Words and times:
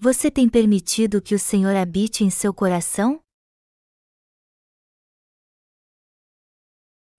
você 0.00 0.30
tem 0.30 0.48
permitido 0.48 1.20
que 1.20 1.34
o 1.34 1.38
Senhor 1.38 1.74
habite 1.74 2.22
em 2.22 2.30
seu 2.30 2.54
coração? 2.54 3.20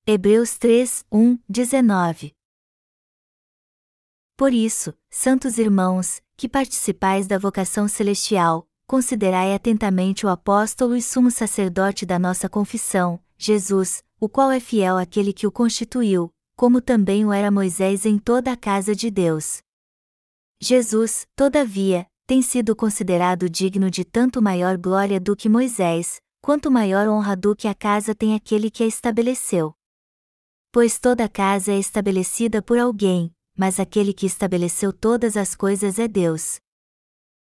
Hebreus 0.08 0.58
3, 0.58 1.06
1, 1.12 1.38
19 1.50 2.34
Por 4.38 4.54
isso, 4.54 4.94
santos 5.10 5.58
irmãos, 5.58 6.22
que 6.38 6.48
participais 6.48 7.28
da 7.28 7.38
vocação 7.38 7.86
celestial, 7.90 8.66
considerai 8.88 9.54
atentamente 9.54 10.26
o 10.26 10.30
apóstolo 10.30 10.96
e 10.96 11.02
sumo 11.02 11.30
sacerdote 11.30 12.06
da 12.06 12.18
nossa 12.18 12.48
confissão, 12.48 13.22
Jesus, 13.38 14.06
o 14.22 14.30
qual 14.30 14.52
é 14.52 14.60
fiel 14.62 14.98
àquele 14.98 15.34
que 15.34 15.46
o 15.46 15.52
constituiu, 15.52 16.34
como 16.56 16.82
também 16.82 17.26
o 17.26 17.34
era 17.34 17.52
Moisés 17.52 18.06
em 18.06 18.18
toda 18.18 18.54
a 18.54 18.58
casa 18.58 18.96
de 18.96 19.12
Deus. 19.12 19.62
Jesus, 20.62 21.28
todavia, 21.36 22.09
tem 22.30 22.44
sido 22.44 22.76
considerado 22.76 23.50
digno 23.50 23.90
de 23.90 24.06
tanto 24.06 24.40
maior 24.40 24.78
glória 24.78 25.20
do 25.20 25.36
que 25.36 25.50
Moisés, 25.50 26.22
quanto 26.40 26.70
maior 26.70 27.08
honra 27.08 27.36
do 27.36 27.56
que 27.56 27.68
a 27.68 27.74
casa 27.74 28.14
tem 28.14 28.36
aquele 28.36 28.70
que 28.70 28.84
a 28.84 28.86
estabeleceu. 28.86 29.74
Pois 30.72 31.00
toda 31.00 31.28
casa 31.28 31.72
é 31.72 31.80
estabelecida 31.80 32.62
por 32.62 32.78
alguém, 32.78 33.34
mas 33.58 33.80
aquele 33.80 34.14
que 34.14 34.28
estabeleceu 34.28 34.94
todas 34.94 35.36
as 35.36 35.56
coisas 35.56 35.98
é 35.98 36.08
Deus. 36.08 36.60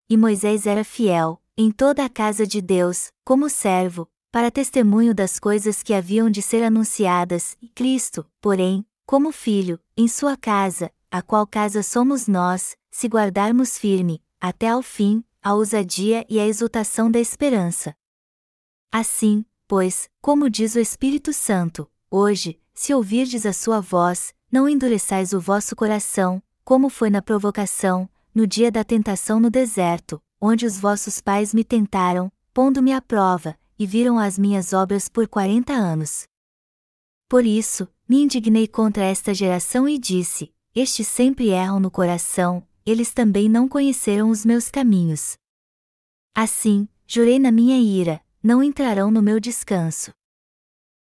E 0.08 0.16
Moisés 0.16 0.64
era 0.66 0.82
fiel, 0.82 1.42
em 1.58 1.70
toda 1.70 2.02
a 2.02 2.08
casa 2.08 2.46
de 2.46 2.62
Deus, 2.62 3.12
como 3.22 3.50
servo, 3.50 4.08
para 4.32 4.50
testemunho 4.50 5.14
das 5.14 5.38
coisas 5.38 5.82
que 5.82 5.92
haviam 5.92 6.30
de 6.30 6.40
ser 6.40 6.62
anunciadas, 6.62 7.54
e 7.60 7.68
Cristo, 7.68 8.26
porém, 8.40 8.86
como 9.04 9.30
filho, 9.30 9.78
em 9.94 10.08
sua 10.08 10.38
casa, 10.38 10.90
a 11.10 11.20
qual 11.20 11.46
casa 11.46 11.82
somos 11.82 12.26
nós, 12.26 12.78
se 12.90 13.08
guardarmos 13.08 13.76
firme, 13.76 14.22
até 14.40 14.68
ao 14.68 14.82
fim, 14.82 15.22
a 15.42 15.54
ousadia 15.54 16.24
e 16.28 16.40
a 16.40 16.46
exultação 16.46 17.10
da 17.10 17.20
esperança. 17.20 17.94
Assim, 18.90 19.44
pois, 19.68 20.08
como 20.20 20.48
diz 20.48 20.74
o 20.74 20.80
Espírito 20.80 21.32
Santo, 21.32 21.88
hoje, 22.10 22.60
se 22.74 22.94
ouvirdes 22.94 23.44
a 23.44 23.52
sua 23.52 23.80
voz, 23.80 24.32
não 24.50 24.68
endureçais 24.68 25.32
o 25.32 25.40
vosso 25.40 25.76
coração, 25.76 26.42
como 26.64 26.88
foi 26.88 27.10
na 27.10 27.20
provocação, 27.20 28.08
no 28.34 28.46
dia 28.46 28.70
da 28.70 28.82
tentação 28.82 29.38
no 29.38 29.50
deserto, 29.50 30.20
onde 30.40 30.64
os 30.64 30.78
vossos 30.78 31.20
pais 31.20 31.52
me 31.52 31.62
tentaram, 31.62 32.32
pondo-me 32.54 32.92
à 32.92 33.00
prova, 33.00 33.56
e 33.78 33.86
viram 33.86 34.18
as 34.18 34.38
minhas 34.38 34.72
obras 34.72 35.08
por 35.08 35.28
quarenta 35.28 35.72
anos. 35.72 36.24
Por 37.28 37.44
isso, 37.44 37.88
me 38.08 38.22
indignei 38.22 38.66
contra 38.66 39.04
esta 39.04 39.32
geração 39.32 39.88
e 39.88 39.98
disse: 39.98 40.52
Estes 40.74 41.06
sempre 41.06 41.50
erram 41.50 41.78
no 41.78 41.90
coração, 41.90 42.66
eles 42.90 43.12
também 43.12 43.48
não 43.48 43.68
conheceram 43.68 44.30
os 44.30 44.44
meus 44.44 44.68
caminhos. 44.68 45.36
Assim, 46.34 46.88
jurei 47.06 47.38
na 47.38 47.52
minha 47.52 47.78
ira, 47.78 48.20
não 48.42 48.62
entrarão 48.62 49.10
no 49.10 49.22
meu 49.22 49.38
descanso. 49.38 50.12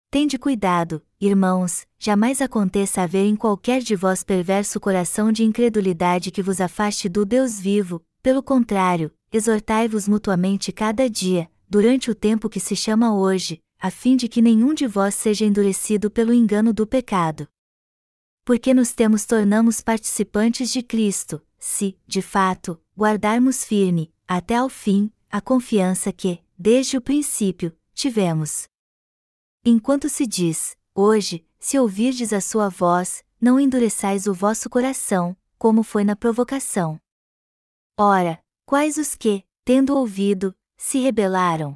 Tende 0.09 0.38
cuidado, 0.38 1.05
irmãos, 1.19 1.86
jamais 2.00 2.42
aconteça 2.42 3.02
haver 3.02 3.25
em 3.25 3.36
qualquer 3.36 3.81
de 3.81 3.95
vós 3.95 4.23
perverso 4.23 4.80
coração 4.80 5.31
de 5.31 5.44
incredulidade 5.44 6.31
que 6.31 6.42
vos 6.42 6.61
afaste 6.61 7.09
do 7.09 7.25
Deus 7.25 7.59
vivo, 7.59 8.02
pelo 8.22 8.42
contrário, 8.42 9.11
exortai-vos 9.31 10.08
mutuamente 10.08 10.72
cada 10.72 11.09
dia, 11.09 11.52
durante 11.70 12.09
o 12.09 12.16
tempo 12.16 12.49
que 12.49 12.59
se 12.59 12.75
chama 12.75 13.14
hoje, 13.14 13.61
a 13.77 13.92
fim 13.92 14.16
de 14.16 14.27
que 14.27 14.42
nenhum 14.42 14.73
de 14.73 14.88
vós 14.88 15.14
seja 15.16 15.45
endurecido 15.45 16.09
pelo 16.09 16.33
engano 16.33 16.73
do 16.73 16.88
pecado. 16.88 17.47
Porque 18.45 18.73
nos 18.73 18.94
temos 18.94 19.25
tornamos 19.25 19.81
participantes 19.81 20.72
de 20.72 20.81
Cristo, 20.81 21.44
se, 21.66 21.97
de 22.05 22.21
fato, 22.21 22.80
guardarmos 22.95 23.63
firme, 23.63 24.13
até 24.27 24.58
ao 24.58 24.69
fim, 24.69 25.11
a 25.31 25.41
confiança 25.41 26.13
que, 26.13 26.39
desde 26.55 26.95
o 26.95 27.02
princípio, 27.02 27.75
tivemos. 27.91 28.67
Enquanto 29.65 30.08
se 30.08 30.27
diz, 30.27 30.77
hoje, 30.93 31.43
se 31.59 31.80
ouvirdes 31.80 32.31
a 32.31 32.39
sua 32.39 32.70
voz, 32.70 33.26
não 33.42 33.59
endureçais 33.59 34.27
o 34.27 34.33
vosso 34.33 34.70
coração, 34.70 35.36
como 35.58 35.81
foi 35.81 36.03
na 36.03 36.15
provocação. 36.15 36.99
Ora, 37.97 38.39
quais 38.64 38.97
os 38.97 39.15
que, 39.15 39.43
tendo 39.64 39.97
ouvido, 39.97 40.55
se 40.77 40.99
rebelaram? 40.99 41.76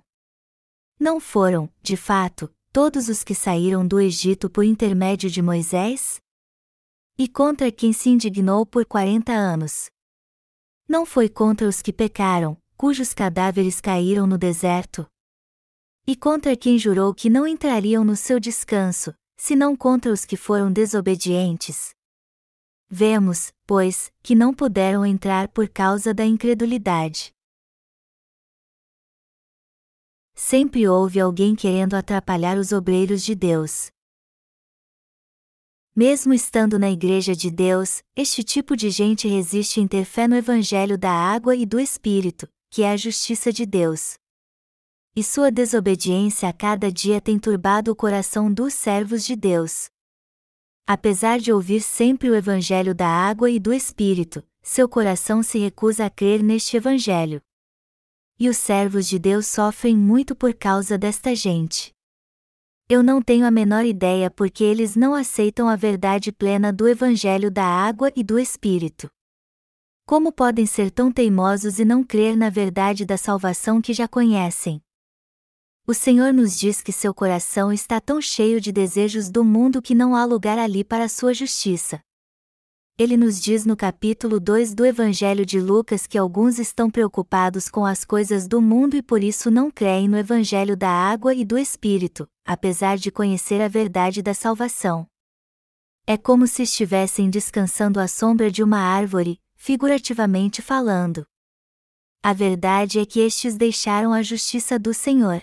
Não 1.00 1.20
foram, 1.20 1.68
de 1.82 1.98
fato, 1.98 2.54
todos 2.72 3.10
os 3.10 3.24
que 3.24 3.34
saíram 3.34 3.88
do 3.88 4.00
Egito 4.00 4.52
por 4.52 4.64
intermédio 4.64 5.32
de 5.32 5.42
Moisés? 5.42 6.22
E 7.22 7.28
contra 7.28 7.70
quem 7.70 7.92
se 7.92 8.08
indignou 8.08 8.66
por 8.66 8.86
quarenta 8.86 9.34
anos. 9.34 9.90
Não 10.88 11.06
foi 11.06 11.28
contra 11.28 11.68
os 11.68 11.82
que 11.82 11.92
pecaram, 11.92 12.58
cujos 12.78 13.14
cadáveres 13.14 13.82
caíram 13.82 14.26
no 14.26 14.38
deserto? 14.38 15.06
E 16.08 16.16
contra 16.16 16.56
quem 16.56 16.80
jurou 16.80 17.14
que 17.14 17.30
não 17.30 17.46
entrariam 17.46 18.06
no 18.06 18.16
seu 18.16 18.40
descanso, 18.40 19.14
senão 19.36 19.76
contra 19.76 20.14
os 20.14 20.24
que 20.24 20.38
foram 20.38 20.72
desobedientes? 20.72 21.90
Vemos, 22.90 23.52
pois, 23.68 24.14
que 24.24 24.34
não 24.34 24.54
puderam 24.54 25.06
entrar 25.06 25.50
por 25.50 25.68
causa 25.68 26.14
da 26.14 26.26
incredulidade. 26.26 27.34
Sempre 30.34 30.88
houve 30.88 31.20
alguém 31.20 31.54
querendo 31.54 31.96
atrapalhar 31.96 32.58
os 32.58 32.72
obreiros 32.72 33.22
de 33.22 33.36
Deus. 33.36 33.92
Mesmo 35.96 36.34
estando 36.34 36.78
na 36.78 36.90
Igreja 36.90 37.36
de 37.36 37.50
Deus, 37.50 38.04
este 38.16 38.44
tipo 38.44 38.78
de 38.78 38.90
gente 38.90 39.28
resiste 39.28 39.82
em 39.82 39.88
ter 39.88 40.06
fé 40.06 40.28
no 40.28 40.36
Evangelho 40.36 40.98
da 40.98 41.12
água 41.12 41.56
e 41.56 41.66
do 41.66 41.80
Espírito, 41.80 42.48
que 42.70 42.84
é 42.84 42.92
a 42.92 42.98
justiça 42.98 43.52
de 43.52 43.66
Deus. 43.66 44.14
E 45.16 45.24
sua 45.24 45.52
desobediência 45.52 46.48
a 46.48 46.54
cada 46.54 46.92
dia 46.92 47.20
tem 47.20 47.40
turbado 47.40 47.92
o 47.92 47.96
coração 47.96 48.54
dos 48.54 48.74
servos 48.74 49.26
de 49.26 49.36
Deus. 49.36 49.90
Apesar 50.88 51.40
de 51.40 51.52
ouvir 51.52 51.82
sempre 51.82 52.30
o 52.30 52.36
Evangelho 52.36 52.96
da 52.96 53.08
água 53.08 53.50
e 53.50 53.60
do 53.60 53.74
Espírito, 53.74 54.44
seu 54.62 54.88
coração 54.88 55.42
se 55.44 55.58
recusa 55.58 56.06
a 56.06 56.10
crer 56.10 56.42
neste 56.42 56.78
Evangelho. 56.78 57.42
E 58.40 58.48
os 58.48 58.58
servos 58.58 59.08
de 59.08 59.20
Deus 59.20 59.48
sofrem 59.48 59.98
muito 59.98 60.36
por 60.36 60.54
causa 60.54 60.98
desta 60.98 61.36
gente. 61.36 61.94
Eu 62.92 63.04
não 63.04 63.22
tenho 63.22 63.46
a 63.46 63.52
menor 63.52 63.86
ideia 63.86 64.32
porque 64.32 64.64
eles 64.64 64.96
não 64.96 65.14
aceitam 65.14 65.70
a 65.70 65.76
verdade 65.76 66.32
plena 66.32 66.74
do 66.74 66.88
Evangelho 66.88 67.52
da 67.52 67.64
água 67.64 68.12
e 68.16 68.24
do 68.24 68.40
Espírito. 68.40 69.08
Como 70.08 70.32
podem 70.32 70.66
ser 70.66 70.90
tão 70.90 71.12
teimosos 71.12 71.78
e 71.78 71.86
não 71.86 72.04
crer 72.04 72.36
na 72.36 72.50
verdade 72.50 73.06
da 73.06 73.16
salvação 73.16 73.80
que 73.80 73.94
já 73.94 74.08
conhecem? 74.08 74.82
O 75.86 75.94
Senhor 75.94 76.34
nos 76.34 76.58
diz 76.58 76.82
que 76.82 76.92
seu 76.92 77.14
coração 77.14 77.72
está 77.72 78.02
tão 78.02 78.20
cheio 78.20 78.60
de 78.60 78.72
desejos 78.72 79.30
do 79.30 79.44
mundo 79.44 79.84
que 79.84 79.94
não 79.94 80.16
há 80.16 80.26
lugar 80.26 80.58
ali 80.58 80.84
para 80.84 81.08
sua 81.08 81.32
justiça 81.32 82.02
ele 83.00 83.16
nos 83.16 83.40
diz 83.40 83.66
no 83.66 83.78
capítulo 83.78 84.42
2 84.42 84.76
do 84.76 84.86
Evangelho 84.86 85.46
de 85.46 85.58
Lucas 85.58 86.06
que 86.06 86.18
alguns 86.18 86.60
estão 86.60 86.92
preocupados 86.92 87.70
com 87.70 87.86
as 87.86 88.04
coisas 88.04 88.46
do 88.46 88.62
mundo 88.62 88.98
e 88.98 89.02
por 89.02 89.24
isso 89.24 89.50
não 89.50 89.72
creem 89.72 90.10
no 90.10 90.18
Evangelho 90.18 90.76
da 90.76 90.90
água 90.90 91.34
e 91.34 91.46
do 91.46 91.58
Espírito, 91.58 92.28
apesar 92.46 92.98
de 92.98 93.10
conhecer 93.10 93.62
a 93.62 93.70
verdade 93.70 94.22
da 94.22 94.34
salvação. 94.34 95.08
É 96.06 96.18
como 96.18 96.46
se 96.46 96.64
estivessem 96.64 97.30
descansando 97.30 98.02
à 98.02 98.08
sombra 98.08 98.52
de 98.52 98.62
uma 98.62 98.80
árvore, 98.80 99.40
figurativamente 99.56 100.62
falando. 100.62 101.26
A 102.22 102.34
verdade 102.34 103.00
é 103.00 103.06
que 103.06 103.22
estes 103.22 103.56
deixaram 103.56 104.12
a 104.12 104.22
justiça 104.22 104.78
do 104.78 104.94
Senhor. 104.94 105.42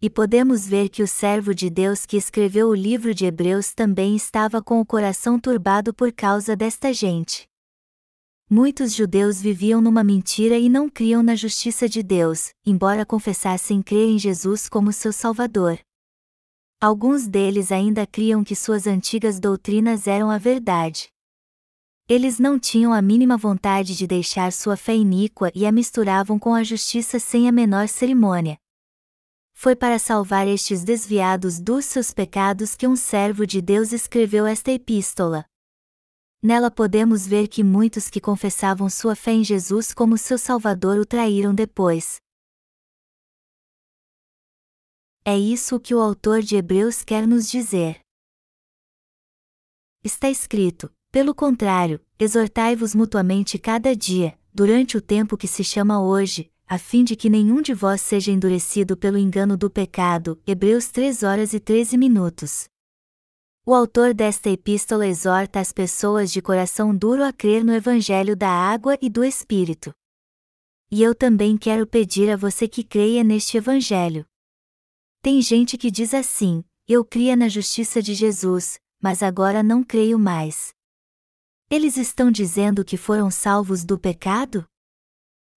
E 0.00 0.08
podemos 0.08 0.64
ver 0.64 0.88
que 0.88 1.02
o 1.02 1.08
servo 1.08 1.52
de 1.52 1.68
Deus 1.68 2.06
que 2.06 2.16
escreveu 2.16 2.68
o 2.68 2.74
livro 2.74 3.12
de 3.12 3.26
Hebreus 3.26 3.74
também 3.74 4.14
estava 4.14 4.62
com 4.62 4.80
o 4.80 4.86
coração 4.86 5.40
turbado 5.40 5.92
por 5.92 6.12
causa 6.12 6.54
desta 6.54 6.92
gente. 6.92 7.48
Muitos 8.48 8.94
judeus 8.94 9.42
viviam 9.42 9.80
numa 9.80 10.04
mentira 10.04 10.56
e 10.56 10.68
não 10.68 10.88
criam 10.88 11.20
na 11.20 11.34
justiça 11.34 11.88
de 11.88 12.00
Deus, 12.00 12.52
embora 12.64 13.04
confessassem 13.04 13.82
crer 13.82 14.08
em 14.08 14.20
Jesus 14.20 14.68
como 14.68 14.92
seu 14.92 15.12
Salvador. 15.12 15.80
Alguns 16.80 17.26
deles 17.26 17.72
ainda 17.72 18.06
criam 18.06 18.44
que 18.44 18.54
suas 18.54 18.86
antigas 18.86 19.40
doutrinas 19.40 20.06
eram 20.06 20.30
a 20.30 20.38
verdade. 20.38 21.08
Eles 22.08 22.38
não 22.38 22.56
tinham 22.56 22.92
a 22.92 23.02
mínima 23.02 23.36
vontade 23.36 23.96
de 23.96 24.06
deixar 24.06 24.52
sua 24.52 24.76
fé 24.76 24.94
iníqua 24.94 25.50
e 25.56 25.66
a 25.66 25.72
misturavam 25.72 26.38
com 26.38 26.54
a 26.54 26.62
justiça 26.62 27.18
sem 27.18 27.48
a 27.48 27.52
menor 27.52 27.88
cerimônia 27.88 28.56
foi 29.60 29.74
para 29.74 29.98
salvar 29.98 30.46
estes 30.46 30.84
desviados 30.84 31.58
dos 31.58 31.84
seus 31.84 32.12
pecados 32.12 32.76
que 32.76 32.86
um 32.86 32.94
servo 32.94 33.44
de 33.44 33.60
Deus 33.60 33.92
escreveu 33.92 34.46
esta 34.46 34.70
epístola. 34.70 35.44
Nela 36.40 36.70
podemos 36.70 37.26
ver 37.26 37.48
que 37.48 37.64
muitos 37.64 38.08
que 38.08 38.20
confessavam 38.20 38.88
sua 38.88 39.16
fé 39.16 39.32
em 39.32 39.42
Jesus 39.42 39.92
como 39.92 40.16
seu 40.16 40.38
Salvador 40.38 40.96
o 41.00 41.04
traíram 41.04 41.52
depois. 41.52 42.18
É 45.24 45.36
isso 45.36 45.80
que 45.80 45.92
o 45.92 46.00
autor 46.00 46.40
de 46.40 46.54
Hebreus 46.54 47.02
quer 47.02 47.26
nos 47.26 47.50
dizer. 47.50 47.98
Está 50.04 50.30
escrito: 50.30 50.88
pelo 51.10 51.34
contrário, 51.34 52.00
exortai-vos 52.16 52.94
mutuamente 52.94 53.58
cada 53.58 53.96
dia, 53.96 54.38
durante 54.54 54.96
o 54.96 55.02
tempo 55.02 55.36
que 55.36 55.48
se 55.48 55.64
chama 55.64 56.00
hoje, 56.00 56.48
a 56.68 56.76
fim 56.76 57.02
de 57.02 57.16
que 57.16 57.30
nenhum 57.30 57.62
de 57.62 57.72
vós 57.72 58.02
seja 58.02 58.30
endurecido 58.30 58.94
pelo 58.94 59.16
engano 59.16 59.56
do 59.56 59.70
pecado. 59.70 60.38
Hebreus 60.46 60.90
3 60.90 61.22
horas 61.22 61.54
e 61.54 61.58
13 61.58 61.96
minutos. 61.96 62.68
O 63.64 63.72
autor 63.72 64.12
desta 64.12 64.50
epístola 64.50 65.06
exorta 65.06 65.60
as 65.60 65.72
pessoas 65.72 66.30
de 66.30 66.42
coração 66.42 66.94
duro 66.94 67.24
a 67.24 67.32
crer 67.32 67.64
no 67.64 67.72
Evangelho 67.72 68.36
da 68.36 68.50
água 68.50 68.98
e 69.00 69.08
do 69.08 69.24
Espírito. 69.24 69.94
E 70.90 71.02
eu 71.02 71.14
também 71.14 71.56
quero 71.56 71.86
pedir 71.86 72.30
a 72.30 72.36
você 72.36 72.68
que 72.68 72.84
creia 72.84 73.24
neste 73.24 73.56
Evangelho. 73.56 74.26
Tem 75.22 75.40
gente 75.40 75.78
que 75.78 75.90
diz 75.90 76.12
assim: 76.12 76.62
eu 76.86 77.02
cria 77.02 77.34
na 77.34 77.48
justiça 77.48 78.02
de 78.02 78.14
Jesus, 78.14 78.78
mas 79.02 79.22
agora 79.22 79.62
não 79.62 79.82
creio 79.82 80.18
mais. 80.18 80.74
Eles 81.70 81.96
estão 81.96 82.30
dizendo 82.30 82.84
que 82.84 82.96
foram 82.98 83.30
salvos 83.30 83.84
do 83.84 83.98
pecado? 83.98 84.66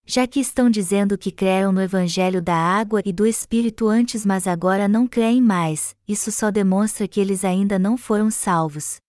Já 0.05 0.27
que 0.27 0.39
estão 0.39 0.69
dizendo 0.69 1.17
que 1.17 1.31
creram 1.31 1.71
no 1.71 1.81
Evangelho 1.81 2.41
da 2.41 2.55
água 2.55 3.01
e 3.05 3.13
do 3.13 3.25
Espírito 3.25 3.87
antes, 3.87 4.25
mas 4.25 4.47
agora 4.47 4.87
não 4.87 5.07
creem 5.07 5.41
mais, 5.41 5.95
isso 6.07 6.31
só 6.31 6.51
demonstra 6.51 7.07
que 7.07 7.19
eles 7.19 7.45
ainda 7.45 7.77
não 7.77 7.95
foram 7.97 8.29
salvos. 8.31 8.99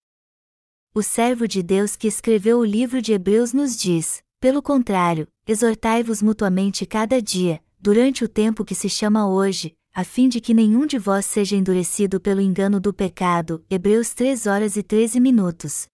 O 0.94 1.02
servo 1.02 1.48
de 1.48 1.62
Deus 1.62 1.96
que 1.96 2.06
escreveu 2.06 2.58
o 2.58 2.64
livro 2.64 3.00
de 3.00 3.12
Hebreus 3.12 3.52
nos 3.52 3.76
diz: 3.76 4.22
pelo 4.42 4.60
contrário, 4.60 5.28
exortai-vos 5.46 6.20
mutuamente 6.20 6.84
cada 6.84 7.22
dia, 7.22 7.62
durante 7.78 8.24
o 8.24 8.28
tempo 8.28 8.64
que 8.64 8.74
se 8.74 8.88
chama 8.88 9.28
hoje, 9.28 9.72
a 9.94 10.02
fim 10.02 10.28
de 10.28 10.40
que 10.40 10.52
nenhum 10.52 10.84
de 10.84 10.98
vós 10.98 11.26
seja 11.26 11.54
endurecido 11.54 12.20
pelo 12.20 12.40
engano 12.40 12.80
do 12.80 12.92
pecado. 12.92 13.64
Hebreus 13.70 14.12
3 14.14 14.46
horas 14.46 14.76
e 14.76 14.82
13 14.82 15.20
minutos. 15.20 15.86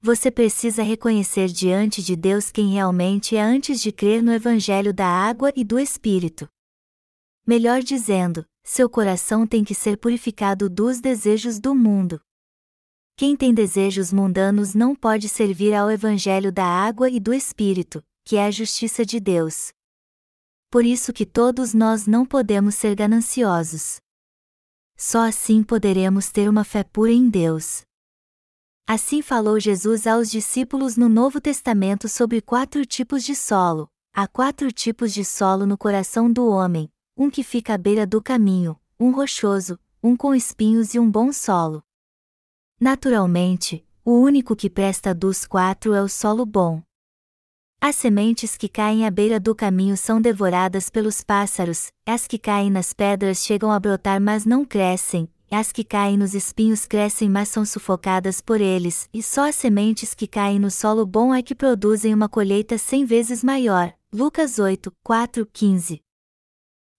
Você 0.00 0.30
precisa 0.30 0.82
reconhecer 0.82 1.48
diante 1.48 2.02
de 2.02 2.14
Deus 2.14 2.50
quem 2.50 2.72
realmente 2.72 3.36
é 3.36 3.42
antes 3.42 3.80
de 3.80 3.90
crer 3.90 4.22
no 4.22 4.32
Evangelho 4.32 4.94
da 4.94 5.06
água 5.06 5.52
e 5.56 5.64
do 5.64 5.78
Espírito. 5.78 6.48
Melhor 7.46 7.82
dizendo, 7.82 8.46
seu 8.62 8.88
coração 8.88 9.46
tem 9.46 9.64
que 9.64 9.74
ser 9.74 9.96
purificado 9.96 10.68
dos 10.68 11.00
desejos 11.00 11.58
do 11.58 11.74
mundo. 11.74 12.20
Quem 13.16 13.36
tem 13.36 13.52
desejos 13.52 14.12
mundanos 14.12 14.74
não 14.74 14.94
pode 14.94 15.28
servir 15.28 15.74
ao 15.74 15.90
Evangelho 15.90 16.52
da 16.52 16.64
água 16.64 17.10
e 17.10 17.18
do 17.18 17.34
Espírito, 17.34 18.04
que 18.24 18.36
é 18.36 18.46
a 18.46 18.50
justiça 18.50 19.04
de 19.04 19.18
Deus 19.18 19.72
por 20.70 20.84
isso 20.84 21.12
que 21.12 21.24
todos 21.24 21.72
nós 21.72 22.06
não 22.06 22.26
podemos 22.26 22.74
ser 22.74 22.94
gananciosos. 22.94 24.00
Só 24.96 25.26
assim 25.26 25.62
poderemos 25.62 26.30
ter 26.30 26.48
uma 26.48 26.64
fé 26.64 26.84
pura 26.84 27.12
em 27.12 27.28
Deus. 27.30 27.82
Assim 28.90 29.20
falou 29.20 29.60
Jesus 29.60 30.06
aos 30.06 30.30
discípulos 30.30 30.96
no 30.96 31.10
Novo 31.10 31.42
Testamento 31.42 32.08
sobre 32.08 32.40
quatro 32.40 32.86
tipos 32.86 33.22
de 33.22 33.36
solo. 33.36 33.86
Há 34.14 34.26
quatro 34.26 34.72
tipos 34.72 35.12
de 35.12 35.26
solo 35.26 35.66
no 35.66 35.76
coração 35.76 36.32
do 36.32 36.48
homem: 36.48 36.90
um 37.14 37.28
que 37.28 37.42
fica 37.42 37.74
à 37.74 37.76
beira 37.76 38.06
do 38.06 38.22
caminho, 38.22 38.80
um 38.98 39.10
rochoso, 39.10 39.78
um 40.02 40.16
com 40.16 40.34
espinhos 40.34 40.94
e 40.94 40.98
um 40.98 41.10
bom 41.10 41.30
solo. 41.34 41.82
Naturalmente, 42.80 43.86
o 44.02 44.12
único 44.12 44.56
que 44.56 44.70
presta 44.70 45.14
dos 45.14 45.44
quatro 45.44 45.92
é 45.92 46.00
o 46.00 46.08
solo 46.08 46.46
bom. 46.46 46.82
As 47.78 47.94
sementes 47.94 48.56
que 48.56 48.70
caem 48.70 49.06
à 49.06 49.10
beira 49.10 49.38
do 49.38 49.54
caminho 49.54 49.98
são 49.98 50.18
devoradas 50.18 50.88
pelos 50.88 51.22
pássaros, 51.22 51.92
as 52.06 52.26
que 52.26 52.38
caem 52.38 52.70
nas 52.70 52.94
pedras 52.94 53.44
chegam 53.44 53.70
a 53.70 53.78
brotar 53.78 54.18
mas 54.18 54.46
não 54.46 54.64
crescem, 54.64 55.28
as 55.54 55.72
que 55.72 55.82
caem 55.82 56.16
nos 56.16 56.34
espinhos 56.34 56.86
crescem 56.86 57.28
mas 57.28 57.48
são 57.48 57.64
sufocadas 57.64 58.40
por 58.40 58.60
eles, 58.60 59.08
e 59.12 59.22
só 59.22 59.48
as 59.48 59.54
sementes 59.54 60.14
que 60.14 60.26
caem 60.26 60.58
no 60.58 60.70
solo 60.70 61.06
bom 61.06 61.34
é 61.34 61.42
que 61.42 61.54
produzem 61.54 62.12
uma 62.12 62.28
colheita 62.28 62.76
cem 62.76 63.04
vezes 63.04 63.42
maior. 63.42 63.94
Lucas 64.12 64.58
8, 64.58 64.92
4, 65.02 65.46
15. 65.52 66.02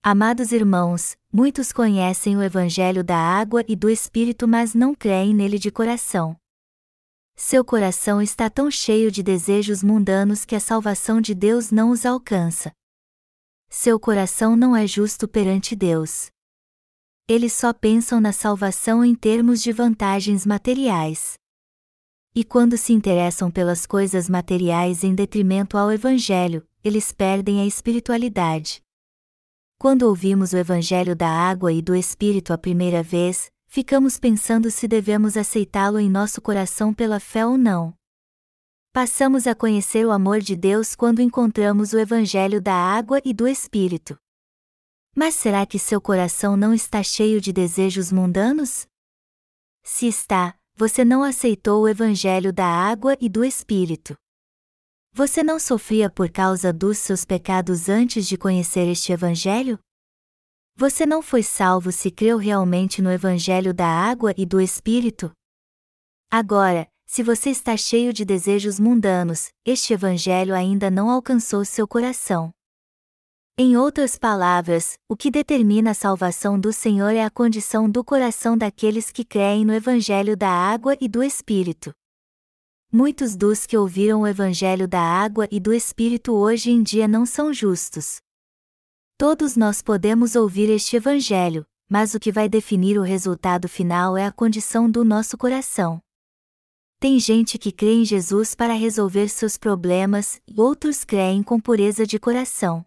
Amados 0.01 0.51
irmãos, 0.51 1.17
muitos 1.31 1.71
conhecem 1.71 2.37
o 2.37 2.41
Evangelho 2.41 3.03
da 3.03 3.17
água 3.17 3.63
e 3.67 3.75
do 3.75 3.89
Espírito 3.89 4.47
mas 4.47 4.73
não 4.73 4.95
creem 4.95 5.33
nele 5.33 5.59
de 5.59 5.69
coração. 5.69 6.37
Seu 7.35 7.63
coração 7.63 8.21
está 8.21 8.49
tão 8.49 8.69
cheio 8.69 9.11
de 9.11 9.23
desejos 9.23 9.81
mundanos 9.81 10.43
que 10.43 10.55
a 10.55 10.59
salvação 10.59 11.21
de 11.21 11.33
Deus 11.33 11.71
não 11.71 11.89
os 11.89 12.05
alcança. 12.05 12.71
Seu 13.69 13.99
coração 13.99 14.55
não 14.55 14.75
é 14.75 14.87
justo 14.87 15.27
perante 15.27 15.75
Deus. 15.75 16.31
Eles 17.29 17.53
só 17.53 17.71
pensam 17.71 18.19
na 18.19 18.31
salvação 18.33 19.05
em 19.05 19.13
termos 19.13 19.61
de 19.61 19.71
vantagens 19.71 20.47
materiais. 20.47 21.35
E 22.33 22.43
quando 22.43 22.75
se 22.75 22.91
interessam 22.91 23.51
pelas 23.51 23.85
coisas 23.85 24.27
materiais 24.27 25.03
em 25.03 25.13
detrimento 25.13 25.77
ao 25.77 25.91
Evangelho, 25.91 26.67
eles 26.83 27.11
perdem 27.11 27.61
a 27.61 27.67
espiritualidade. 27.67 28.81
Quando 29.77 30.07
ouvimos 30.07 30.53
o 30.53 30.57
Evangelho 30.57 31.15
da 31.15 31.29
água 31.29 31.71
e 31.71 31.83
do 31.83 31.95
Espírito 31.95 32.51
a 32.51 32.57
primeira 32.57 33.03
vez, 33.03 33.51
ficamos 33.67 34.17
pensando 34.17 34.71
se 34.71 34.87
devemos 34.87 35.37
aceitá-lo 35.37 35.99
em 35.99 36.09
nosso 36.09 36.41
coração 36.41 36.91
pela 36.91 37.19
fé 37.19 37.45
ou 37.45 37.59
não. 37.59 37.93
Passamos 38.91 39.45
a 39.45 39.53
conhecer 39.53 40.03
o 40.03 40.11
amor 40.11 40.39
de 40.39 40.55
Deus 40.55 40.95
quando 40.95 41.21
encontramos 41.21 41.93
o 41.93 41.99
Evangelho 41.99 42.59
da 42.59 42.73
água 42.73 43.21
e 43.23 43.35
do 43.35 43.47
Espírito. 43.47 44.17
Mas 45.19 45.35
será 45.35 45.65
que 45.65 45.77
seu 45.77 45.99
coração 45.99 46.55
não 46.55 46.73
está 46.73 47.03
cheio 47.03 47.41
de 47.41 47.51
desejos 47.51 48.09
mundanos? 48.09 48.87
Se 49.83 50.07
está, 50.07 50.57
você 50.77 51.03
não 51.03 51.23
aceitou 51.23 51.81
o 51.81 51.89
Evangelho 51.89 52.53
da 52.53 52.65
água 52.65 53.17
e 53.19 53.27
do 53.27 53.43
Espírito. 53.43 54.15
Você 55.11 55.43
não 55.43 55.59
sofria 55.59 56.09
por 56.09 56.31
causa 56.31 56.71
dos 56.71 56.99
seus 56.99 57.25
pecados 57.25 57.89
antes 57.89 58.29
de 58.29 58.37
conhecer 58.37 58.87
este 58.87 59.11
Evangelho? 59.11 59.77
Você 60.77 61.05
não 61.05 61.21
foi 61.21 61.43
salvo 61.43 61.91
se 61.91 62.09
creu 62.09 62.37
realmente 62.37 63.01
no 63.01 63.11
Evangelho 63.11 63.73
da 63.73 63.87
água 63.87 64.33
e 64.37 64.45
do 64.45 64.61
Espírito? 64.61 65.33
Agora, 66.31 66.89
se 67.05 67.21
você 67.23 67.49
está 67.49 67.75
cheio 67.75 68.13
de 68.13 68.23
desejos 68.23 68.79
mundanos, 68.79 69.49
este 69.65 69.91
Evangelho 69.91 70.55
ainda 70.55 70.89
não 70.89 71.09
alcançou 71.09 71.65
seu 71.65 71.85
coração. 71.85 72.53
Em 73.61 73.75
outras 73.75 74.17
palavras, 74.17 74.97
o 75.09 75.17
que 75.17 75.29
determina 75.29 75.91
a 75.91 75.93
salvação 75.93 76.57
do 76.57 76.71
Senhor 76.71 77.09
é 77.09 77.25
a 77.25 77.29
condição 77.29 77.89
do 77.89 78.05
coração 78.05 78.57
daqueles 78.57 79.11
que 79.11 79.25
creem 79.25 79.65
no 79.65 79.73
Evangelho 79.73 80.37
da 80.37 80.49
água 80.49 80.95
e 81.01 81.09
do 81.09 81.21
Espírito. 81.21 81.91
Muitos 82.89 83.35
dos 83.35 83.65
que 83.65 83.75
ouviram 83.75 84.21
o 84.21 84.27
Evangelho 84.27 84.87
da 84.87 85.01
água 85.01 85.45
e 85.51 85.59
do 85.59 85.73
Espírito 85.73 86.31
hoje 86.31 86.71
em 86.71 86.81
dia 86.81 87.05
não 87.05 87.25
são 87.25 87.53
justos. 87.53 88.21
Todos 89.17 89.57
nós 89.57 89.81
podemos 89.81 90.37
ouvir 90.37 90.69
este 90.69 90.95
Evangelho, 90.95 91.65
mas 91.89 92.13
o 92.13 92.19
que 92.21 92.31
vai 92.31 92.47
definir 92.47 92.97
o 92.97 93.03
resultado 93.03 93.67
final 93.67 94.15
é 94.15 94.25
a 94.25 94.31
condição 94.31 94.89
do 94.89 95.03
nosso 95.03 95.37
coração. 95.37 95.99
Tem 96.97 97.19
gente 97.19 97.57
que 97.57 97.73
crê 97.73 97.95
em 97.95 98.05
Jesus 98.05 98.55
para 98.55 98.71
resolver 98.71 99.27
seus 99.27 99.57
problemas, 99.57 100.39
e 100.47 100.61
outros 100.61 101.03
creem 101.03 101.43
com 101.43 101.59
pureza 101.59 102.07
de 102.07 102.17
coração. 102.17 102.85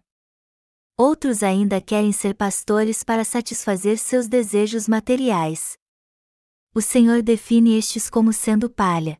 Outros 0.97 1.41
ainda 1.41 1.81
querem 1.81 2.11
ser 2.11 2.35
pastores 2.35 3.03
para 3.03 3.23
satisfazer 3.23 3.97
seus 3.97 4.27
desejos 4.27 4.87
materiais. 4.87 5.75
O 6.75 6.81
Senhor 6.81 7.23
define 7.23 7.75
estes 7.75 8.11
como 8.11 8.31
sendo 8.31 8.69
palha. 8.69 9.17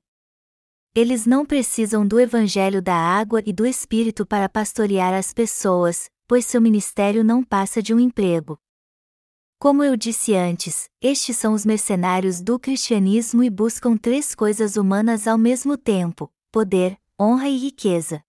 Eles 0.93 1.25
não 1.25 1.43
precisam 1.43 2.07
do 2.07 2.19
Evangelho 2.19 2.79
da 2.79 2.95
água 2.95 3.41
e 3.43 3.51
do 3.51 3.65
Espírito 3.65 4.23
para 4.23 4.47
pastorear 4.47 5.15
as 5.15 5.33
pessoas, 5.33 6.11
pois 6.27 6.45
seu 6.45 6.61
ministério 6.61 7.23
não 7.23 7.43
passa 7.43 7.81
de 7.81 7.91
um 7.91 7.99
emprego. 7.99 8.59
Como 9.57 9.83
eu 9.83 9.97
disse 9.97 10.35
antes, 10.35 10.87
estes 11.01 11.37
são 11.37 11.53
os 11.53 11.65
mercenários 11.65 12.39
do 12.39 12.59
cristianismo 12.59 13.43
e 13.43 13.49
buscam 13.49 13.97
três 13.97 14.35
coisas 14.35 14.77
humanas 14.77 15.27
ao 15.27 15.39
mesmo 15.39 15.75
tempo: 15.75 16.31
poder, 16.51 16.99
honra 17.19 17.49
e 17.49 17.57
riqueza. 17.57 18.23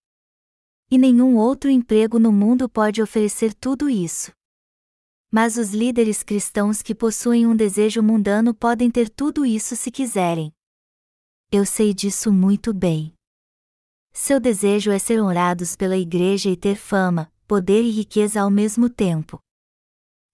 E 0.89 0.97
nenhum 0.97 1.35
outro 1.35 1.69
emprego 1.69 2.19
no 2.19 2.31
mundo 2.31 2.69
pode 2.69 3.01
oferecer 3.01 3.53
tudo 3.53 3.89
isso. 3.89 4.31
Mas 5.31 5.57
os 5.57 5.71
líderes 5.71 6.23
cristãos 6.23 6.81
que 6.81 6.93
possuem 6.93 7.47
um 7.47 7.55
desejo 7.55 8.01
mundano 8.03 8.53
podem 8.53 8.91
ter 8.91 9.09
tudo 9.09 9.45
isso 9.45 9.75
se 9.75 9.89
quiserem. 9.89 10.53
Eu 11.51 11.65
sei 11.65 11.93
disso 11.93 12.31
muito 12.31 12.73
bem. 12.73 13.13
Seu 14.13 14.39
desejo 14.39 14.91
é 14.91 14.99
ser 14.99 15.21
honrados 15.21 15.75
pela 15.75 15.97
igreja 15.97 16.49
e 16.49 16.55
ter 16.55 16.75
fama, 16.75 17.31
poder 17.47 17.81
e 17.81 17.91
riqueza 17.91 18.41
ao 18.41 18.49
mesmo 18.49 18.89
tempo. 18.89 19.39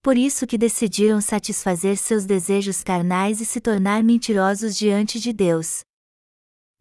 Por 0.03 0.17
isso 0.17 0.47
que 0.47 0.57
decidiram 0.57 1.21
satisfazer 1.21 1.97
seus 1.97 2.25
desejos 2.25 2.83
carnais 2.83 3.39
e 3.39 3.45
se 3.45 3.61
tornar 3.61 4.03
mentirosos 4.03 4.75
diante 4.75 5.19
de 5.19 5.31
Deus. 5.31 5.81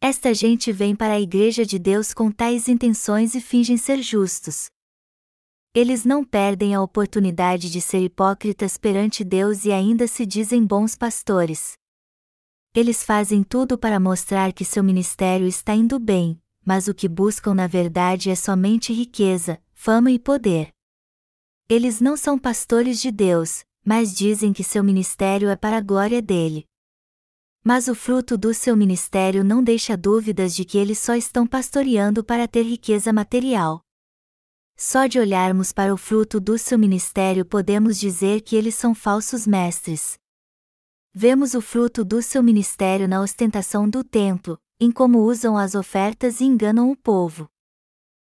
Esta 0.03 0.33
gente 0.33 0.73
vem 0.73 0.97
para 0.97 1.13
a 1.13 1.21
igreja 1.21 1.67
de 1.67 1.79
Deus 1.79 2.15
com 2.15 2.31
tais 2.31 2.69
intenções 2.69 3.35
e 3.35 3.41
fingem 3.41 3.77
ser 3.77 4.01
justos. 4.01 4.71
Eles 5.75 6.07
não 6.07 6.25
perdem 6.25 6.75
a 6.75 6.81
oportunidade 6.81 7.71
de 7.71 7.83
ser 7.83 8.01
hipócritas 8.03 8.79
perante 8.79 9.23
Deus 9.23 9.67
e 9.67 9.73
ainda 9.73 10.07
se 10.07 10.25
dizem 10.25 10.65
bons 10.65 10.97
pastores. 10.97 11.75
Eles 12.75 13.05
fazem 13.05 13.43
tudo 13.43 13.77
para 13.77 14.01
mostrar 14.01 14.55
que 14.55 14.65
seu 14.65 14.83
ministério 14.83 15.47
está 15.47 15.75
indo 15.75 15.99
bem, 15.99 16.41
mas 16.65 16.89
o 16.89 16.95
que 16.95 17.07
buscam 17.07 17.53
na 17.53 17.67
verdade 17.67 18.31
é 18.31 18.35
somente 18.35 18.95
riqueza, 18.95 19.63
fama 19.75 20.11
e 20.11 20.19
poder. 20.19 20.71
Eles 21.69 22.01
não 22.01 22.17
são 22.17 22.39
pastores 22.39 23.03
de 23.03 23.11
Deus, 23.11 23.65
mas 23.85 24.15
dizem 24.15 24.53
que 24.53 24.65
seu 24.65 24.83
ministério 24.83 25.51
é 25.51 25.57
para 25.57 25.77
a 25.77 25.81
glória 25.83 26.23
dele. 26.23 26.70
Mas 27.63 27.89
o 27.89 27.95
fruto 27.95 28.39
do 28.39 28.55
seu 28.55 28.75
ministério 28.75 29.45
não 29.45 29.63
deixa 29.63 29.97
dúvidas 29.97 30.55
de 30.55 30.65
que 30.65 30.79
eles 30.79 30.99
só 30.99 31.15
estão 31.15 31.47
pastoreando 31.47 32.25
para 32.25 32.49
ter 32.49 32.63
riqueza 32.63 33.13
material. 33.13 33.83
Só 34.77 35.07
de 35.07 35.19
olharmos 35.19 35.73
para 35.73 35.93
o 35.93 35.97
fruto 35.99 36.41
do 36.41 36.57
seu 36.57 36.79
ministério 36.79 37.45
podemos 37.45 38.01
dizer 38.01 38.41
que 38.41 38.57
eles 38.57 38.75
são 38.75 38.95
falsos 38.95 39.47
mestres. 39.47 40.19
Vemos 41.13 41.53
o 41.53 41.61
fruto 41.61 42.03
do 42.03 42.23
seu 42.23 42.43
ministério 42.43 43.07
na 43.07 43.21
ostentação 43.21 43.87
do 43.87 44.03
templo, 44.03 44.59
em 44.81 44.91
como 44.91 45.19
usam 45.19 45.59
as 45.59 45.75
ofertas 45.75 46.41
e 46.41 46.45
enganam 46.45 46.91
o 46.91 46.97
povo. 46.97 47.47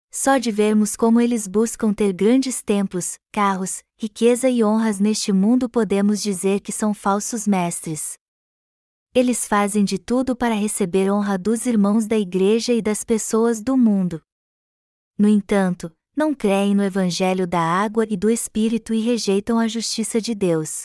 Só 0.08 0.38
de 0.38 0.52
vermos 0.52 0.94
como 0.94 1.20
eles 1.20 1.48
buscam 1.48 1.92
ter 1.92 2.12
grandes 2.12 2.62
templos, 2.62 3.18
carros, 3.32 3.82
riqueza 3.96 4.48
e 4.48 4.62
honras 4.62 5.00
neste 5.00 5.32
mundo 5.32 5.68
podemos 5.68 6.22
dizer 6.22 6.60
que 6.60 6.70
são 6.70 6.94
falsos 6.94 7.44
mestres. 7.44 8.16
Eles 9.16 9.48
fazem 9.48 9.82
de 9.82 9.98
tudo 9.98 10.36
para 10.36 10.54
receber 10.54 11.10
honra 11.10 11.38
dos 11.38 11.64
irmãos 11.64 12.06
da 12.06 12.18
igreja 12.18 12.74
e 12.74 12.82
das 12.82 13.02
pessoas 13.02 13.62
do 13.62 13.74
mundo. 13.74 14.20
No 15.18 15.26
entanto, 15.26 15.90
não 16.14 16.34
creem 16.34 16.74
no 16.74 16.84
Evangelho 16.84 17.46
da 17.46 17.58
água 17.58 18.04
e 18.10 18.14
do 18.14 18.28
Espírito 18.28 18.92
e 18.92 19.00
rejeitam 19.00 19.58
a 19.58 19.66
justiça 19.66 20.20
de 20.20 20.34
Deus. 20.34 20.84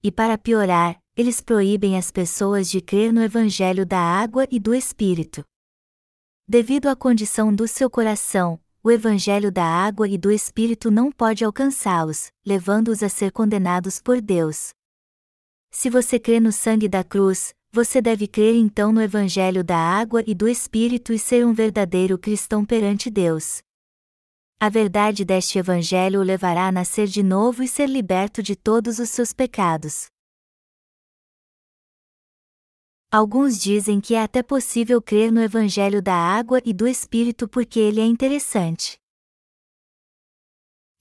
E 0.00 0.12
para 0.12 0.38
piorar, 0.38 0.96
eles 1.16 1.40
proíbem 1.40 1.98
as 1.98 2.08
pessoas 2.12 2.70
de 2.70 2.80
crer 2.80 3.12
no 3.12 3.20
Evangelho 3.20 3.84
da 3.84 3.98
água 3.98 4.46
e 4.48 4.60
do 4.60 4.72
Espírito. 4.72 5.44
Devido 6.46 6.86
à 6.86 6.94
condição 6.94 7.52
do 7.52 7.66
seu 7.66 7.90
coração, 7.90 8.60
o 8.80 8.92
Evangelho 8.92 9.50
da 9.50 9.64
água 9.64 10.06
e 10.06 10.16
do 10.16 10.30
Espírito 10.30 10.88
não 10.88 11.10
pode 11.10 11.44
alcançá-los, 11.44 12.30
levando-os 12.46 13.02
a 13.02 13.08
ser 13.08 13.32
condenados 13.32 14.00
por 14.00 14.20
Deus. 14.20 14.72
Se 15.76 15.90
você 15.90 16.20
crê 16.20 16.38
no 16.38 16.52
sangue 16.52 16.88
da 16.88 17.02
cruz, 17.02 17.52
você 17.72 18.00
deve 18.00 18.28
crer 18.28 18.54
então 18.54 18.92
no 18.92 19.02
Evangelho 19.02 19.64
da 19.64 19.76
água 19.76 20.22
e 20.24 20.32
do 20.32 20.48
Espírito 20.48 21.12
e 21.12 21.18
ser 21.18 21.44
um 21.44 21.52
verdadeiro 21.52 22.16
cristão 22.16 22.64
perante 22.64 23.10
Deus. 23.10 23.60
A 24.60 24.68
verdade 24.68 25.24
deste 25.24 25.58
Evangelho 25.58 26.20
o 26.20 26.22
levará 26.22 26.68
a 26.68 26.72
nascer 26.72 27.08
de 27.08 27.24
novo 27.24 27.60
e 27.60 27.66
ser 27.66 27.88
liberto 27.88 28.40
de 28.40 28.54
todos 28.54 29.00
os 29.00 29.10
seus 29.10 29.32
pecados. 29.32 30.06
Alguns 33.10 33.58
dizem 33.58 34.00
que 34.00 34.14
é 34.14 34.22
até 34.22 34.44
possível 34.44 35.02
crer 35.02 35.32
no 35.32 35.42
Evangelho 35.42 36.00
da 36.00 36.14
água 36.14 36.62
e 36.64 36.72
do 36.72 36.86
Espírito 36.86 37.48
porque 37.48 37.80
ele 37.80 38.00
é 38.00 38.06
interessante. 38.06 38.96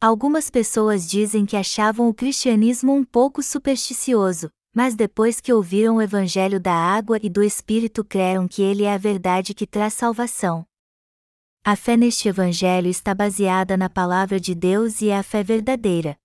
Algumas 0.02 0.50
pessoas 0.50 1.08
dizem 1.08 1.46
que 1.46 1.56
achavam 1.56 2.10
o 2.10 2.14
cristianismo 2.14 2.92
um 2.92 3.06
pouco 3.06 3.44
supersticioso, 3.44 4.50
mas 4.74 4.96
depois 4.96 5.40
que 5.40 5.54
ouviram 5.54 5.98
o 5.98 6.02
Evangelho 6.02 6.60
da 6.60 6.74
água 6.74 7.20
e 7.22 7.30
do 7.30 7.44
Espírito 7.44 8.04
creram 8.04 8.48
que 8.48 8.62
ele 8.62 8.84
é 8.84 8.94
a 8.94 8.98
verdade 8.98 9.54
que 9.54 9.68
traz 9.68 9.94
salvação. 9.94 10.66
A 11.64 11.76
fé 11.76 11.96
neste 11.96 12.28
Evangelho 12.28 12.90
está 12.90 13.14
baseada 13.14 13.78
na 13.78 13.90
palavra 13.90 14.40
de 14.40 14.56
Deus 14.56 15.02
e 15.02 15.10
é 15.10 15.18
a 15.18 15.24
fé 15.24 15.44
verdadeira. 15.44 16.18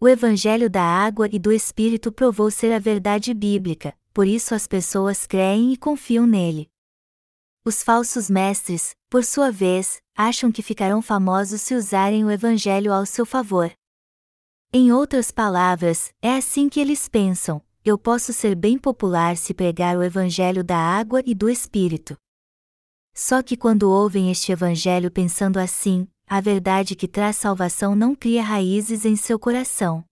O 0.00 0.08
Evangelho 0.08 0.70
da 0.70 0.82
água 0.82 1.28
e 1.30 1.38
do 1.38 1.52
Espírito 1.52 2.10
provou 2.10 2.50
ser 2.50 2.72
a 2.72 2.78
verdade 2.78 3.34
bíblica, 3.34 3.94
por 4.14 4.26
isso 4.26 4.54
as 4.54 4.66
pessoas 4.66 5.26
creem 5.26 5.72
e 5.72 5.76
confiam 5.76 6.26
nele. 6.26 6.68
Os 7.62 7.82
falsos 7.82 8.30
mestres, 8.30 8.96
por 9.10 9.22
sua 9.22 9.52
vez, 9.52 10.00
acham 10.16 10.50
que 10.50 10.62
ficarão 10.62 11.02
famosos 11.02 11.60
se 11.60 11.74
usarem 11.74 12.24
o 12.24 12.30
Evangelho 12.30 12.92
ao 12.92 13.04
seu 13.04 13.26
favor. 13.26 13.70
Em 14.72 14.92
outras 14.92 15.32
palavras, 15.32 16.14
é 16.22 16.36
assim 16.36 16.68
que 16.68 16.78
eles 16.78 17.08
pensam: 17.08 17.60
eu 17.84 17.98
posso 17.98 18.32
ser 18.32 18.54
bem 18.54 18.78
popular 18.78 19.36
se 19.36 19.52
pregar 19.52 19.96
o 19.96 20.02
Evangelho 20.02 20.62
da 20.62 20.76
água 20.76 21.20
e 21.26 21.34
do 21.34 21.50
Espírito. 21.50 22.16
Só 23.12 23.42
que 23.42 23.56
quando 23.56 23.90
ouvem 23.90 24.30
este 24.30 24.52
Evangelho 24.52 25.10
pensando 25.10 25.58
assim, 25.58 26.06
a 26.24 26.40
verdade 26.40 26.94
que 26.94 27.08
traz 27.08 27.34
salvação 27.34 27.96
não 27.96 28.14
cria 28.14 28.44
raízes 28.44 29.04
em 29.04 29.16
seu 29.16 29.40
coração. 29.40 30.04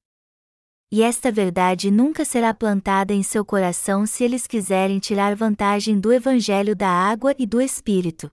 E 0.91 1.05
esta 1.05 1.31
verdade 1.31 1.88
nunca 1.88 2.25
será 2.25 2.53
plantada 2.53 3.15
em 3.15 3.23
seu 3.23 3.45
coração 3.45 4.07
se 4.07 4.25
eles 4.25 4.45
quiserem 4.49 4.99
tirar 4.99 5.37
vantagem 5.37 6.00
do 6.00 6.12
Evangelho 6.12 6.75
da 6.75 6.88
água 6.88 7.33
e 7.38 7.47
do 7.47 7.61
Espírito. 7.61 8.29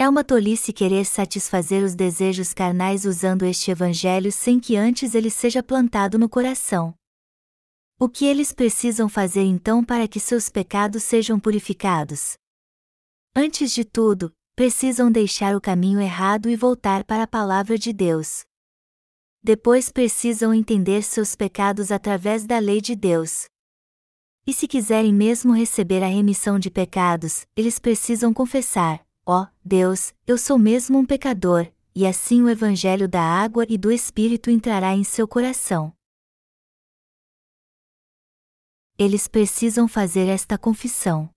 É 0.00 0.08
uma 0.08 0.22
tolice 0.22 0.72
querer 0.72 1.04
satisfazer 1.04 1.82
os 1.82 1.96
desejos 1.96 2.54
carnais 2.54 3.04
usando 3.04 3.44
este 3.44 3.72
Evangelho 3.72 4.30
sem 4.30 4.60
que 4.60 4.76
antes 4.76 5.12
ele 5.12 5.28
seja 5.28 5.60
plantado 5.60 6.16
no 6.16 6.28
coração. 6.28 6.94
O 7.98 8.08
que 8.08 8.24
eles 8.24 8.52
precisam 8.52 9.08
fazer 9.08 9.42
então 9.42 9.82
para 9.82 10.06
que 10.06 10.20
seus 10.20 10.48
pecados 10.48 11.02
sejam 11.02 11.40
purificados? 11.40 12.36
Antes 13.34 13.72
de 13.72 13.84
tudo, 13.84 14.32
precisam 14.54 15.10
deixar 15.10 15.56
o 15.56 15.60
caminho 15.60 16.00
errado 16.00 16.48
e 16.48 16.54
voltar 16.54 17.02
para 17.02 17.24
a 17.24 17.26
palavra 17.26 17.76
de 17.76 17.92
Deus. 17.92 18.44
Depois 19.42 19.90
precisam 19.90 20.54
entender 20.54 21.02
seus 21.02 21.34
pecados 21.34 21.90
através 21.90 22.46
da 22.46 22.60
lei 22.60 22.80
de 22.80 22.94
Deus. 22.94 23.46
E 24.46 24.52
se 24.52 24.68
quiserem 24.68 25.12
mesmo 25.12 25.52
receber 25.52 26.04
a 26.04 26.08
remissão 26.08 26.56
de 26.56 26.70
pecados, 26.70 27.46
eles 27.56 27.80
precisam 27.80 28.32
confessar: 28.32 29.07
Ó 29.30 29.42
oh, 29.42 29.46
Deus, 29.62 30.14
eu 30.26 30.38
sou 30.38 30.58
mesmo 30.58 30.96
um 30.96 31.04
pecador, 31.04 31.70
e 31.94 32.06
assim 32.06 32.40
o 32.40 32.48
Evangelho 32.48 33.06
da 33.06 33.20
água 33.20 33.66
e 33.68 33.76
do 33.76 33.92
Espírito 33.92 34.48
entrará 34.50 34.94
em 34.94 35.04
seu 35.04 35.28
coração. 35.28 35.92
Eles 38.98 39.28
precisam 39.28 39.86
fazer 39.86 40.28
esta 40.28 40.56
confissão. 40.56 41.28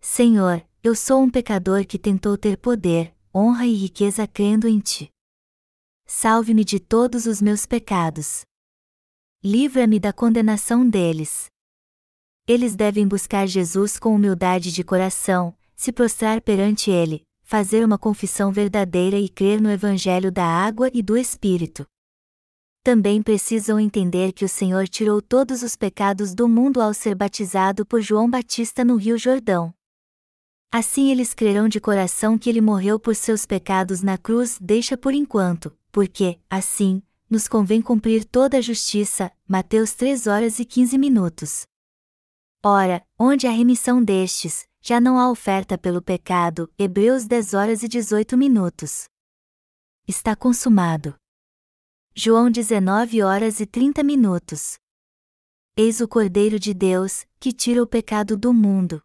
Senhor, 0.00 0.68
eu 0.82 0.96
sou 0.96 1.22
um 1.22 1.30
pecador 1.30 1.86
que 1.86 1.96
tentou 1.96 2.36
ter 2.36 2.58
poder, 2.58 3.14
honra 3.32 3.64
e 3.64 3.74
riqueza 3.74 4.26
crendo 4.26 4.66
em 4.66 4.80
ti. 4.80 5.12
Salve-me 6.06 6.64
de 6.64 6.80
todos 6.80 7.24
os 7.24 7.40
meus 7.40 7.66
pecados. 7.66 8.44
Livra-me 9.44 10.00
da 10.00 10.12
condenação 10.12 10.90
deles. 10.90 11.46
Eles 12.48 12.74
devem 12.74 13.06
buscar 13.06 13.46
Jesus 13.46 13.96
com 13.96 14.12
humildade 14.12 14.72
de 14.72 14.82
coração, 14.82 15.56
se 15.76 15.92
prostrar 15.92 16.40
perante 16.40 16.90
Ele, 16.90 17.22
fazer 17.42 17.84
uma 17.84 17.98
confissão 17.98 18.50
verdadeira 18.50 19.18
e 19.18 19.28
crer 19.28 19.60
no 19.60 19.70
Evangelho 19.70 20.32
da 20.32 20.44
água 20.44 20.90
e 20.92 21.02
do 21.02 21.16
Espírito. 21.16 21.86
Também 22.82 23.22
precisam 23.22 23.80
entender 23.80 24.32
que 24.32 24.44
o 24.44 24.48
Senhor 24.48 24.86
tirou 24.86 25.22
todos 25.22 25.62
os 25.62 25.74
pecados 25.74 26.34
do 26.34 26.46
mundo 26.46 26.82
ao 26.82 26.92
ser 26.92 27.14
batizado 27.14 27.86
por 27.86 28.02
João 28.02 28.28
Batista 28.28 28.84
no 28.84 28.96
Rio 28.96 29.16
Jordão. 29.16 29.72
Assim 30.70 31.10
eles 31.10 31.32
crerão 31.32 31.68
de 31.68 31.80
coração 31.80 32.36
que 32.36 32.50
ele 32.50 32.60
morreu 32.60 32.98
por 32.98 33.14
seus 33.14 33.46
pecados 33.46 34.02
na 34.02 34.18
cruz, 34.18 34.58
deixa 34.60 34.96
por 34.98 35.14
enquanto, 35.14 35.72
porque, 35.90 36.38
assim, 36.50 37.02
nos 37.30 37.48
convém 37.48 37.80
cumprir 37.80 38.24
toda 38.24 38.58
a 38.58 38.60
justiça. 38.60 39.30
Mateus 39.48 39.94
3 39.94 40.26
horas 40.26 40.58
e 40.58 40.64
15 40.64 40.98
minutos. 40.98 41.66
Ora, 42.62 43.02
onde 43.18 43.46
há 43.46 43.50
remissão 43.50 44.02
destes, 44.02 44.66
já 44.86 45.00
não 45.00 45.18
há 45.18 45.30
oferta 45.30 45.78
pelo 45.78 46.02
pecado. 46.02 46.70
Hebreus 46.78 47.24
10 47.24 47.54
horas 47.54 47.82
e 47.82 47.88
18 47.88 48.36
minutos. 48.36 49.04
Está 50.06 50.36
consumado. 50.36 51.16
João 52.14 52.50
19 52.50 53.22
horas 53.22 53.60
e 53.60 53.66
30 53.66 54.02
minutos. 54.02 54.78
Eis 55.74 56.02
o 56.02 56.06
Cordeiro 56.06 56.60
de 56.60 56.74
Deus, 56.74 57.24
que 57.40 57.50
tira 57.50 57.82
o 57.82 57.86
pecado 57.86 58.36
do 58.36 58.52
mundo. 58.52 59.00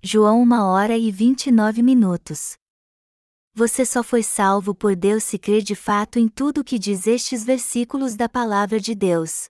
João 0.00 0.42
1 0.42 0.52
hora 0.62 0.96
e 0.96 1.10
29 1.10 1.82
minutos. 1.82 2.56
Você 3.52 3.84
só 3.84 4.04
foi 4.04 4.22
salvo 4.22 4.72
por 4.72 4.94
Deus 4.94 5.24
se 5.24 5.36
crer 5.36 5.62
de 5.62 5.74
fato 5.74 6.16
em 6.16 6.28
tudo 6.28 6.60
o 6.60 6.64
que 6.64 6.78
diz 6.78 7.08
estes 7.08 7.42
versículos 7.42 8.14
da 8.14 8.28
palavra 8.28 8.78
de 8.78 8.94
Deus. 8.94 9.48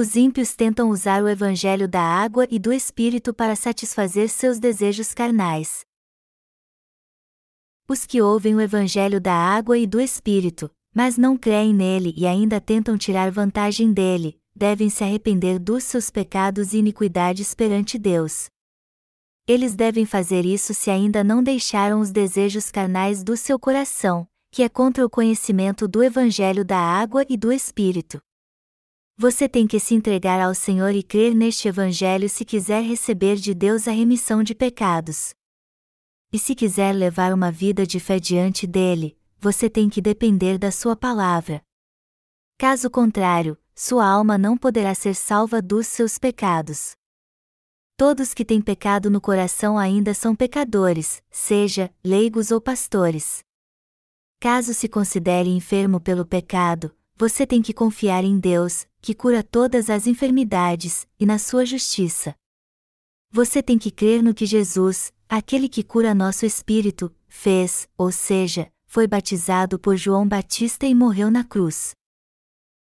Os 0.00 0.14
ímpios 0.14 0.54
tentam 0.54 0.90
usar 0.90 1.24
o 1.24 1.28
evangelho 1.28 1.88
da 1.88 2.00
água 2.00 2.46
e 2.52 2.56
do 2.56 2.72
espírito 2.72 3.34
para 3.34 3.56
satisfazer 3.56 4.28
seus 4.28 4.60
desejos 4.60 5.12
carnais. 5.12 5.80
Os 7.88 8.06
que 8.06 8.22
ouvem 8.22 8.54
o 8.54 8.60
evangelho 8.60 9.20
da 9.20 9.34
água 9.34 9.76
e 9.76 9.88
do 9.88 10.00
espírito, 10.00 10.70
mas 10.94 11.18
não 11.18 11.36
creem 11.36 11.74
nele 11.74 12.14
e 12.16 12.28
ainda 12.28 12.60
tentam 12.60 12.96
tirar 12.96 13.32
vantagem 13.32 13.92
dele, 13.92 14.40
devem 14.54 14.88
se 14.88 15.02
arrepender 15.02 15.58
dos 15.58 15.82
seus 15.82 16.10
pecados 16.10 16.72
e 16.72 16.78
iniquidades 16.78 17.52
perante 17.52 17.98
Deus. 17.98 18.46
Eles 19.48 19.74
devem 19.74 20.06
fazer 20.06 20.46
isso 20.46 20.72
se 20.74 20.92
ainda 20.92 21.24
não 21.24 21.42
deixaram 21.42 21.98
os 21.98 22.12
desejos 22.12 22.70
carnais 22.70 23.24
do 23.24 23.36
seu 23.36 23.58
coração, 23.58 24.28
que 24.52 24.62
é 24.62 24.68
contra 24.68 25.04
o 25.04 25.10
conhecimento 25.10 25.88
do 25.88 26.04
Evangelho 26.04 26.64
da 26.64 26.78
água 26.78 27.26
e 27.28 27.36
do 27.36 27.50
Espírito. 27.50 28.22
Você 29.20 29.48
tem 29.48 29.66
que 29.66 29.80
se 29.80 29.96
entregar 29.96 30.40
ao 30.40 30.54
Senhor 30.54 30.94
e 30.94 31.02
crer 31.02 31.34
neste 31.34 31.66
Evangelho 31.66 32.28
se 32.28 32.44
quiser 32.44 32.84
receber 32.84 33.34
de 33.34 33.52
Deus 33.52 33.88
a 33.88 33.90
remissão 33.90 34.44
de 34.44 34.54
pecados. 34.54 35.34
E 36.32 36.38
se 36.38 36.54
quiser 36.54 36.92
levar 36.92 37.34
uma 37.34 37.50
vida 37.50 37.84
de 37.84 37.98
fé 37.98 38.20
diante 38.20 38.64
dele, 38.64 39.18
você 39.36 39.68
tem 39.68 39.90
que 39.90 40.00
depender 40.00 40.56
da 40.56 40.70
sua 40.70 40.94
palavra. 40.94 41.60
Caso 42.56 42.88
contrário, 42.88 43.58
sua 43.74 44.06
alma 44.06 44.38
não 44.38 44.56
poderá 44.56 44.94
ser 44.94 45.16
salva 45.16 45.60
dos 45.60 45.88
seus 45.88 46.16
pecados. 46.16 46.92
Todos 47.96 48.32
que 48.32 48.44
têm 48.44 48.62
pecado 48.62 49.10
no 49.10 49.20
coração 49.20 49.76
ainda 49.76 50.14
são 50.14 50.36
pecadores, 50.36 51.20
seja 51.28 51.92
leigos 52.04 52.52
ou 52.52 52.60
pastores. 52.60 53.40
Caso 54.38 54.72
se 54.72 54.88
considere 54.88 55.50
enfermo 55.50 55.98
pelo 55.98 56.24
pecado, 56.24 56.94
você 57.18 57.44
tem 57.44 57.60
que 57.60 57.74
confiar 57.74 58.22
em 58.22 58.38
Deus, 58.38 58.86
que 59.02 59.12
cura 59.12 59.42
todas 59.42 59.90
as 59.90 60.06
enfermidades, 60.06 61.04
e 61.18 61.26
na 61.26 61.36
sua 61.36 61.66
justiça. 61.66 62.32
Você 63.32 63.60
tem 63.60 63.76
que 63.76 63.90
crer 63.90 64.22
no 64.22 64.32
que 64.32 64.46
Jesus, 64.46 65.12
aquele 65.28 65.68
que 65.68 65.82
cura 65.82 66.14
nosso 66.14 66.46
espírito, 66.46 67.12
fez, 67.26 67.88
ou 67.98 68.12
seja, 68.12 68.70
foi 68.86 69.08
batizado 69.08 69.80
por 69.80 69.96
João 69.96 70.28
Batista 70.28 70.86
e 70.86 70.94
morreu 70.94 71.28
na 71.28 71.42
cruz. 71.42 71.90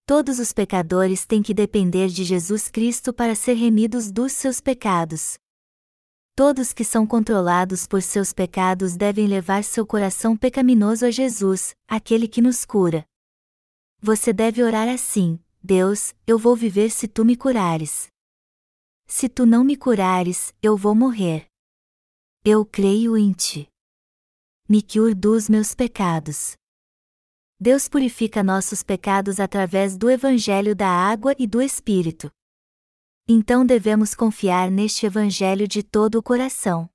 Todos 0.03 0.39
os 0.39 0.51
pecadores 0.51 1.27
têm 1.27 1.43
que 1.43 1.53
depender 1.53 2.07
de 2.07 2.23
Jesus 2.23 2.69
Cristo 2.69 3.13
para 3.13 3.35
ser 3.35 3.53
remidos 3.53 4.11
dos 4.11 4.31
seus 4.31 4.59
pecados. 4.59 5.37
Todos 6.35 6.73
que 6.73 6.83
são 6.83 7.05
controlados 7.05 7.85
por 7.85 8.01
seus 8.01 8.33
pecados 8.33 8.95
devem 8.95 9.27
levar 9.27 9.63
seu 9.63 9.85
coração 9.85 10.35
pecaminoso 10.35 11.05
a 11.05 11.11
Jesus, 11.11 11.75
aquele 11.87 12.27
que 12.27 12.41
nos 12.41 12.65
cura. 12.65 13.05
Você 14.05 14.33
deve 14.33 14.61
orar 14.61 14.89
assim: 14.89 15.39
Deus, 15.63 16.13
eu 16.27 16.37
vou 16.37 16.57
viver 16.57 16.89
se 16.89 17.07
tu 17.07 17.23
me 17.23 17.37
curares. 17.37 18.07
Se 19.07 19.29
tu 19.29 19.45
não 19.45 19.63
me 19.63 19.77
curares, 19.77 20.53
eu 20.61 20.75
vou 20.75 20.93
morrer. 20.93 21.45
Eu 22.43 22.65
creio 22.65 23.15
em 23.15 23.31
ti. 23.31 23.69
Me 24.67 24.81
cure 24.81 25.15
dos 25.15 25.47
meus 25.47 25.73
pecados. 25.73 26.57
Deus 27.57 27.87
purifica 27.87 28.43
nossos 28.43 28.83
pecados 28.83 29.39
através 29.39 29.95
do 29.95 30.11
Evangelho 30.11 30.75
da 30.75 30.89
água 30.89 31.33
e 31.39 31.47
do 31.47 31.61
Espírito. 31.61 32.29
Então 33.25 33.65
devemos 33.65 34.13
confiar 34.13 34.69
neste 34.69 35.05
Evangelho 35.05 35.65
de 35.65 35.81
todo 35.81 36.15
o 36.15 36.23
coração. 36.23 36.89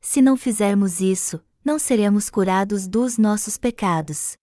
Se 0.00 0.22
não 0.22 0.34
fizermos 0.34 0.98
isso, 0.98 1.44
não 1.62 1.78
seremos 1.78 2.30
curados 2.30 2.88
dos 2.88 3.18
nossos 3.18 3.58
pecados. 3.58 4.38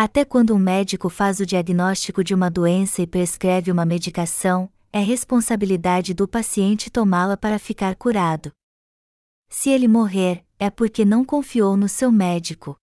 Até 0.00 0.24
quando 0.24 0.54
um 0.54 0.60
médico 0.60 1.08
faz 1.08 1.40
o 1.40 1.44
diagnóstico 1.44 2.22
de 2.22 2.32
uma 2.32 2.48
doença 2.48 3.02
e 3.02 3.06
prescreve 3.06 3.72
uma 3.72 3.84
medicação, 3.84 4.70
é 4.92 5.00
responsabilidade 5.00 6.14
do 6.14 6.28
paciente 6.28 6.88
tomá-la 6.88 7.36
para 7.36 7.58
ficar 7.58 7.96
curado. 7.96 8.52
Se 9.48 9.70
ele 9.70 9.88
morrer, 9.88 10.44
é 10.56 10.70
porque 10.70 11.04
não 11.04 11.24
confiou 11.24 11.76
no 11.76 11.88
seu 11.88 12.12
médico. 12.12 12.76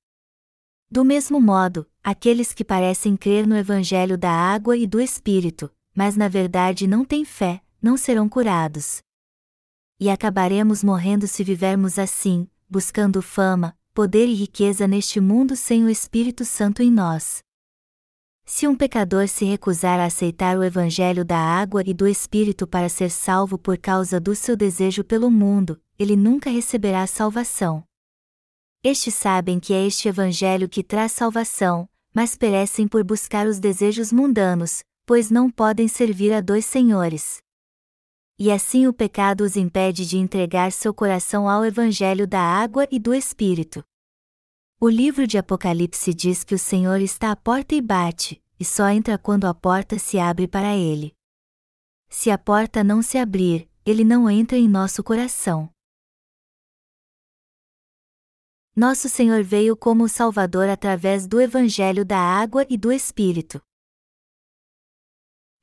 Do 0.92 1.06
mesmo 1.06 1.40
modo, 1.40 1.90
aqueles 2.04 2.52
que 2.52 2.66
parecem 2.66 3.16
crer 3.16 3.48
no 3.48 3.56
Evangelho 3.56 4.18
da 4.18 4.32
água 4.32 4.76
e 4.76 4.86
do 4.86 5.00
Espírito, 5.00 5.72
mas 5.96 6.18
na 6.18 6.28
verdade 6.28 6.86
não 6.86 7.06
têm 7.06 7.24
fé, 7.24 7.62
não 7.82 7.96
serão 7.96 8.28
curados. 8.28 9.00
E 10.02 10.10
acabaremos 10.10 10.84
morrendo 10.84 11.28
se 11.30 11.46
vivermos 11.46 11.98
assim, 11.98 12.46
buscando 12.70 13.22
fama, 13.22 13.74
poder 13.96 14.28
e 14.28 14.34
riqueza 14.34 14.86
neste 14.86 15.22
mundo 15.22 15.56
sem 15.56 15.86
o 15.86 15.90
Espírito 15.90 16.44
Santo 16.44 16.84
em 16.84 16.92
nós. 16.92 17.40
Se 18.46 18.68
um 18.68 18.75
pecador 18.75 19.25
se 19.30 19.46
recusar 19.46 20.02
a 20.02 20.06
aceitar 20.06 20.58
o 20.58 20.64
Evangelho 20.66 21.24
da 21.24 21.38
água 21.38 21.82
e 21.86 21.94
do 21.94 22.06
Espírito 22.06 22.68
para 22.68 22.90
ser 22.90 23.10
salvo 23.10 23.58
por 23.58 23.78
causa 23.78 24.20
do 24.20 24.36
seu 24.36 24.58
desejo 24.58 25.02
pelo 25.02 25.32
mundo, 25.32 25.82
ele 25.98 26.18
nunca 26.18 26.50
receberá 26.50 27.08
salvação. 27.08 27.86
Estes 28.84 29.14
sabem 29.14 29.62
que 29.62 29.74
é 29.74 29.88
este 29.88 30.10
Evangelho 30.10 30.68
que 30.68 30.84
traz 30.84 31.14
salvação, 31.14 31.88
mas 32.14 32.36
perecem 32.36 32.90
por 32.90 33.01
buscar 33.01 33.48
os 33.48 33.60
desejos 33.60 34.12
mundanos, 34.12 34.84
pois 35.05 35.31
não 35.31 35.50
podem 35.50 35.88
servir 35.88 36.34
a 36.34 36.42
dois 36.42 36.66
senhores 36.66 37.45
e 38.38 38.52
assim 38.52 38.86
o 38.86 38.94
pecado 38.94 39.42
os 39.42 39.56
impede 39.56 40.06
de 40.06 40.18
entregar 40.18 40.72
seu 40.72 40.94
coração 40.94 41.50
ao 41.50 41.66
Evangelho 41.66 42.28
da 42.28 42.42
água 42.42 42.88
e 42.92 43.00
do 43.00 43.14
Espírito. 43.14 43.84
O 44.80 44.90
livro 44.90 45.26
de 45.26 45.38
Apocalipse 45.38 46.14
diz 46.14 46.44
que 46.44 46.54
o 46.54 46.60
Senhor 46.60 47.00
está 47.00 47.32
à 47.32 47.36
porta 47.36 47.74
e 47.74 47.82
bate, 47.82 48.44
e 48.60 48.66
só 48.66 48.90
entra 48.90 49.18
quando 49.18 49.46
a 49.46 49.54
porta 49.54 49.98
se 49.98 50.20
abre 50.20 50.48
para 50.48 50.76
ele. 50.76 51.16
Se 52.10 52.30
a 52.30 52.38
porta 52.38 52.84
não 52.84 53.02
se 53.02 53.18
abrir, 53.18 53.70
ele 53.86 54.04
não 54.04 54.30
entra 54.30 54.58
em 54.58 54.68
nosso 54.68 55.02
coração. 55.04 55.70
Nosso 58.76 59.08
Senhor 59.08 59.42
veio 59.42 59.78
como 59.78 60.04
o 60.04 60.10
Salvador 60.10 60.68
através 60.68 61.26
do 61.26 61.40
Evangelho 61.40 62.04
da 62.04 62.20
água 62.20 62.66
e 62.70 62.78
do 62.78 62.92
Espírito. 62.92 63.62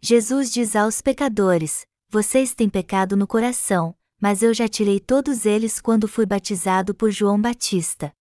Jesus 0.01 0.51
diz 0.51 0.75
aos 0.75 1.03
pecadores: 1.03 1.87
vocês 2.12 2.55
têm 2.55 2.68
pecado 2.68 3.16
no 3.16 3.27
coração, 3.27 3.96
mas 4.20 4.42
eu 4.42 4.53
já 4.53 4.68
tirei 4.68 5.01
todos 5.01 5.46
eles 5.46 5.81
quando 5.81 6.07
fui 6.07 6.27
batizado 6.27 6.94
por 6.94 7.11
João 7.11 7.40
Batista. 7.40 8.12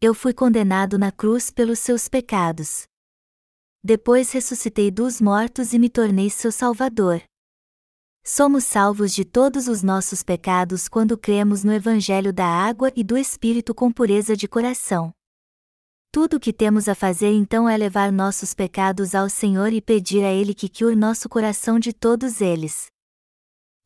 Eu 0.00 0.14
fui 0.14 0.32
condenado 0.32 0.98
na 0.98 1.12
cruz 1.12 1.50
pelos 1.50 1.78
seus 1.80 2.08
pecados. 2.08 2.84
Depois 3.84 4.32
ressuscitei 4.32 4.90
dos 4.90 5.20
mortos 5.20 5.74
e 5.74 5.78
me 5.78 5.90
tornei 5.90 6.30
seu 6.30 6.50
Salvador. 6.50 7.22
Somos 8.24 8.64
salvos 8.64 9.12
de 9.12 9.22
todos 9.22 9.68
os 9.68 9.82
nossos 9.82 10.22
pecados 10.22 10.88
quando 10.88 11.18
cremos 11.18 11.62
no 11.62 11.74
Evangelho 11.74 12.32
da 12.32 12.46
água 12.46 12.90
e 12.96 13.04
do 13.04 13.18
Espírito 13.18 13.74
com 13.74 13.92
pureza 13.92 14.34
de 14.34 14.48
coração. 14.48 15.12
Tudo 16.10 16.38
o 16.38 16.40
que 16.40 16.54
temos 16.54 16.88
a 16.88 16.94
fazer 16.94 17.34
então 17.34 17.68
é 17.68 17.76
levar 17.76 18.10
nossos 18.10 18.54
pecados 18.54 19.14
ao 19.14 19.28
Senhor 19.28 19.74
e 19.74 19.82
pedir 19.82 20.24
a 20.24 20.32
Ele 20.32 20.54
que 20.54 20.70
cure 20.70 20.96
nosso 20.96 21.28
coração 21.28 21.78
de 21.78 21.92
todos 21.92 22.40
eles. 22.40 22.93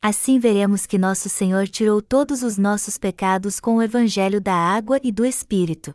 Assim 0.01 0.39
veremos 0.39 0.85
que 0.85 0.97
nosso 0.97 1.27
Senhor 1.27 1.67
tirou 1.67 2.01
todos 2.01 2.41
os 2.41 2.57
nossos 2.57 2.97
pecados 2.97 3.59
com 3.59 3.75
o 3.75 3.81
Evangelho 3.81 4.39
da 4.39 4.53
água 4.55 4.97
e 5.03 5.11
do 5.11 5.25
Espírito. 5.25 5.93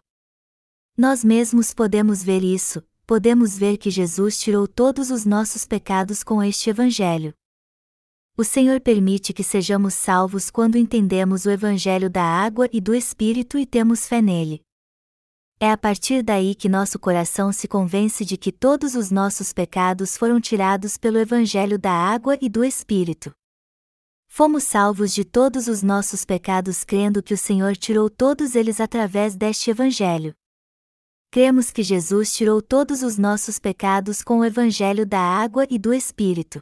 Nós 0.94 1.24
mesmos 1.24 1.72
podemos 1.72 2.22
ver 2.22 2.44
isso, 2.44 2.82
podemos 3.06 3.56
ver 3.56 3.78
que 3.78 3.90
Jesus 3.90 4.38
tirou 4.38 4.68
todos 4.68 5.10
os 5.10 5.24
nossos 5.24 5.64
pecados 5.64 6.22
com 6.22 6.42
este 6.42 6.68
Evangelho. 6.68 7.32
O 8.36 8.44
Senhor 8.44 8.78
permite 8.78 9.32
que 9.32 9.42
sejamos 9.42 9.94
salvos 9.94 10.50
quando 10.50 10.76
entendemos 10.76 11.46
o 11.46 11.50
Evangelho 11.50 12.10
da 12.10 12.24
água 12.24 12.68
e 12.70 12.82
do 12.82 12.94
Espírito 12.94 13.58
e 13.58 13.64
temos 13.64 14.06
fé 14.06 14.20
nele. 14.20 14.60
É 15.58 15.70
a 15.70 15.78
partir 15.78 16.22
daí 16.22 16.54
que 16.54 16.68
nosso 16.68 16.98
coração 16.98 17.50
se 17.52 17.66
convence 17.66 18.22
de 18.22 18.36
que 18.36 18.52
todos 18.52 18.94
os 18.94 19.10
nossos 19.10 19.50
pecados 19.50 20.14
foram 20.14 20.38
tirados 20.38 20.98
pelo 20.98 21.16
Evangelho 21.16 21.78
da 21.78 21.92
água 21.92 22.36
e 22.38 22.50
do 22.50 22.62
Espírito. 22.62 23.32
Fomos 24.36 24.64
salvos 24.64 25.14
de 25.14 25.24
todos 25.24 25.68
os 25.68 25.80
nossos 25.80 26.24
pecados 26.24 26.82
crendo 26.82 27.22
que 27.22 27.32
o 27.32 27.38
Senhor 27.38 27.76
tirou 27.76 28.10
todos 28.10 28.56
eles 28.56 28.80
através 28.80 29.36
deste 29.36 29.70
Evangelho. 29.70 30.34
Cremos 31.30 31.70
que 31.70 31.84
Jesus 31.84 32.34
tirou 32.34 32.60
todos 32.60 33.04
os 33.04 33.16
nossos 33.16 33.60
pecados 33.60 34.22
com 34.22 34.40
o 34.40 34.44
Evangelho 34.44 35.06
da 35.06 35.20
água 35.20 35.64
e 35.70 35.78
do 35.78 35.94
Espírito. 35.94 36.60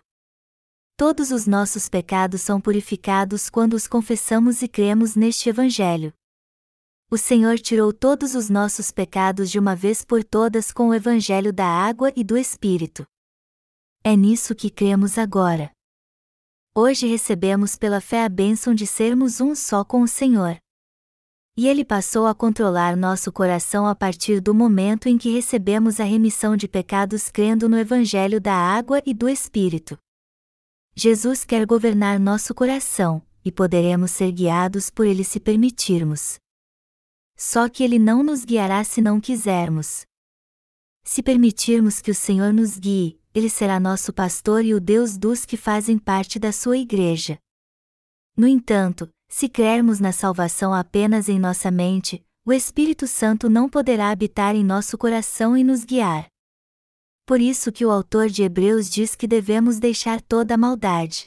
Todos 0.98 1.30
os 1.30 1.46
nossos 1.46 1.88
pecados 1.88 2.42
são 2.42 2.60
purificados 2.60 3.48
quando 3.48 3.72
os 3.72 3.86
confessamos 3.86 4.60
e 4.60 4.68
cremos 4.68 5.16
neste 5.16 5.48
Evangelho. 5.48 6.12
O 7.10 7.16
Senhor 7.16 7.58
tirou 7.58 7.90
todos 7.90 8.34
os 8.34 8.50
nossos 8.50 8.90
pecados 8.90 9.50
de 9.50 9.58
uma 9.58 9.74
vez 9.74 10.04
por 10.04 10.22
todas 10.22 10.72
com 10.72 10.90
o 10.90 10.94
Evangelho 10.94 11.54
da 11.54 11.68
água 11.68 12.12
e 12.14 12.22
do 12.22 12.36
Espírito. 12.36 13.06
É 14.04 14.14
nisso 14.14 14.54
que 14.54 14.68
cremos 14.68 15.16
agora. 15.16 15.72
Hoje 16.74 17.06
recebemos 17.06 17.76
pela 17.76 18.00
fé 18.00 18.24
a 18.24 18.30
bênção 18.30 18.74
de 18.74 18.86
sermos 18.86 19.42
um 19.42 19.54
só 19.54 19.84
com 19.84 20.00
o 20.00 20.08
Senhor. 20.08 20.56
E 21.54 21.68
Ele 21.68 21.84
passou 21.84 22.26
a 22.26 22.34
controlar 22.34 22.96
nosso 22.96 23.30
coração 23.30 23.86
a 23.86 23.94
partir 23.94 24.40
do 24.40 24.54
momento 24.54 25.06
em 25.06 25.18
que 25.18 25.30
recebemos 25.30 26.00
a 26.00 26.04
remissão 26.04 26.56
de 26.56 26.66
pecados 26.66 27.30
crendo 27.30 27.68
no 27.68 27.78
Evangelho 27.78 28.40
da 28.40 28.54
água 28.54 29.02
e 29.04 29.12
do 29.12 29.28
Espírito. 29.28 29.98
Jesus 30.96 31.44
quer 31.44 31.66
governar 31.66 32.18
nosso 32.18 32.54
coração, 32.54 33.20
e 33.44 33.52
poderemos 33.52 34.10
ser 34.10 34.32
guiados 34.32 34.88
por 34.88 35.06
Ele 35.06 35.24
se 35.24 35.38
permitirmos. 35.38 36.38
Só 37.36 37.68
que 37.68 37.84
Ele 37.84 37.98
não 37.98 38.22
nos 38.22 38.46
guiará 38.46 38.82
se 38.82 39.02
não 39.02 39.20
quisermos. 39.20 40.06
Se 41.04 41.22
permitirmos 41.22 42.00
que 42.00 42.10
o 42.10 42.14
Senhor 42.14 42.50
nos 42.50 42.78
guie, 42.78 43.20
ele 43.34 43.48
será 43.48 43.80
nosso 43.80 44.12
pastor 44.12 44.64
e 44.64 44.74
o 44.74 44.80
Deus 44.80 45.16
dos 45.16 45.44
que 45.44 45.56
fazem 45.56 45.98
parte 45.98 46.38
da 46.38 46.52
sua 46.52 46.76
igreja. 46.76 47.38
No 48.36 48.46
entanto, 48.46 49.08
se 49.28 49.48
crermos 49.48 50.00
na 50.00 50.12
salvação 50.12 50.74
apenas 50.74 51.28
em 51.28 51.38
nossa 51.38 51.70
mente, 51.70 52.24
o 52.44 52.52
Espírito 52.52 53.06
Santo 53.06 53.48
não 53.48 53.68
poderá 53.68 54.10
habitar 54.10 54.54
em 54.54 54.64
nosso 54.64 54.98
coração 54.98 55.56
e 55.56 55.62
nos 55.62 55.84
guiar. 55.84 56.26
por 57.24 57.40
isso 57.40 57.72
que 57.72 57.86
o 57.86 57.90
autor 57.90 58.28
de 58.28 58.42
Hebreus 58.42 58.90
diz 58.90 59.14
que 59.14 59.26
devemos 59.26 59.78
deixar 59.78 60.20
toda 60.20 60.54
a 60.54 60.58
maldade. 60.58 61.24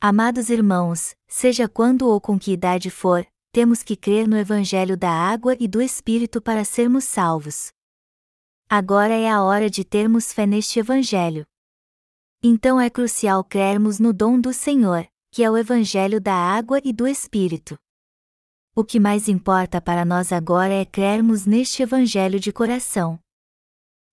Amados 0.00 0.50
irmãos, 0.50 1.14
seja 1.26 1.68
quando 1.68 2.06
ou 2.06 2.20
com 2.20 2.38
que 2.38 2.52
idade 2.52 2.90
for, 2.90 3.26
temos 3.52 3.82
que 3.82 3.96
crer 3.96 4.28
no 4.28 4.36
Evangelho 4.36 4.96
da 4.96 5.10
água 5.10 5.56
e 5.58 5.66
do 5.66 5.82
Espírito 5.82 6.40
para 6.40 6.64
sermos 6.64 7.04
salvos. 7.04 7.72
Agora 8.74 9.12
é 9.12 9.28
a 9.28 9.42
hora 9.42 9.68
de 9.68 9.84
termos 9.84 10.32
fé 10.32 10.46
neste 10.46 10.78
Evangelho. 10.78 11.44
Então 12.42 12.80
é 12.80 12.88
crucial 12.88 13.44
crermos 13.44 13.98
no 13.98 14.14
dom 14.14 14.40
do 14.40 14.50
Senhor, 14.50 15.06
que 15.30 15.44
é 15.44 15.50
o 15.50 15.58
Evangelho 15.58 16.18
da 16.18 16.32
água 16.32 16.80
e 16.82 16.90
do 16.90 17.06
Espírito. 17.06 17.76
O 18.74 18.82
que 18.82 18.98
mais 18.98 19.28
importa 19.28 19.78
para 19.78 20.06
nós 20.06 20.32
agora 20.32 20.72
é 20.72 20.86
crermos 20.86 21.44
neste 21.44 21.82
Evangelho 21.82 22.40
de 22.40 22.50
coração. 22.50 23.20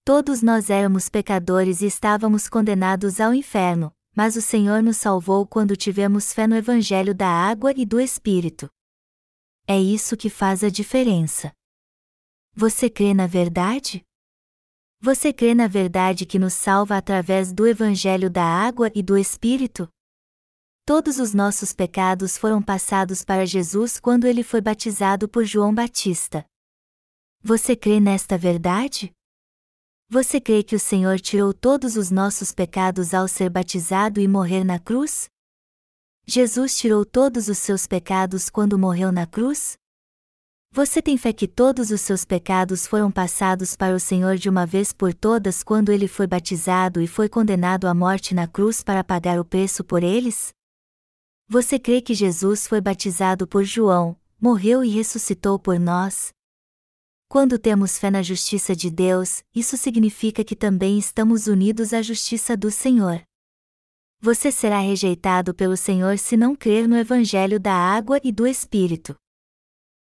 Todos 0.04 0.41
nós 0.41 0.69
éramos 0.69 1.08
pecadores 1.08 1.82
e 1.82 1.86
estávamos 1.86 2.50
condenados 2.50 3.22
ao 3.22 3.34
inferno, 3.34 3.93
mas 4.13 4.36
o 4.36 4.41
Senhor 4.41 4.84
nos 4.84 4.98
salvou 4.98 5.48
quando 5.48 5.78
tivemos 5.78 6.34
fé 6.34 6.45
no 6.48 6.56
Evangelho 6.58 7.15
da 7.15 7.30
água 7.30 7.72
e 7.78 7.86
do 7.86 7.98
Espírito. 7.98 8.69
É 9.65 9.80
isso 9.80 10.17
que 10.17 10.30
faz 10.30 10.65
a 10.65 10.69
diferença. 10.69 11.54
Você 12.54 12.89
crê 12.89 13.13
na 13.13 13.26
verdade? 13.26 14.06
Você 15.01 15.31
crê 15.31 15.55
na 15.55 15.65
verdade 15.65 16.25
que 16.25 16.38
nos 16.38 16.53
salva 16.53 16.97
através 16.97 17.53
do 17.53 17.65
Evangelho 17.65 18.29
da 18.29 18.43
água 18.43 18.91
e 18.93 19.01
do 19.01 19.17
Espírito? 19.17 19.88
Todos 20.85 21.19
os 21.19 21.33
nossos 21.33 21.71
pecados 21.71 22.38
foram 22.38 22.62
passados 22.62 23.23
para 23.23 23.45
Jesus 23.45 23.97
quando 23.97 24.27
ele 24.27 24.43
foi 24.43 24.59
batizado 24.59 25.29
por 25.29 25.45
João 25.45 25.73
Batista. 25.73 26.45
Você 27.41 27.77
crê 27.77 28.01
nesta 28.01 28.38
verdade? 28.38 29.13
Você 30.09 30.41
crê 30.41 30.63
que 30.63 30.75
o 30.75 30.79
Senhor 30.79 31.17
tirou 31.17 31.53
todos 31.53 31.95
os 31.95 32.12
nossos 32.12 32.51
pecados 32.51 33.13
ao 33.13 33.25
ser 33.25 33.49
batizado 33.49 34.19
e 34.19 34.27
morrer 34.27 34.65
na 34.65 34.79
cruz? 34.79 35.29
Jesus 36.25 36.77
tirou 36.77 37.05
todos 37.05 37.47
os 37.47 37.57
seus 37.57 37.88
pecados 37.88 38.49
quando 38.49 38.77
morreu 38.77 39.13
na 39.13 39.25
cruz? 39.25 39.79
Você 40.71 41.01
tem 41.01 41.17
fé 41.17 41.34
que 41.34 41.47
todos 41.47 41.89
os 41.89 41.99
seus 41.99 42.23
pecados 42.23 42.86
foram 42.86 43.12
passados 43.12 43.75
para 43.75 43.95
o 43.95 43.99
Senhor 43.99 44.38
de 44.38 44.47
uma 44.47 44.67
vez 44.67 44.93
por 44.93 45.15
todas 45.15 45.63
quando 45.63 45.91
ele 45.91 46.08
foi 46.08 46.27
batizado 46.27 47.01
e 47.01 47.08
foi 47.08 47.27
condenado 47.27 47.88
à 47.88 47.93
morte 47.93 48.36
na 48.36 48.47
cruz 48.47 48.84
para 48.84 49.03
pagar 49.03 49.39
o 49.39 49.45
preço 49.45 49.84
por 49.84 50.03
eles? 50.03 50.53
Você 51.47 51.79
crê 51.79 52.01
que 52.01 52.13
Jesus 52.13 52.67
foi 52.67 52.79
batizado 52.79 53.47
por 53.47 53.63
João, 53.63 54.15
morreu 54.39 54.84
e 54.84 54.89
ressuscitou 54.89 55.58
por 55.58 55.79
nós? 55.79 56.32
Quando 57.27 57.58
temos 57.58 57.97
fé 57.97 58.12
na 58.12 58.21
justiça 58.21 58.75
de 58.75 58.91
Deus, 58.91 59.43
isso 59.55 59.75
significa 59.75 60.43
que 60.43 60.55
também 60.55 60.99
estamos 60.99 61.47
unidos 61.47 61.93
à 61.93 62.01
justiça 62.03 62.55
do 62.55 62.69
Senhor. 62.69 63.23
Você 64.21 64.51
será 64.51 64.79
rejeitado 64.79 65.51
pelo 65.51 65.75
Senhor 65.75 66.19
se 66.19 66.38
não 66.38 66.55
crer 66.55 66.88
no 66.88 66.95
Evangelho 66.95 67.60
da 67.60 67.73
água 67.73 68.19
e 68.23 68.32
do 68.32 68.45
Espírito. 68.45 69.15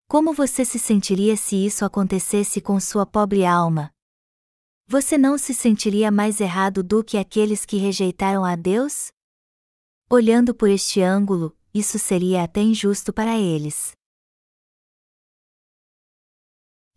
Como 0.07 0.33
você 0.33 0.63
se 0.63 0.77
sentiria 0.77 1.35
se 1.35 1.65
isso 1.65 1.83
acontecesse 1.83 2.61
com 2.61 2.79
sua 2.79 3.07
pobre 3.07 3.43
alma? 3.43 3.91
Você 4.87 5.17
não 5.17 5.35
se 5.35 5.51
sentiria 5.51 6.11
mais 6.11 6.39
errado 6.39 6.83
do 6.83 7.03
que 7.03 7.17
aqueles 7.17 7.65
que 7.65 7.77
rejeitaram 7.77 8.45
a 8.45 8.55
Deus? 8.55 9.11
Olhando 10.07 10.53
por 10.53 10.69
este 10.69 11.01
ângulo, 11.01 11.57
isso 11.73 11.97
seria 11.97 12.43
até 12.43 12.61
injusto 12.61 13.11
para 13.11 13.35
eles. 13.35 13.93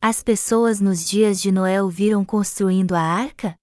As 0.02 0.22
pessoas 0.22 0.78
nos 0.78 1.08
dias 1.08 1.40
de 1.40 1.50
Noé 1.50 1.82
o 1.82 1.88
viram 1.88 2.26
construindo 2.26 2.92
a 2.94 3.00
arca? 3.00 3.56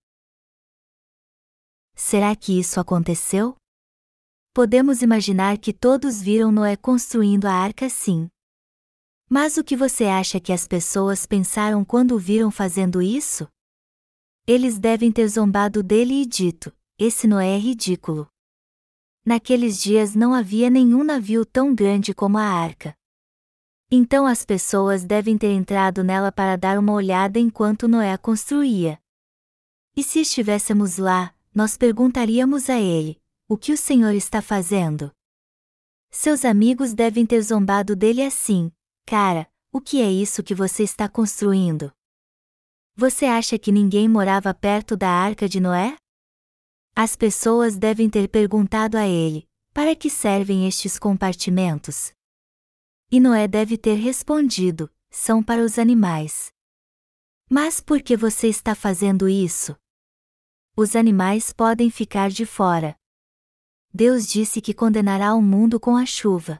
Será 1.94 2.36
que 2.36 2.60
isso 2.60 2.80
aconteceu? 2.80 3.56
Podemos 4.54 5.04
imaginar 5.04 5.60
que 5.60 5.72
todos 5.72 6.20
viram 6.20 6.52
Noé 6.52 6.76
construindo 6.76 7.46
a 7.46 7.54
arca 7.54 7.88
sim. 7.90 8.28
Mas 9.30 9.58
o 9.58 9.64
que 9.64 9.76
você 9.76 10.06
acha 10.06 10.40
que 10.40 10.54
as 10.54 10.68
pessoas 10.68 11.26
pensaram 11.26 11.84
quando 11.84 12.16
o 12.16 12.20
viram 12.20 12.52
fazendo 12.52 13.02
isso? 13.02 13.48
Eles 14.46 14.78
devem 14.78 15.12
ter 15.12 15.28
zombado 15.28 15.82
dele 15.82 16.22
e 16.22 16.26
dito: 16.26 16.72
Esse 17.00 17.28
Noé 17.28 17.56
é 17.56 17.58
ridículo. 17.58 18.28
Naqueles 19.26 19.82
dias 19.82 20.14
não 20.14 20.36
havia 20.36 20.70
nenhum 20.70 21.04
navio 21.04 21.44
tão 21.44 21.74
grande 21.74 22.14
como 22.14 22.38
a 22.38 22.44
arca. 22.44 22.96
Então 23.90 24.28
as 24.28 24.46
pessoas 24.46 25.04
devem 25.04 25.36
ter 25.38 25.52
entrado 25.52 26.04
nela 26.04 26.32
para 26.32 26.56
dar 26.56 26.78
uma 26.78 26.94
olhada 26.94 27.40
enquanto 27.40 27.88
Noé 27.88 28.14
a 28.14 28.18
construía. 28.20 29.00
E 29.96 30.04
se 30.04 30.20
estivéssemos 30.20 30.98
lá, 30.98 31.34
nós 31.54 31.76
perguntaríamos 31.76 32.70
a 32.70 32.80
ele: 32.80 33.20
O 33.50 33.58
que 33.58 33.72
o 33.72 33.78
Senhor 33.78 34.14
está 34.14 34.44
fazendo? 34.44 35.12
Seus 36.12 36.46
amigos 36.46 36.94
devem 36.94 37.26
ter 37.26 37.42
zombado 37.42 37.96
dele 37.96 38.22
assim: 38.22 38.72
Cara, 39.08 39.48
o 39.72 39.80
que 39.80 40.02
é 40.02 40.12
isso 40.12 40.42
que 40.42 40.56
você 40.56 40.82
está 40.82 41.08
construindo? 41.08 41.94
Você 42.96 43.26
acha 43.26 43.60
que 43.60 43.72
ninguém 43.72 44.10
morava 44.10 44.52
perto 44.52 44.98
da 44.98 45.10
arca 45.10 45.48
de 45.48 45.60
Noé? 45.60 45.96
As 46.96 47.16
pessoas 47.16 47.78
devem 47.78 48.10
ter 48.10 48.28
perguntado 48.28 48.98
a 48.98 49.06
ele: 49.06 49.48
Para 49.74 49.96
que 49.96 50.10
servem 50.10 50.68
estes 50.68 50.98
compartimentos? 50.98 52.14
E 53.12 53.20
Noé 53.20 53.48
deve 53.48 53.78
ter 53.78 53.94
respondido: 53.94 54.90
são 55.12 55.44
para 55.44 55.62
os 55.62 55.78
animais. 55.78 56.52
Mas 57.48 57.80
por 57.80 58.02
que 58.02 58.18
você 58.18 58.48
está 58.48 58.74
fazendo 58.74 59.30
isso? 59.30 59.76
Os 60.76 60.96
animais 60.96 61.54
podem 61.54 61.92
ficar 61.92 62.32
de 62.32 62.44
fora. 62.44 62.96
Deus 63.94 64.26
disse 64.26 64.60
que 64.60 64.74
condenará 64.74 65.36
o 65.36 65.42
mundo 65.44 65.80
com 65.80 65.96
a 65.96 66.08
chuva. 66.08 66.60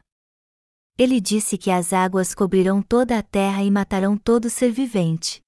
Ele 0.98 1.20
disse 1.20 1.58
que 1.58 1.70
as 1.70 1.92
águas 1.92 2.34
cobrirão 2.34 2.80
toda 2.80 3.18
a 3.18 3.22
terra 3.22 3.62
e 3.62 3.70
matarão 3.70 4.16
todo 4.16 4.48
ser 4.48 4.72
vivente. 4.72 5.42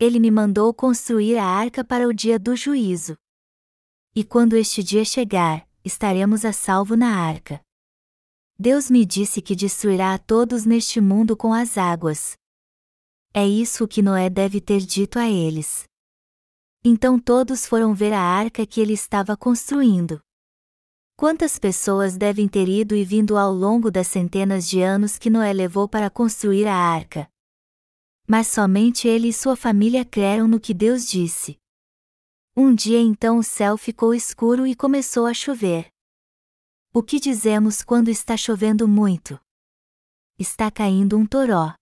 Ele 0.00 0.18
me 0.18 0.30
mandou 0.30 0.72
construir 0.72 1.36
a 1.36 1.44
arca 1.44 1.84
para 1.84 2.08
o 2.08 2.12
dia 2.12 2.38
do 2.38 2.56
juízo. 2.56 3.16
E 4.14 4.24
quando 4.24 4.56
este 4.56 4.82
dia 4.82 5.04
chegar, 5.04 5.68
estaremos 5.84 6.44
a 6.44 6.52
salvo 6.52 6.96
na 6.96 7.18
arca. 7.18 7.60
Deus 8.58 8.90
me 8.90 9.04
disse 9.04 9.42
que 9.42 9.54
destruirá 9.54 10.14
a 10.14 10.18
todos 10.18 10.64
neste 10.64 11.02
mundo 11.02 11.36
com 11.36 11.52
as 11.52 11.76
águas. 11.76 12.34
É 13.34 13.46
isso 13.46 13.86
que 13.86 14.00
Noé 14.00 14.30
deve 14.30 14.62
ter 14.62 14.80
dito 14.80 15.18
a 15.18 15.28
eles. 15.28 15.84
Então 16.82 17.18
todos 17.18 17.66
foram 17.66 17.94
ver 17.94 18.14
a 18.14 18.22
arca 18.22 18.66
que 18.66 18.80
ele 18.80 18.94
estava 18.94 19.36
construindo. 19.36 20.22
Quantas 21.18 21.58
pessoas 21.58 22.14
devem 22.14 22.46
ter 22.46 22.68
ido 22.68 22.94
e 22.94 23.02
vindo 23.02 23.38
ao 23.38 23.50
longo 23.50 23.90
das 23.90 24.06
centenas 24.06 24.68
de 24.68 24.82
anos 24.82 25.16
que 25.16 25.30
Noé 25.30 25.50
levou 25.50 25.88
para 25.88 26.10
construir 26.10 26.66
a 26.66 26.74
arca? 26.74 27.26
Mas 28.28 28.48
somente 28.48 29.08
ele 29.08 29.28
e 29.28 29.32
sua 29.32 29.56
família 29.56 30.04
creram 30.04 30.46
no 30.46 30.60
que 30.60 30.74
Deus 30.74 31.08
disse. 31.08 31.58
Um 32.54 32.74
dia 32.74 33.00
então 33.00 33.38
o 33.38 33.42
céu 33.42 33.78
ficou 33.78 34.14
escuro 34.14 34.66
e 34.66 34.76
começou 34.76 35.24
a 35.24 35.32
chover. 35.32 35.88
O 36.92 37.02
que 37.02 37.18
dizemos 37.18 37.82
quando 37.82 38.10
está 38.10 38.36
chovendo 38.36 38.86
muito? 38.86 39.40
Está 40.38 40.70
caindo 40.70 41.16
um 41.16 41.24
toró. 41.24 41.72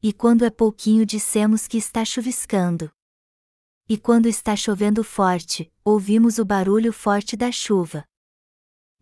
E 0.00 0.12
quando 0.12 0.44
é 0.44 0.50
pouquinho 0.50 1.04
dissemos 1.04 1.66
que 1.66 1.78
está 1.78 2.04
chuviscando. 2.04 2.92
E 3.88 3.98
quando 3.98 4.26
está 4.26 4.54
chovendo 4.54 5.02
forte, 5.02 5.72
ouvimos 5.84 6.38
o 6.38 6.44
barulho 6.44 6.92
forte 6.92 7.36
da 7.36 7.50
chuva. 7.50 8.06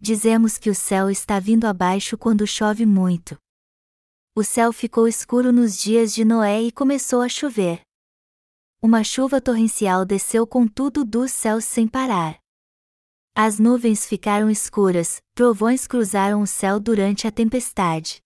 Dizemos 0.07 0.59
que 0.59 0.69
o 0.69 0.75
céu 0.75 1.09
está 1.09 1.40
vindo 1.40 1.64
abaixo 1.64 2.19
quando 2.19 2.47
chove 2.47 2.85
muito. 2.85 3.38
O 4.37 4.45
céu 4.45 4.71
ficou 4.71 5.09
escuro 5.09 5.51
nos 5.51 5.79
dias 5.79 6.12
de 6.12 6.27
Noé 6.27 6.61
e 6.61 6.71
começou 6.71 7.23
a 7.23 7.29
chover. 7.31 7.81
Uma 8.83 9.03
chuva 9.03 9.40
torrencial 9.40 10.05
desceu 10.05 10.47
com 10.47 10.69
tudo 10.69 11.07
dos 11.07 11.33
céus 11.33 11.64
sem 11.64 11.88
parar. 11.88 12.38
As 13.35 13.59
nuvens 13.59 14.05
ficaram 14.05 14.51
escuras, 14.51 15.23
trovões 15.35 15.87
cruzaram 15.87 16.43
o 16.43 16.47
céu 16.47 16.79
durante 16.79 17.27
a 17.27 17.33
tempestade. 17.33 18.21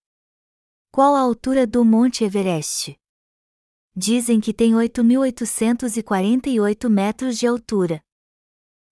Qual 0.91 1.14
a 1.14 1.21
altura 1.21 1.64
do 1.64 1.85
Monte 1.85 2.25
Everest? 2.25 2.97
Dizem 3.95 4.41
que 4.41 4.53
tem 4.53 4.73
8.848 4.73 6.88
metros 6.88 7.38
de 7.38 7.47
altura. 7.47 8.01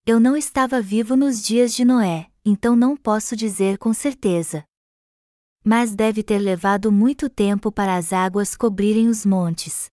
Eu 0.06 0.20
não 0.20 0.36
estava 0.36 0.80
vivo 0.80 1.16
nos 1.16 1.42
dias 1.42 1.74
de 1.74 1.84
Noé, 1.84 2.30
então 2.48 2.76
não 2.76 2.96
posso 2.96 3.34
dizer 3.34 3.76
com 3.76 3.92
certeza. 3.92 4.64
Mas 5.64 5.96
deve 5.96 6.22
ter 6.22 6.38
levado 6.38 6.92
muito 6.92 7.28
tempo 7.28 7.72
para 7.72 7.96
as 7.96 8.12
águas 8.12 8.56
cobrirem 8.56 9.08
os 9.08 9.26
montes. 9.26 9.90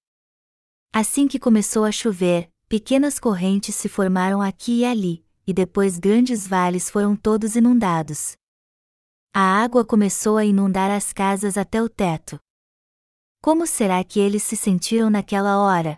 Assim 0.94 1.28
que 1.28 1.40
começou 1.40 1.84
a 1.84 1.92
chover, 1.92 2.48
pequenas 2.70 3.18
correntes 3.18 3.74
se 3.74 3.90
formaram 3.90 4.40
aqui 4.40 4.82
e 4.82 4.86
ali, 4.86 5.26
e 5.48 5.52
depois 5.52 5.98
grandes 5.98 6.48
vales 6.48 6.92
foram 6.92 7.16
todos 7.16 7.56
inundados. 7.56 8.38
A 9.34 9.42
água 9.42 9.84
começou 9.84 10.38
a 10.38 10.46
inundar 10.46 10.92
as 10.92 11.12
casas 11.12 11.58
até 11.58 11.82
o 11.82 11.90
teto. 11.90 12.38
Como 13.42 13.66
será 13.66 14.04
que 14.04 14.20
eles 14.20 14.44
se 14.44 14.56
sentiram 14.56 15.10
naquela 15.10 15.58
hora? 15.58 15.98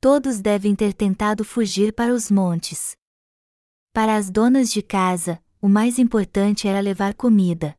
Todos 0.00 0.40
devem 0.40 0.76
ter 0.76 0.94
tentado 0.94 1.44
fugir 1.44 1.92
para 1.92 2.14
os 2.14 2.30
montes. 2.30 2.96
Para 3.92 4.14
as 4.14 4.30
donas 4.30 4.70
de 4.70 4.80
casa, 4.80 5.42
o 5.60 5.68
mais 5.68 5.98
importante 5.98 6.68
era 6.68 6.80
levar 6.80 7.14
comida. 7.14 7.74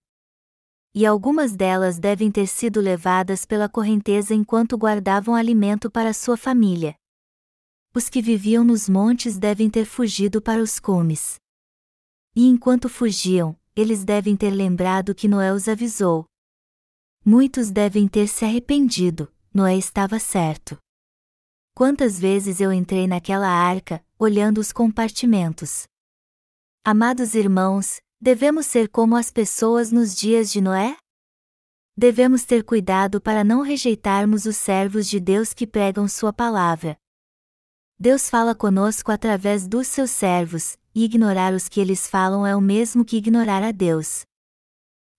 E 0.93 1.05
algumas 1.05 1.55
delas 1.55 1.99
devem 1.99 2.31
ter 2.31 2.47
sido 2.47 2.81
levadas 2.81 3.45
pela 3.45 3.69
correnteza 3.69 4.33
enquanto 4.33 4.77
guardavam 4.77 5.35
alimento 5.35 5.89
para 5.89 6.13
sua 6.13 6.35
família. 6.35 6.95
Os 7.93 8.09
que 8.09 8.21
viviam 8.21 8.63
nos 8.63 8.89
montes 8.89 9.37
devem 9.37 9.69
ter 9.69 9.85
fugido 9.85 10.41
para 10.41 10.61
os 10.61 10.79
cumes. 10.79 11.39
E 12.35 12.45
enquanto 12.47 12.89
fugiam, 12.89 13.55
eles 13.75 14.03
devem 14.03 14.35
ter 14.35 14.51
lembrado 14.51 15.15
que 15.15 15.27
Noé 15.27 15.53
os 15.53 15.67
avisou. 15.67 16.25
Muitos 17.23 17.71
devem 17.71 18.07
ter 18.07 18.27
se 18.27 18.45
arrependido, 18.45 19.31
Noé 19.53 19.77
estava 19.77 20.19
certo. 20.19 20.77
Quantas 21.73 22.19
vezes 22.19 22.59
eu 22.59 22.73
entrei 22.73 23.07
naquela 23.07 23.47
arca, 23.47 24.03
olhando 24.17 24.57
os 24.57 24.71
compartimentos. 24.71 25.87
Amados 26.83 27.35
irmãos, 27.35 27.99
devemos 28.21 28.65
ser 28.65 28.87
como 28.87 29.17
as 29.17 29.29
pessoas 29.29 29.91
nos 29.91 30.15
dias 30.15 30.49
de 30.49 30.61
Noé? 30.61 30.95
Devemos 31.95 32.45
ter 32.45 32.63
cuidado 32.63 33.19
para 33.19 33.43
não 33.43 33.61
rejeitarmos 33.61 34.45
os 34.45 34.55
servos 34.55 35.05
de 35.07 35.19
Deus 35.19 35.53
que 35.53 35.67
pregam 35.67 36.07
Sua 36.07 36.31
palavra. 36.31 36.97
Deus 37.99 38.29
fala 38.29 38.55
conosco 38.55 39.11
através 39.11 39.67
dos 39.67 39.87
seus 39.87 40.09
servos, 40.09 40.77
e 40.95 41.03
ignorar 41.03 41.53
os 41.53 41.67
que 41.67 41.81
eles 41.81 42.07
falam 42.07 42.47
é 42.47 42.55
o 42.55 42.61
mesmo 42.61 43.03
que 43.03 43.17
ignorar 43.17 43.61
a 43.61 43.71
Deus. 43.71 44.23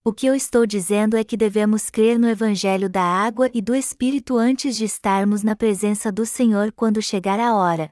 O 0.03 0.15
que 0.15 0.27
eu 0.27 0.35
estou 0.35 0.65
dizendo 0.65 1.15
é 1.15 1.23
que 1.23 1.37
devemos 1.37 1.91
crer 1.91 2.19
no 2.19 2.27
Evangelho 2.27 2.89
da 2.89 3.03
água 3.03 3.51
e 3.53 3.61
do 3.61 3.75
Espírito 3.75 4.39
antes 4.39 4.77
de 4.77 4.87
estarmos 4.87 5.43
na 5.43 5.55
presença 5.55 6.11
do 6.11 6.25
Senhor 6.25 6.73
quando 6.73 7.03
chegar 7.03 7.39
a 7.39 7.55
hora. 7.55 7.91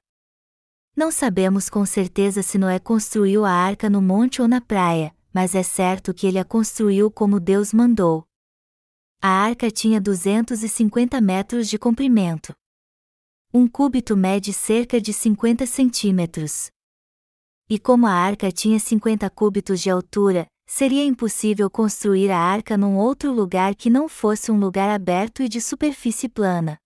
Não 0.98 1.12
sabemos 1.12 1.70
com 1.70 1.86
certeza 1.86 2.42
se 2.42 2.58
Noé 2.58 2.80
construiu 2.80 3.44
a 3.44 3.52
arca 3.52 3.88
no 3.88 4.02
monte 4.02 4.42
ou 4.42 4.48
na 4.48 4.60
praia, 4.60 5.14
mas 5.32 5.54
é 5.54 5.62
certo 5.62 6.12
que 6.12 6.26
ele 6.26 6.40
a 6.40 6.44
construiu 6.44 7.08
como 7.08 7.38
Deus 7.38 7.72
mandou. 7.72 8.24
A 9.22 9.28
arca 9.28 9.70
tinha 9.70 10.00
250 10.00 11.20
metros 11.20 11.68
de 11.68 11.78
comprimento. 11.78 12.52
Um 13.54 13.68
cúbito 13.68 14.16
mede 14.16 14.52
cerca 14.52 15.00
de 15.00 15.12
50 15.12 15.66
centímetros. 15.66 16.68
E 17.70 17.78
como 17.78 18.04
a 18.04 18.12
arca 18.12 18.50
tinha 18.50 18.80
50 18.80 19.30
cúbitos 19.30 19.80
de 19.80 19.90
altura, 19.90 20.48
seria 20.66 21.04
impossível 21.04 21.70
construir 21.70 22.32
a 22.32 22.40
arca 22.40 22.76
num 22.76 22.96
outro 22.96 23.32
lugar 23.32 23.76
que 23.76 23.88
não 23.88 24.08
fosse 24.08 24.50
um 24.50 24.58
lugar 24.58 24.90
aberto 24.90 25.44
e 25.44 25.48
de 25.48 25.60
superfície 25.60 26.28
plana. 26.28 26.76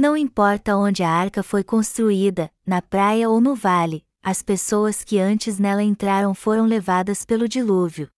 Não 0.00 0.16
importa 0.16 0.78
onde 0.78 1.02
a 1.02 1.10
arca 1.10 1.42
foi 1.42 1.62
construída, 1.62 2.50
na 2.66 2.80
praia 2.80 3.28
ou 3.28 3.38
no 3.38 3.54
vale, 3.54 4.02
as 4.22 4.40
pessoas 4.40 5.04
que 5.04 5.18
antes 5.18 5.58
nela 5.58 5.82
entraram 5.82 6.32
foram 6.32 6.64
levadas 6.64 7.22
pelo 7.22 7.46
dilúvio. 7.46 8.08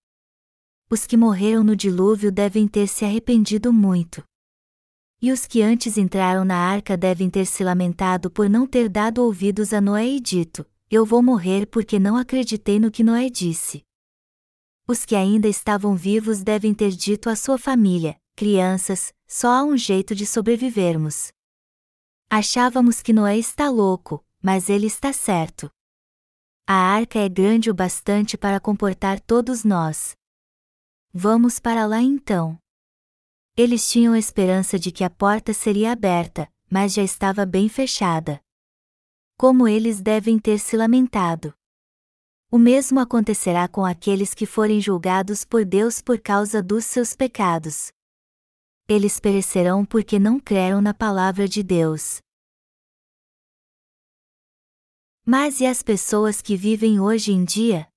Os 0.89 1.05
que 1.05 1.17
morreram 1.17 1.61
no 1.61 1.75
dilúvio 1.75 2.31
devem 2.31 2.69
ter 2.69 2.87
se 2.87 3.03
arrependido 3.03 3.73
muito. 3.73 4.23
E 5.21 5.29
os 5.29 5.45
que 5.45 5.61
antes 5.61 5.97
entraram 5.97 6.45
na 6.45 6.55
arca 6.55 6.95
devem 6.95 7.29
ter 7.29 7.45
se 7.45 7.65
lamentado 7.65 8.31
por 8.31 8.49
não 8.49 8.65
ter 8.65 8.87
dado 8.87 9.17
ouvidos 9.21 9.73
a 9.73 9.81
Noé 9.81 10.07
e 10.07 10.21
dito: 10.21 10.65
Eu 10.89 11.05
vou 11.05 11.21
morrer 11.21 11.65
porque 11.65 11.99
não 11.99 12.15
acreditei 12.15 12.79
no 12.79 12.89
que 12.89 13.03
Noé 13.03 13.29
disse. 13.29 13.83
Os 14.87 15.03
que 15.03 15.17
ainda 15.17 15.49
estavam 15.49 15.97
vivos 15.97 16.43
devem 16.43 16.73
ter 16.73 16.91
dito 16.91 17.29
à 17.29 17.35
sua 17.35 17.57
família: 17.57 18.15
Crianças, 18.37 19.13
só 19.27 19.49
há 19.49 19.63
um 19.65 19.75
jeito 19.75 20.15
de 20.15 20.25
sobrevivermos. 20.25 21.33
Achávamos 22.35 23.03
que 23.03 23.13
Noé 23.13 23.37
está 23.37 23.69
louco, 23.69 24.25
mas 24.41 24.67
ele 24.67 24.87
está 24.87 25.13
certo. 25.13 25.69
A 26.65 26.73
arca 26.73 27.19
é 27.19 27.29
grande 27.29 27.69
o 27.69 27.75
bastante 27.75 28.35
para 28.35 28.59
comportar 28.59 29.19
todos 29.19 29.63
nós. 29.63 30.15
Vamos 31.13 31.59
para 31.59 31.85
lá 31.85 32.01
então. 32.01 32.57
Eles 33.55 33.87
tinham 33.87 34.15
esperança 34.15 34.79
de 34.79 34.91
que 34.91 35.03
a 35.03 35.11
porta 35.11 35.53
seria 35.53 35.91
aberta, 35.91 36.51
mas 36.71 36.91
já 36.91 37.03
estava 37.03 37.45
bem 37.45 37.69
fechada. 37.69 38.41
Como 39.37 39.67
eles 39.67 40.01
devem 40.01 40.39
ter 40.39 40.57
se 40.57 40.75
lamentado. 40.75 41.53
O 42.49 42.57
mesmo 42.57 42.99
acontecerá 42.99 43.67
com 43.67 43.85
aqueles 43.85 44.33
que 44.33 44.47
forem 44.47 44.81
julgados 44.81 45.45
por 45.45 45.63
Deus 45.63 46.01
por 46.01 46.19
causa 46.19 46.63
dos 46.63 46.83
seus 46.83 47.15
pecados 47.15 47.91
eles 48.87 49.19
perecerão 49.19 49.85
porque 49.85 50.19
não 50.19 50.39
creram 50.39 50.81
na 50.81 50.93
palavra 50.93 51.47
de 51.47 51.63
Deus. 51.63 52.21
Mas 55.25 55.61
e 55.61 55.65
as 55.65 55.81
pessoas 55.81 56.41
que 56.41 56.57
vivem 56.57 56.99
hoje 56.99 57.31
em 57.31 57.45
dia? 57.45 57.87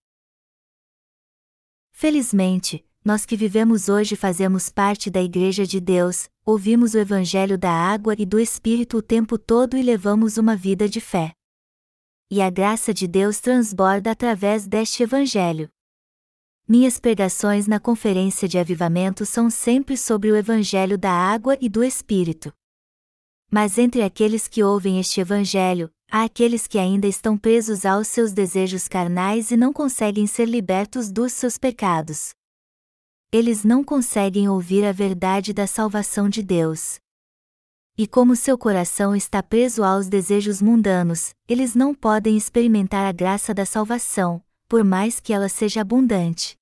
Felizmente, 1.90 2.86
nós 3.04 3.26
que 3.26 3.36
vivemos 3.36 3.88
hoje 3.88 4.14
fazemos 4.14 4.68
parte 4.68 5.10
da 5.10 5.20
Igreja 5.20 5.66
de 5.66 5.80
Deus, 5.80 6.28
ouvimos 6.44 6.94
o 6.94 6.98
Evangelho 6.98 7.58
da 7.58 7.72
água 7.72 8.14
e 8.16 8.24
do 8.24 8.38
Espírito 8.38 8.98
o 8.98 9.02
tempo 9.02 9.36
todo 9.36 9.76
e 9.76 9.82
levamos 9.82 10.38
uma 10.38 10.54
vida 10.54 10.88
de 10.88 11.00
fé. 11.00 11.32
E 12.30 12.40
a 12.40 12.48
graça 12.48 12.94
de 12.94 13.08
Deus 13.08 13.40
transborda 13.40 14.12
através 14.12 14.64
deste 14.68 15.02
Evangelho. 15.02 15.68
Minhas 16.68 17.00
pregações 17.00 17.66
na 17.66 17.80
conferência 17.80 18.46
de 18.46 18.56
avivamento 18.56 19.26
são 19.26 19.50
sempre 19.50 19.96
sobre 19.96 20.30
o 20.30 20.36
Evangelho 20.36 20.96
da 20.96 21.10
água 21.10 21.58
e 21.60 21.68
do 21.68 21.82
Espírito. 21.82 22.52
Mas 23.50 23.78
entre 23.78 24.02
aqueles 24.02 24.46
que 24.46 24.62
ouvem 24.62 25.00
este 25.00 25.20
Evangelho, 25.20 25.90
há 26.10 26.24
aqueles 26.24 26.66
que 26.66 26.78
ainda 26.78 27.06
estão 27.06 27.36
presos 27.36 27.84
aos 27.84 28.08
seus 28.08 28.32
desejos 28.32 28.88
carnais 28.88 29.50
e 29.50 29.56
não 29.56 29.72
conseguem 29.72 30.26
ser 30.26 30.46
libertos 30.46 31.10
dos 31.10 31.32
seus 31.32 31.58
pecados. 31.58 32.30
Eles 33.32 33.64
não 33.64 33.82
conseguem 33.82 34.48
ouvir 34.48 34.84
a 34.84 34.92
verdade 34.92 35.52
da 35.52 35.66
salvação 35.66 36.28
de 36.28 36.42
Deus. 36.42 36.98
E 37.98 38.06
como 38.06 38.36
seu 38.36 38.58
coração 38.58 39.16
está 39.16 39.42
preso 39.42 39.82
aos 39.82 40.06
desejos 40.06 40.60
mundanos, 40.60 41.30
eles 41.48 41.74
não 41.74 41.94
podem 41.94 42.36
experimentar 42.36 43.06
a 43.06 43.12
graça 43.12 43.54
da 43.54 43.64
salvação, 43.64 44.42
por 44.68 44.84
mais 44.84 45.18
que 45.18 45.32
ela 45.32 45.48
seja 45.48 45.80
abundante. 45.80 46.56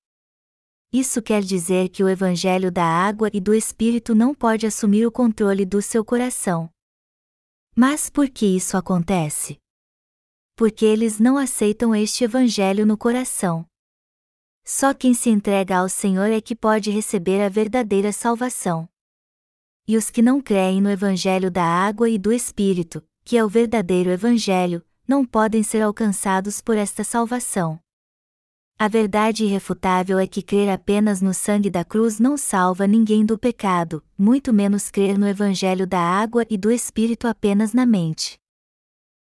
Isso 0.92 1.20
quer 1.20 1.42
dizer 1.42 1.88
que 1.88 2.04
o 2.04 2.08
Evangelho 2.08 2.70
da 2.70 2.84
água 2.84 3.28
e 3.32 3.40
do 3.40 3.52
Espírito 3.52 4.14
não 4.14 4.32
pode 4.32 4.64
assumir 4.64 5.04
o 5.04 5.10
controle 5.10 5.66
do 5.66 5.82
seu 5.82 6.04
coração. 6.04 6.70
Mas 7.76 8.08
por 8.08 8.30
que 8.30 8.46
isso 8.46 8.76
acontece? 8.76 9.58
Porque 10.54 10.84
eles 10.84 11.18
não 11.18 11.36
aceitam 11.36 11.92
este 11.92 12.22
Evangelho 12.22 12.86
no 12.86 12.96
coração. 12.96 13.66
Só 14.64 14.94
quem 14.94 15.12
se 15.12 15.28
entrega 15.28 15.78
ao 15.78 15.88
Senhor 15.88 16.30
é 16.30 16.40
que 16.40 16.54
pode 16.54 16.90
receber 16.90 17.42
a 17.42 17.48
verdadeira 17.48 18.12
salvação. 18.12 18.88
E 19.88 19.96
os 19.96 20.08
que 20.08 20.22
não 20.22 20.40
creem 20.40 20.80
no 20.80 20.88
Evangelho 20.88 21.50
da 21.50 21.64
água 21.64 22.08
e 22.08 22.16
do 22.16 22.32
Espírito, 22.32 23.04
que 23.24 23.36
é 23.36 23.44
o 23.44 23.48
verdadeiro 23.48 24.08
Evangelho, 24.08 24.80
não 25.06 25.26
podem 25.26 25.64
ser 25.64 25.82
alcançados 25.82 26.60
por 26.60 26.76
esta 26.76 27.02
salvação. 27.02 27.83
A 28.76 28.88
verdade 28.88 29.44
irrefutável 29.44 30.18
é 30.18 30.26
que 30.26 30.42
crer 30.42 30.68
apenas 30.68 31.22
no 31.22 31.32
sangue 31.32 31.70
da 31.70 31.84
cruz 31.84 32.18
não 32.18 32.36
salva 32.36 32.88
ninguém 32.88 33.24
do 33.24 33.38
pecado, 33.38 34.02
muito 34.18 34.52
menos 34.52 34.90
crer 34.90 35.16
no 35.16 35.28
Evangelho 35.28 35.86
da 35.86 36.00
água 36.00 36.44
e 36.50 36.58
do 36.58 36.72
Espírito 36.72 37.28
apenas 37.28 37.72
na 37.72 37.86
mente. 37.86 38.36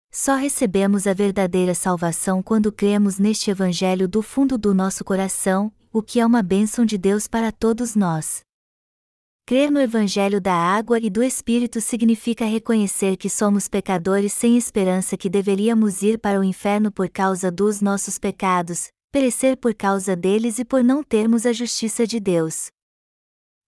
Só 0.10 0.36
recebemos 0.36 1.06
a 1.06 1.14
verdadeira 1.14 1.76
salvação 1.76 2.42
quando 2.42 2.72
cremos 2.72 3.20
neste 3.20 3.52
Evangelho 3.52 4.08
do 4.08 4.22
fundo 4.22 4.58
do 4.58 4.74
nosso 4.74 5.04
coração, 5.04 5.72
o 5.92 6.02
que 6.02 6.22
é 6.22 6.26
uma 6.26 6.42
bênção 6.42 6.86
de 6.86 6.98
Deus 6.98 7.28
para 7.28 7.52
todos 7.52 7.94
nós. 7.94 8.42
Crer 9.46 9.70
no 9.70 9.82
Evangelho 9.82 10.40
da 10.40 10.54
água 10.54 10.98
e 10.98 11.10
do 11.10 11.22
Espírito 11.22 11.82
significa 11.82 12.46
reconhecer 12.46 13.18
que 13.18 13.30
somos 13.30 13.68
pecadores 13.68 14.32
sem 14.32 14.56
esperança 14.56 15.18
que 15.18 15.30
deveríamos 15.30 16.02
ir 16.02 16.20
para 16.20 16.40
o 16.40 16.44
inferno 16.44 16.90
por 16.90 17.10
causa 17.10 17.52
dos 17.52 17.82
nossos 17.82 18.18
pecados, 18.18 18.90
perecer 19.12 19.58
por 19.58 19.76
causa 19.76 20.16
deles 20.16 20.58
e 20.58 20.64
por 20.64 20.84
não 20.84 21.04
termos 21.04 21.46
a 21.46 21.52
justiça 21.52 22.08
de 22.08 22.20
Deus. 22.20 22.72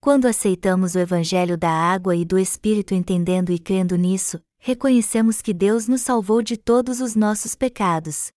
Quando 0.00 0.26
aceitamos 0.26 0.94
o 0.94 0.98
Evangelho 0.98 1.56
da 1.56 1.70
água 1.70 2.16
e 2.16 2.24
do 2.24 2.38
Espírito 2.38 2.94
entendendo 2.94 3.52
e 3.52 3.58
crendo 3.58 3.96
nisso, 3.96 4.40
reconhecemos 4.58 5.42
que 5.42 5.52
Deus 5.52 5.86
nos 5.86 6.00
salvou 6.00 6.42
de 6.42 6.56
todos 6.56 7.00
os 7.00 7.14
nossos 7.14 7.54
pecados. 7.54 8.32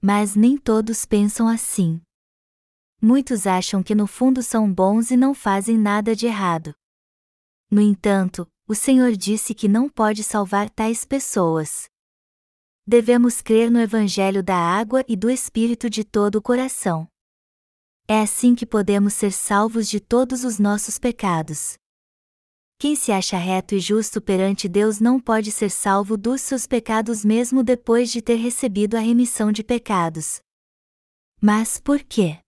Mas 0.00 0.34
nem 0.34 0.56
todos 0.56 1.04
pensam 1.04 1.48
assim. 1.48 2.00
Muitos 3.00 3.46
acham 3.46 3.82
que 3.82 3.94
no 3.94 4.06
fundo 4.06 4.42
são 4.42 4.72
bons 4.72 5.10
e 5.10 5.16
não 5.16 5.34
fazem 5.34 5.76
nada 5.76 6.16
de 6.16 6.26
errado. 6.26 6.74
No 7.70 7.80
entanto, 7.80 8.48
o 8.66 8.74
Senhor 8.74 9.12
disse 9.12 9.54
que 9.54 9.68
não 9.68 9.88
pode 9.88 10.24
salvar 10.24 10.70
tais 10.70 11.04
pessoas 11.04 11.88
devemos 12.86 13.42
crer 13.42 13.68
no 13.68 13.80
Evangelho 13.80 14.42
da 14.44 14.56
água 14.56 15.04
e 15.08 15.16
do 15.16 15.28
Espírito 15.28 15.90
de 15.90 16.04
todo 16.04 16.36
o 16.36 16.42
coração. 16.42 17.08
É 18.06 18.20
assim 18.20 18.54
que 18.54 18.64
podemos 18.64 19.14
ser 19.14 19.32
salvos 19.32 19.88
de 19.88 19.98
todos 19.98 20.44
os 20.44 20.60
nossos 20.60 20.96
pecados. 20.96 21.74
quem 22.78 22.94
se 22.94 23.10
acha 23.10 23.38
reto 23.38 23.74
e 23.74 23.80
justo 23.80 24.20
perante 24.20 24.68
Deus 24.68 25.00
não 25.00 25.18
pode 25.18 25.50
ser 25.50 25.70
salvo 25.70 26.16
dos 26.16 26.42
seus 26.42 26.66
pecados 26.66 27.24
mesmo 27.24 27.64
depois 27.64 28.12
de 28.12 28.20
ter 28.20 28.36
recebido 28.36 28.96
a 28.96 29.00
remissão 29.00 29.50
de 29.50 29.64
pecados. 29.64 30.38
Mas 31.40 31.80
por 31.80 32.04
quê? 32.04 32.38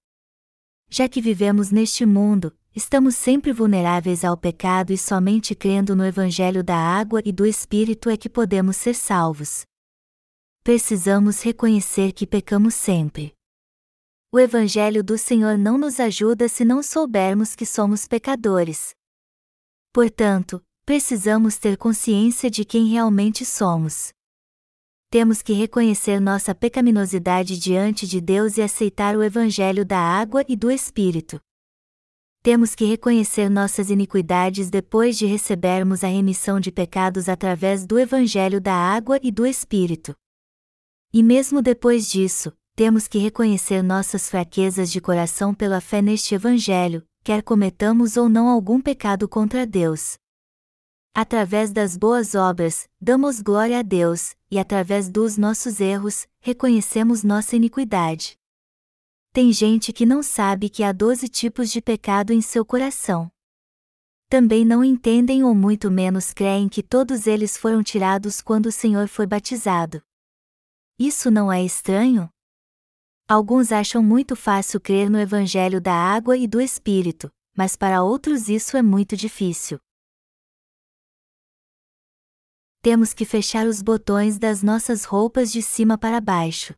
Já 0.88 1.08
que 1.08 1.20
vivemos 1.20 1.70
neste 1.70 2.06
mundo, 2.06 2.56
estamos 2.76 3.16
sempre 3.16 3.52
vulneráveis 3.52 4.24
ao 4.24 4.36
pecado 4.36 4.92
e 4.92 4.98
somente 4.98 5.54
crendo 5.54 5.96
no 5.96 6.04
Evangelho 6.04 6.62
da 6.62 6.76
água 6.76 7.20
e 7.24 7.32
do 7.32 7.44
Espírito 7.44 8.08
é 8.08 8.16
que 8.16 8.28
podemos 8.28 8.76
ser 8.76 8.94
salvos. 8.94 9.67
Precisamos 10.62 11.42
reconhecer 11.42 12.12
que 12.12 12.26
pecamos 12.26 12.74
sempre. 12.74 13.34
O 14.30 14.38
Evangelho 14.38 15.02
do 15.02 15.16
Senhor 15.16 15.56
não 15.56 15.78
nos 15.78 15.98
ajuda 15.98 16.48
se 16.48 16.64
não 16.64 16.82
soubermos 16.82 17.56
que 17.56 17.64
somos 17.64 18.06
pecadores. 18.06 18.90
Portanto, 19.92 20.62
precisamos 20.84 21.56
ter 21.56 21.76
consciência 21.78 22.50
de 22.50 22.64
quem 22.64 22.88
realmente 22.88 23.44
somos. 23.44 24.12
Temos 25.10 25.40
que 25.40 25.54
reconhecer 25.54 26.20
nossa 26.20 26.54
pecaminosidade 26.54 27.58
diante 27.58 28.06
de 28.06 28.20
Deus 28.20 28.58
e 28.58 28.62
aceitar 28.62 29.16
o 29.16 29.22
Evangelho 29.22 29.82
da 29.82 29.98
água 29.98 30.44
e 30.46 30.54
do 30.54 30.70
Espírito. 30.70 31.40
Temos 32.42 32.74
que 32.74 32.84
reconhecer 32.84 33.48
nossas 33.48 33.88
iniquidades 33.88 34.68
depois 34.68 35.16
de 35.16 35.24
recebermos 35.24 36.04
a 36.04 36.08
remissão 36.08 36.60
de 36.60 36.70
pecados 36.70 37.28
através 37.28 37.86
do 37.86 37.98
Evangelho 37.98 38.60
da 38.60 38.74
água 38.74 39.18
e 39.22 39.32
do 39.32 39.46
Espírito. 39.46 40.14
E 41.12 41.22
mesmo 41.22 41.62
depois 41.62 42.10
disso, 42.10 42.52
temos 42.76 43.08
que 43.08 43.18
reconhecer 43.18 43.82
nossas 43.82 44.28
fraquezas 44.28 44.90
de 44.90 45.00
coração 45.00 45.54
pela 45.54 45.80
fé 45.80 46.02
neste 46.02 46.34
Evangelho, 46.34 47.02
quer 47.24 47.42
cometamos 47.42 48.16
ou 48.16 48.28
não 48.28 48.48
algum 48.48 48.80
pecado 48.80 49.28
contra 49.28 49.66
Deus. 49.66 50.18
Através 51.14 51.72
das 51.72 51.96
boas 51.96 52.34
obras, 52.34 52.88
damos 53.00 53.40
glória 53.40 53.78
a 53.78 53.82
Deus, 53.82 54.36
e 54.50 54.58
através 54.58 55.08
dos 55.08 55.36
nossos 55.36 55.80
erros, 55.80 56.26
reconhecemos 56.40 57.24
nossa 57.24 57.56
iniquidade. 57.56 58.38
Tem 59.32 59.52
gente 59.52 59.92
que 59.92 60.06
não 60.06 60.22
sabe 60.22 60.68
que 60.68 60.82
há 60.82 60.92
doze 60.92 61.28
tipos 61.28 61.70
de 61.70 61.80
pecado 61.80 62.32
em 62.32 62.40
seu 62.40 62.64
coração. 62.64 63.30
Também 64.28 64.64
não 64.64 64.84
entendem 64.84 65.42
ou 65.42 65.54
muito 65.54 65.90
menos 65.90 66.32
creem 66.34 66.68
que 66.68 66.82
todos 66.82 67.26
eles 67.26 67.56
foram 67.56 67.82
tirados 67.82 68.40
quando 68.42 68.66
o 68.66 68.72
Senhor 68.72 69.08
foi 69.08 69.26
batizado. 69.26 70.02
Isso 70.98 71.30
não 71.30 71.52
é 71.52 71.62
estranho? 71.62 72.28
Alguns 73.28 73.70
acham 73.70 74.02
muito 74.02 74.34
fácil 74.34 74.80
crer 74.80 75.08
no 75.08 75.16
Evangelho 75.16 75.80
da 75.80 75.94
água 75.94 76.36
e 76.36 76.48
do 76.48 76.60
Espírito, 76.60 77.30
mas 77.56 77.76
para 77.76 78.02
outros 78.02 78.48
isso 78.48 78.76
é 78.76 78.82
muito 78.82 79.16
difícil. 79.16 79.78
Temos 82.82 83.14
que 83.14 83.24
fechar 83.24 83.66
os 83.66 83.80
botões 83.80 84.40
das 84.40 84.60
nossas 84.62 85.04
roupas 85.04 85.52
de 85.52 85.62
cima 85.62 85.96
para 85.96 86.20
baixo. 86.20 86.74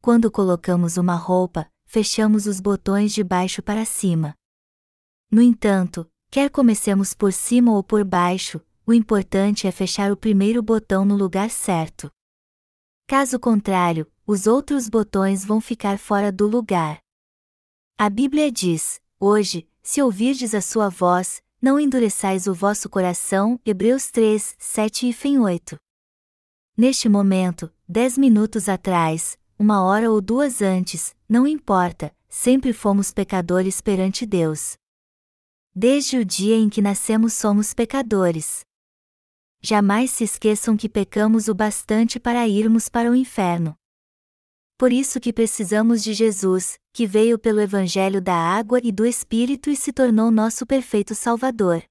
Quando 0.00 0.30
colocamos 0.30 0.96
uma 0.96 1.16
roupa, 1.16 1.68
fechamos 1.86 2.46
os 2.46 2.60
botões 2.60 3.12
de 3.12 3.24
baixo 3.24 3.62
para 3.62 3.84
cima. 3.84 4.34
No 5.28 5.42
entanto, 5.42 6.08
quer 6.30 6.50
comecemos 6.50 7.14
por 7.14 7.32
cima 7.32 7.72
ou 7.72 7.82
por 7.82 8.04
baixo, 8.04 8.64
o 8.86 8.92
importante 8.92 9.66
é 9.66 9.72
fechar 9.72 10.10
o 10.10 10.16
primeiro 10.16 10.62
botão 10.62 11.04
no 11.04 11.16
lugar 11.16 11.50
certo. 11.50 12.10
Caso 13.06 13.38
contrário, 13.38 14.10
os 14.26 14.46
outros 14.46 14.88
botões 14.88 15.44
vão 15.44 15.60
ficar 15.60 15.98
fora 15.98 16.32
do 16.32 16.46
lugar. 16.46 16.98
A 17.98 18.08
Bíblia 18.08 18.50
diz: 18.50 19.00
Hoje, 19.20 19.68
se 19.82 20.02
ouvirdes 20.02 20.54
a 20.54 20.60
sua 20.60 20.88
voz, 20.88 21.42
não 21.60 21.78
endureçais 21.78 22.46
o 22.46 22.54
vosso 22.54 22.88
coração. 22.88 23.60
Hebreus 23.64 24.10
3, 24.10 24.56
7 24.58 25.08
e 25.08 25.12
fim 25.12 25.38
8. 25.38 25.76
Neste 26.76 27.08
momento, 27.08 27.72
dez 27.86 28.16
minutos 28.18 28.68
atrás, 28.68 29.38
uma 29.58 29.84
hora 29.84 30.10
ou 30.10 30.20
duas 30.20 30.62
antes, 30.62 31.14
não 31.28 31.46
importa, 31.46 32.12
sempre 32.28 32.72
fomos 32.72 33.12
pecadores 33.12 33.80
perante 33.80 34.26
Deus. 34.26 34.74
Desde 35.74 36.18
o 36.18 36.24
dia 36.24 36.56
em 36.56 36.68
que 36.68 36.82
nascemos 36.82 37.34
somos 37.34 37.72
pecadores. 37.72 38.64
Jamais 39.62 40.10
se 40.10 40.24
esqueçam 40.24 40.76
que 40.76 40.88
pecamos 40.88 41.48
o 41.48 41.54
bastante 41.54 42.18
para 42.18 42.48
irmos 42.48 42.88
para 42.88 43.10
o 43.10 43.14
inferno 43.14 43.76
por 44.82 44.92
isso 44.92 45.20
que 45.20 45.32
precisamos 45.32 46.02
de 46.02 46.12
Jesus, 46.12 46.76
que 46.92 47.06
veio 47.06 47.38
pelo 47.38 47.60
Evangelho 47.60 48.20
da 48.20 48.34
água 48.34 48.80
e 48.82 48.90
do 48.90 49.06
Espírito 49.06 49.70
e 49.70 49.76
se 49.76 49.92
tornou 49.92 50.28
nosso 50.28 50.66
perfeito 50.66 51.14
Salvador. 51.14 51.84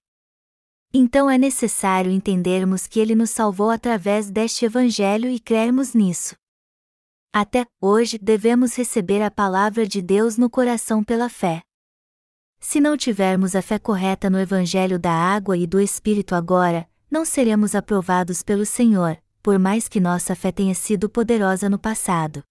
Então 0.94 1.30
é 1.30 1.38
necessário 1.38 2.12
entendermos 2.12 2.88
que 2.88 3.00
ele 3.00 3.16
nos 3.16 3.30
salvou 3.30 3.70
através 3.70 4.30
deste 4.30 4.66
Evangelho 4.66 5.30
e 5.30 5.40
crermos 5.40 5.94
nisso. 5.94 6.36
Até 7.34 7.66
hoje 7.82 8.18
devemos 8.18 8.76
receber 8.76 9.22
a 9.22 9.32
palavra 9.32 9.88
de 9.88 10.02
Deus 10.02 10.38
no 10.38 10.50
coração 10.50 11.02
pela 11.02 11.30
fé. 11.30 11.62
Se 12.60 12.82
não 12.82 12.98
tivermos 12.98 13.56
a 13.56 13.62
fé 13.62 13.80
correta 13.80 14.30
no 14.30 14.38
Evangelho 14.38 15.00
da 15.00 15.14
água 15.14 15.58
e 15.58 15.66
do 15.66 15.80
Espírito 15.80 16.36
agora, 16.36 16.86
não 17.12 17.26
seremos 17.26 17.76
aprovados 17.76 18.42
pelo 18.42 18.66
Senhor, 18.66 19.22
por 19.44 19.60
mais 19.60 19.90
que 19.90 20.00
nossa 20.00 20.34
fé 20.34 20.50
tenha 20.50 20.74
sido 20.74 21.10
poderosa 21.10 21.70
no 21.70 21.78
passado. 21.78 22.42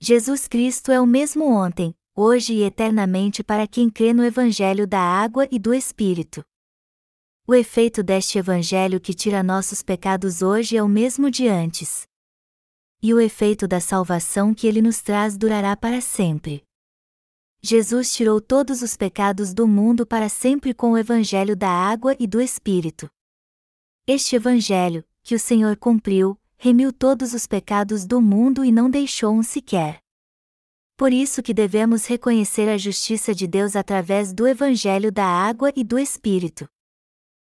Jesus 0.00 0.48
Cristo 0.48 0.90
é 0.90 1.00
o 1.00 1.06
mesmo 1.06 1.44
ontem, 1.44 1.94
hoje 2.16 2.54
e 2.54 2.62
eternamente 2.64 3.44
para 3.44 3.68
quem 3.68 3.88
crê 3.88 4.12
no 4.12 4.24
Evangelho 4.24 4.88
da 4.88 5.00
água 5.00 5.46
e 5.52 5.58
do 5.58 5.72
Espírito. 5.72 6.42
O 7.46 7.54
efeito 7.54 8.02
deste 8.02 8.38
Evangelho 8.38 9.00
que 9.00 9.14
tira 9.14 9.42
nossos 9.42 9.82
pecados 9.82 10.42
hoje 10.42 10.76
é 10.76 10.82
o 10.82 10.88
mesmo 10.88 11.30
de 11.30 11.46
antes. 11.46 12.02
E 13.00 13.14
o 13.14 13.20
efeito 13.20 13.68
da 13.68 13.80
salvação 13.80 14.52
que 14.52 14.66
ele 14.66 14.82
nos 14.82 15.00
traz 15.00 15.36
durará 15.38 15.76
para 15.76 16.00
sempre. 16.00 16.62
Jesus 17.62 18.12
tirou 18.12 18.40
todos 18.40 18.82
os 18.82 18.96
pecados 18.96 19.54
do 19.54 19.66
mundo 19.68 20.06
para 20.06 20.28
sempre 20.28 20.74
com 20.74 20.92
o 20.92 20.98
Evangelho 20.98 21.54
da 21.54 21.70
água 21.70 22.16
e 22.18 22.26
do 22.26 22.40
Espírito. 22.40 23.08
Este 24.12 24.34
Evangelho, 24.34 25.04
que 25.22 25.36
o 25.36 25.38
Senhor 25.38 25.76
cumpriu, 25.76 26.36
remiu 26.56 26.92
todos 26.92 27.32
os 27.32 27.46
pecados 27.46 28.04
do 28.04 28.20
mundo 28.20 28.64
e 28.64 28.72
não 28.72 28.90
deixou 28.90 29.32
um 29.32 29.40
sequer. 29.40 30.02
Por 30.96 31.12
isso 31.12 31.40
que 31.40 31.54
devemos 31.54 32.06
reconhecer 32.06 32.68
a 32.68 32.76
justiça 32.76 33.32
de 33.32 33.46
Deus 33.46 33.76
através 33.76 34.32
do 34.32 34.48
Evangelho 34.48 35.12
da 35.12 35.24
água 35.24 35.72
e 35.76 35.84
do 35.84 35.96
Espírito. 35.96 36.68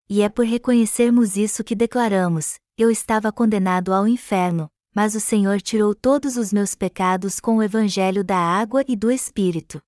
E 0.08 0.22
é 0.22 0.28
por 0.28 0.44
reconhecermos 0.44 1.36
isso 1.36 1.64
que 1.64 1.74
declaramos: 1.74 2.54
Eu 2.78 2.88
estava 2.88 3.32
condenado 3.32 3.92
ao 3.92 4.06
inferno, 4.06 4.70
mas 4.94 5.16
o 5.16 5.20
Senhor 5.20 5.60
tirou 5.60 5.92
todos 5.92 6.36
os 6.36 6.52
meus 6.52 6.76
pecados 6.76 7.40
com 7.40 7.56
o 7.56 7.62
Evangelho 7.64 8.22
da 8.22 8.38
água 8.38 8.84
e 8.86 8.94
do 8.94 9.10
Espírito. 9.10 9.82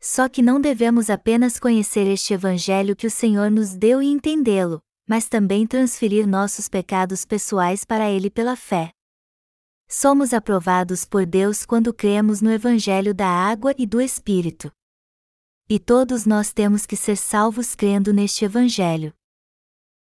Só 0.00 0.26
que 0.26 0.40
não 0.40 0.58
devemos 0.58 1.10
apenas 1.10 1.60
conhecer 1.60 2.06
este 2.06 2.32
Evangelho 2.32 2.96
que 2.96 3.06
o 3.06 3.10
Senhor 3.10 3.50
nos 3.50 3.74
deu 3.74 4.02
e 4.02 4.06
entendê-lo, 4.06 4.82
mas 5.06 5.28
também 5.28 5.66
transferir 5.66 6.26
nossos 6.26 6.68
pecados 6.68 7.24
pessoais 7.24 7.84
para 7.84 8.10
Ele 8.10 8.28
pela 8.28 8.56
fé. 8.56 8.90
Somos 9.88 10.34
aprovados 10.34 11.04
por 11.04 11.24
Deus 11.24 11.64
quando 11.64 11.94
cremos 11.94 12.42
no 12.42 12.50
Evangelho 12.50 13.14
da 13.14 13.28
água 13.28 13.72
e 13.78 13.86
do 13.86 14.00
Espírito. 14.00 14.70
E 15.68 15.78
todos 15.78 16.26
nós 16.26 16.52
temos 16.52 16.86
que 16.86 16.96
ser 16.96 17.16
salvos 17.16 17.74
crendo 17.74 18.12
neste 18.12 18.44
Evangelho. 18.44 19.12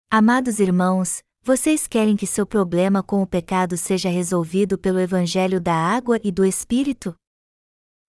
Amados 0.10 0.60
irmãos, 0.60 1.24
vocês 1.44 1.88
querem 1.88 2.16
que 2.16 2.28
seu 2.28 2.46
problema 2.46 3.02
com 3.02 3.24
o 3.24 3.28
pecado 3.28 3.76
seja 3.78 4.10
resolvido 4.10 4.78
pelo 4.78 5.00
Evangelho 5.00 5.60
da 5.60 5.74
água 5.74 6.20
e 6.24 6.32
do 6.32 6.46
Espírito? 6.46 7.16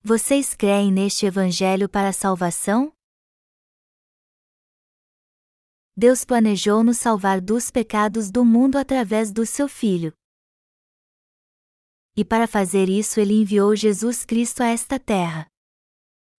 Vocês 0.03 0.55
creem 0.55 0.93
neste 0.93 1.25
Evangelho 1.25 1.89
para 1.89 2.09
a 2.09 2.13
salvação? 2.13 2.93
Deus 5.97 6.25
planejou 6.25 6.83
nos 6.83 6.97
salvar 6.97 7.41
dos 7.41 7.71
pecados 7.71 8.31
do 8.31 8.45
mundo 8.45 8.77
através 8.77 9.31
do 9.31 9.45
seu 9.45 9.69
Filho. 9.69 10.13
E 12.17 12.25
para 12.25 12.47
fazer 12.47 12.89
isso 12.89 13.21
ele 13.21 13.35
enviou 13.35 13.77
Jesus 13.77 14.25
Cristo 14.25 14.63
a 14.63 14.69
esta 14.69 14.99
terra. 14.99 15.47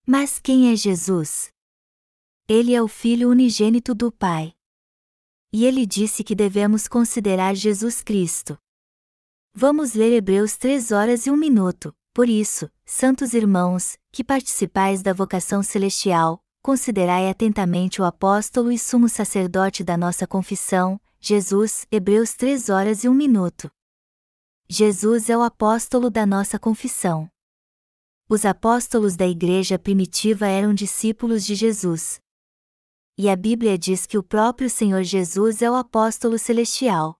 Mas 0.06 0.40
quem 0.40 0.72
é 0.72 0.76
Jesus? 0.76 1.52
Ele 2.48 2.74
é 2.74 2.82
o 2.82 2.88
Filho 2.88 3.30
unigênito 3.30 3.96
do 3.96 4.12
Pai. 4.12 4.54
E 5.52 5.66
ele 5.66 5.86
disse 5.86 6.24
que 6.24 6.36
devemos 6.36 6.88
considerar 6.88 7.56
Jesus 7.56 8.02
Cristo. 8.02 8.58
Vamos 9.54 9.94
ler 9.94 10.12
Hebreus 10.12 10.58
3 10.58 10.92
horas 10.92 11.28
e 11.28 11.32
1 11.32 11.38
minuto. 11.38 11.96
Por 12.12 12.28
isso, 12.28 12.70
santos 12.86 13.34
irmãos, 13.34 13.98
que 14.12 14.24
participais 14.24 15.02
da 15.02 15.14
vocação 15.14 15.64
celestial, 15.64 16.43
considerai 16.64 17.30
atentamente 17.30 18.02
o 18.02 18.06
apóstolo 18.06 18.72
e 18.72 18.80
sumo 18.80 19.10
sacerdote 19.10 19.84
da 19.84 19.98
nossa 19.98 20.26
confissão, 20.26 20.98
Jesus, 21.20 21.86
Hebreus 21.92 22.36
3 22.36 22.70
horas 22.70 23.04
e 23.04 23.10
1 23.10 23.14
minuto. 23.14 23.70
Jesus 24.70 25.30
é 25.30 25.38
o 25.38 25.42
apóstolo 25.42 26.10
da 26.10 26.26
nossa 26.26 26.58
confissão. 26.58 27.30
Os 28.30 28.46
apóstolos 28.46 29.18
da 29.18 29.28
igreja 29.28 29.78
primitiva 29.78 30.48
eram 30.48 30.74
discípulos 30.74 31.46
de 31.46 31.54
Jesus. 31.54 32.20
e 33.18 33.30
a 33.30 33.36
Bíblia 33.36 33.78
diz 33.78 34.06
que 34.08 34.18
o 34.18 34.24
próprio 34.24 34.70
Senhor 34.70 35.04
Jesus 35.04 35.62
é 35.62 35.70
o 35.70 35.76
apóstolo 35.76 36.40
celestial. 36.40 37.20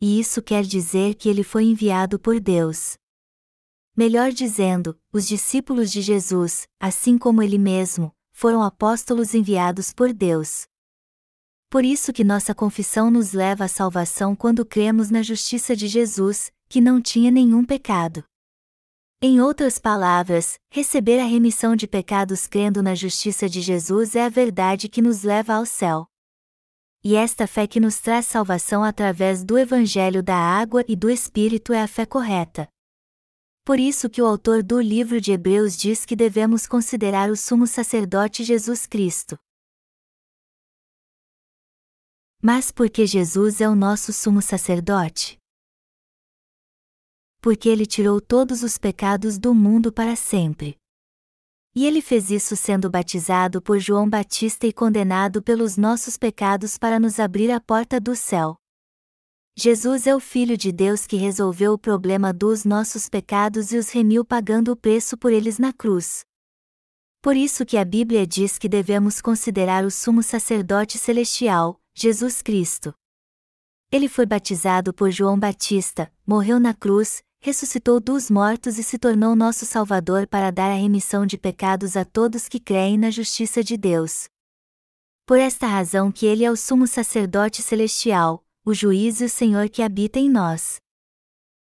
E 0.00 0.18
isso 0.18 0.42
quer 0.42 0.64
dizer 0.64 1.14
que 1.14 1.28
ele 1.28 1.42
foi 1.42 1.64
enviado 1.64 2.18
por 2.18 2.38
Deus. 2.40 2.98
Melhor 3.96 4.32
dizendo, 4.32 4.98
os 5.12 5.26
discípulos 5.26 5.90
de 5.90 6.02
Jesus, 6.02 6.66
assim 6.78 7.16
como 7.16 7.42
ele 7.42 7.58
mesmo, 7.58 8.12
foram 8.40 8.62
apóstolos 8.62 9.34
enviados 9.34 9.92
por 9.92 10.14
Deus. 10.14 10.62
Por 11.68 11.84
isso 11.84 12.10
que 12.10 12.24
nossa 12.24 12.54
confissão 12.54 13.10
nos 13.10 13.34
leva 13.34 13.66
à 13.66 13.68
salvação 13.68 14.34
quando 14.34 14.64
cremos 14.64 15.10
na 15.10 15.22
justiça 15.22 15.76
de 15.76 15.86
Jesus, 15.86 16.50
que 16.66 16.80
não 16.80 17.02
tinha 17.02 17.30
nenhum 17.30 17.62
pecado. 17.62 18.24
Em 19.20 19.42
outras 19.42 19.78
palavras, 19.78 20.58
receber 20.72 21.20
a 21.20 21.26
remissão 21.26 21.76
de 21.76 21.86
pecados 21.86 22.46
crendo 22.46 22.82
na 22.82 22.94
justiça 22.94 23.46
de 23.46 23.60
Jesus 23.60 24.16
é 24.16 24.24
a 24.24 24.30
verdade 24.30 24.88
que 24.88 25.02
nos 25.02 25.22
leva 25.22 25.52
ao 25.52 25.66
céu. 25.66 26.06
E 27.04 27.16
esta 27.16 27.46
fé 27.46 27.66
que 27.66 27.78
nos 27.78 28.00
traz 28.00 28.24
salvação 28.24 28.82
através 28.82 29.44
do 29.44 29.58
Evangelho 29.58 30.22
da 30.22 30.36
água 30.36 30.82
e 30.88 30.96
do 30.96 31.10
Espírito 31.10 31.74
é 31.74 31.82
a 31.82 31.86
fé 31.86 32.06
correta. 32.06 32.66
Por 33.70 33.78
isso 33.78 34.10
que 34.10 34.20
o 34.20 34.26
autor 34.26 34.64
do 34.64 34.80
livro 34.80 35.20
de 35.20 35.30
Hebreus 35.30 35.76
diz 35.76 36.04
que 36.04 36.16
devemos 36.16 36.66
considerar 36.66 37.30
o 37.30 37.36
sumo 37.36 37.68
sacerdote 37.68 38.42
Jesus 38.42 38.84
Cristo. 38.84 39.38
Mas 42.42 42.72
por 42.72 42.90
que 42.90 43.06
Jesus 43.06 43.60
é 43.60 43.68
o 43.68 43.76
nosso 43.76 44.12
sumo 44.12 44.42
sacerdote? 44.42 45.38
porque 47.40 47.68
ele 47.68 47.86
tirou 47.86 48.20
todos 48.20 48.64
os 48.64 48.76
pecados 48.76 49.38
do 49.38 49.54
mundo 49.54 49.92
para 49.92 50.16
sempre. 50.16 50.76
E 51.72 51.86
ele 51.86 52.02
fez 52.02 52.28
isso 52.28 52.56
sendo 52.56 52.90
batizado 52.90 53.62
por 53.62 53.78
João 53.78 54.10
Batista 54.10 54.66
e 54.66 54.72
condenado 54.72 55.40
pelos 55.40 55.76
nossos 55.76 56.16
pecados 56.16 56.76
para 56.76 56.98
nos 56.98 57.20
abrir 57.20 57.52
a 57.52 57.60
porta 57.60 58.00
do 58.00 58.16
céu. 58.16 58.59
Jesus 59.56 60.06
é 60.06 60.14
o 60.14 60.20
Filho 60.20 60.56
de 60.56 60.72
Deus 60.72 61.06
que 61.06 61.16
resolveu 61.16 61.72
o 61.72 61.78
problema 61.78 62.32
dos 62.32 62.64
nossos 62.64 63.08
pecados 63.08 63.72
e 63.72 63.76
os 63.76 63.90
remiu 63.90 64.24
pagando 64.24 64.72
o 64.72 64.76
preço 64.76 65.16
por 65.16 65.32
eles 65.32 65.58
na 65.58 65.72
cruz. 65.72 66.24
Por 67.20 67.36
isso 67.36 67.66
que 67.66 67.76
a 67.76 67.84
Bíblia 67.84 68.26
diz 68.26 68.56
que 68.56 68.68
devemos 68.68 69.20
considerar 69.20 69.84
o 69.84 69.90
sumo 69.90 70.22
sacerdote 70.22 70.96
celestial, 70.96 71.78
Jesus 71.94 72.40
Cristo. 72.40 72.94
Ele 73.92 74.08
foi 74.08 74.24
batizado 74.24 74.94
por 74.94 75.10
João 75.10 75.38
Batista, 75.38 76.10
morreu 76.26 76.58
na 76.58 76.72
cruz, 76.72 77.22
ressuscitou 77.40 78.00
dos 78.00 78.30
mortos 78.30 78.78
e 78.78 78.82
se 78.82 78.98
tornou 78.98 79.34
nosso 79.34 79.66
Salvador 79.66 80.26
para 80.26 80.50
dar 80.50 80.70
a 80.70 80.74
remissão 80.76 81.26
de 81.26 81.36
pecados 81.36 81.96
a 81.96 82.04
todos 82.04 82.48
que 82.48 82.60
creem 82.60 82.96
na 82.96 83.10
justiça 83.10 83.62
de 83.64 83.76
Deus. 83.76 84.28
Por 85.26 85.38
esta 85.38 85.66
razão 85.66 86.10
que 86.10 86.24
ele 86.24 86.44
é 86.44 86.50
o 86.50 86.56
sumo 86.56 86.86
sacerdote 86.86 87.62
celestial, 87.62 88.44
o 88.64 88.74
juiz 88.74 89.20
e 89.20 89.24
o 89.24 89.28
Senhor 89.28 89.68
que 89.68 89.82
habita 89.82 90.18
em 90.18 90.28
nós. 90.28 90.76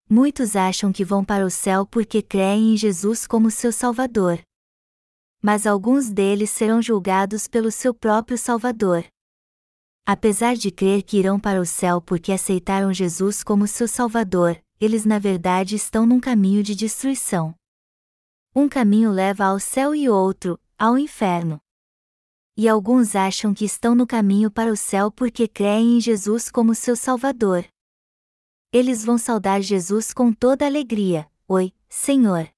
Muitos 0.08 0.56
acham 0.56 0.92
que 0.94 1.04
vão 1.04 1.26
para 1.26 1.46
o 1.46 1.50
céu 1.50 1.86
porque 1.86 2.22
creem 2.22 2.74
em 2.74 2.78
Jesus 2.78 3.26
como 3.26 3.50
seu 3.50 3.72
Salvador. 3.72 4.40
Mas 5.42 5.66
alguns 5.66 6.12
deles 6.12 6.52
serão 6.52 6.82
julgados 6.82 7.48
pelo 7.48 7.72
seu 7.72 7.94
próprio 7.94 8.38
Salvador. 8.38 9.04
Apesar 10.06 10.56
de 10.56 10.70
crer 10.70 11.02
que 11.02 11.18
irão 11.18 11.40
para 11.40 11.60
o 11.60 11.66
céu 11.66 12.00
porque 12.00 12.32
aceitaram 12.32 12.94
Jesus 12.94 13.44
como 13.44 13.68
seu 13.68 13.88
Salvador, 13.88 14.62
eles 14.80 15.06
na 15.06 15.18
verdade 15.18 15.76
estão 15.76 16.06
num 16.06 16.20
caminho 16.20 16.62
de 16.62 16.76
destruição. 16.76 17.56
Um 18.56 18.70
caminho 18.70 19.10
leva 19.12 19.46
ao 19.46 19.60
céu 19.60 19.96
e 19.96 20.08
outro, 20.08 20.60
ao 20.78 21.00
inferno. 21.00 21.60
E 22.58 22.68
alguns 22.70 23.16
acham 23.16 23.54
que 23.54 23.66
estão 23.66 23.94
no 23.94 24.08
caminho 24.08 24.50
para 24.50 24.72
o 24.72 24.78
céu 24.78 25.12
porque 25.12 25.48
creem 25.48 25.98
em 25.98 26.02
Jesus 26.02 26.50
como 26.50 26.74
seu 26.74 26.96
Salvador. 26.96 27.66
Eles 28.72 29.04
vão 29.04 29.18
saudar 29.18 29.62
Jesus 29.62 30.14
com 30.14 30.32
toda 30.32 30.66
alegria: 30.66 31.30
Oi, 31.48 31.74
Senhor! 31.90 32.50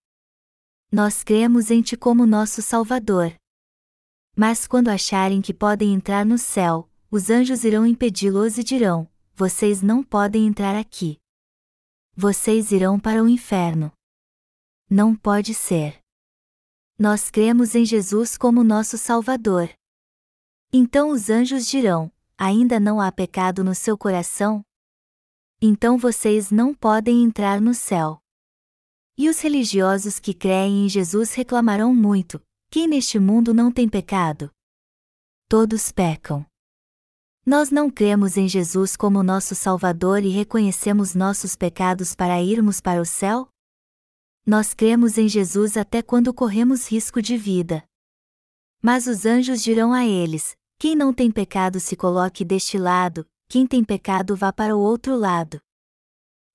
Nós 0.91 1.23
cremos 1.23 1.71
em 1.71 1.81
Ti 1.81 1.97
como 1.97 2.25
nosso 2.25 2.61
Salvador. 2.61 3.33
Mas 4.35 4.67
quando 4.67 4.89
acharem 4.89 5.41
que 5.41 5.53
podem 5.53 5.93
entrar 5.93 6.25
no 6.25 6.37
céu, 6.37 6.89
os 7.09 7.29
anjos 7.29 7.63
irão 7.63 7.85
impedi-los 7.85 8.57
e 8.57 8.63
dirão: 8.63 9.09
Vocês 9.33 9.81
não 9.81 10.03
podem 10.03 10.45
entrar 10.45 10.75
aqui 10.75 11.19
vocês 12.19 12.71
irão 12.71 12.99
para 12.99 13.23
o 13.23 13.29
inferno. 13.29 13.91
Não 14.89 15.15
pode 15.15 15.53
ser. 15.53 15.99
Nós 16.97 17.29
cremos 17.29 17.75
em 17.75 17.85
Jesus 17.85 18.35
como 18.35 18.63
nosso 18.63 18.97
Salvador. 18.97 19.69
Então 20.71 21.09
os 21.09 21.29
anjos 21.29 21.65
dirão: 21.67 22.11
Ainda 22.37 22.79
não 22.79 22.99
há 22.99 23.11
pecado 23.11 23.63
no 23.63 23.73
seu 23.73 23.97
coração? 23.97 24.63
Então 25.61 25.97
vocês 25.97 26.51
não 26.51 26.73
podem 26.73 27.23
entrar 27.23 27.61
no 27.61 27.73
céu. 27.73 28.21
E 29.17 29.29
os 29.29 29.39
religiosos 29.39 30.19
que 30.19 30.33
creem 30.33 30.85
em 30.85 30.89
Jesus 30.89 31.33
reclamarão 31.33 31.95
muito: 31.95 32.41
Quem 32.69 32.87
neste 32.87 33.17
mundo 33.17 33.53
não 33.53 33.71
tem 33.71 33.87
pecado? 33.87 34.51
Todos 35.49 35.91
pecam. 35.91 36.45
Nós 37.45 37.71
não 37.71 37.89
cremos 37.89 38.35
em 38.35 38.45
Jesus 38.45 38.97
como 38.97 39.23
nosso 39.23 39.55
Salvador 39.55 40.21
e 40.21 40.27
reconhecemos 40.27 41.15
nossos 41.15 41.55
pecados 41.55 42.13
para 42.13 42.41
irmos 42.41 42.81
para 42.81 43.01
o 43.01 43.05
céu? 43.05 43.47
Nós 44.45 44.73
cremos 44.73 45.17
em 45.17 45.29
Jesus 45.29 45.77
até 45.77 46.01
quando 46.01 46.33
corremos 46.33 46.91
risco 46.91 47.21
de 47.21 47.37
vida. 47.37 47.86
Mas 48.81 49.07
os 49.07 49.25
anjos 49.25 49.63
dirão 49.63 49.93
a 49.93 50.05
eles: 50.05 50.55
quem 50.77 50.95
não 50.95 51.13
tem 51.13 51.31
pecado 51.31 51.79
se 51.79 51.95
coloque 51.95 52.45
deste 52.45 52.77
lado, 52.77 53.25
quem 53.49 53.65
tem 53.65 53.83
pecado 53.83 54.35
vá 54.35 54.53
para 54.53 54.75
o 54.75 54.79
outro 54.79 55.15
lado. 55.15 55.59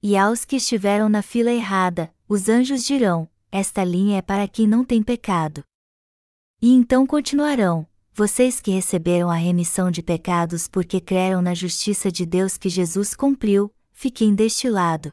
E 0.03 0.17
aos 0.17 0.45
que 0.45 0.57
estiveram 0.57 1.09
na 1.09 1.23
fila 1.23 1.51
errada, 1.51 2.13
os 2.29 2.49
anjos 2.49 2.85
dirão: 2.85 3.29
esta 3.51 3.85
linha 3.85 4.19
é 4.19 4.23
para 4.23 4.49
quem 4.49 4.67
não 4.67 4.85
tem 4.85 5.03
pecado. 5.03 5.65
E 6.61 6.73
então 6.73 7.07
continuarão: 7.07 7.87
vocês 8.15 8.61
que 8.61 8.71
receberam 8.71 9.31
a 9.31 9.35
remissão 9.35 9.91
de 9.91 10.03
pecados 10.03 10.69
porque 10.69 11.01
creram 11.01 11.43
na 11.43 11.55
justiça 11.55 12.11
de 12.11 12.25
Deus 12.25 12.57
que 12.57 12.69
Jesus 12.69 13.15
cumpriu, 13.15 13.75
fiquem 13.91 14.35
deste 14.35 14.69
lado. 14.69 15.13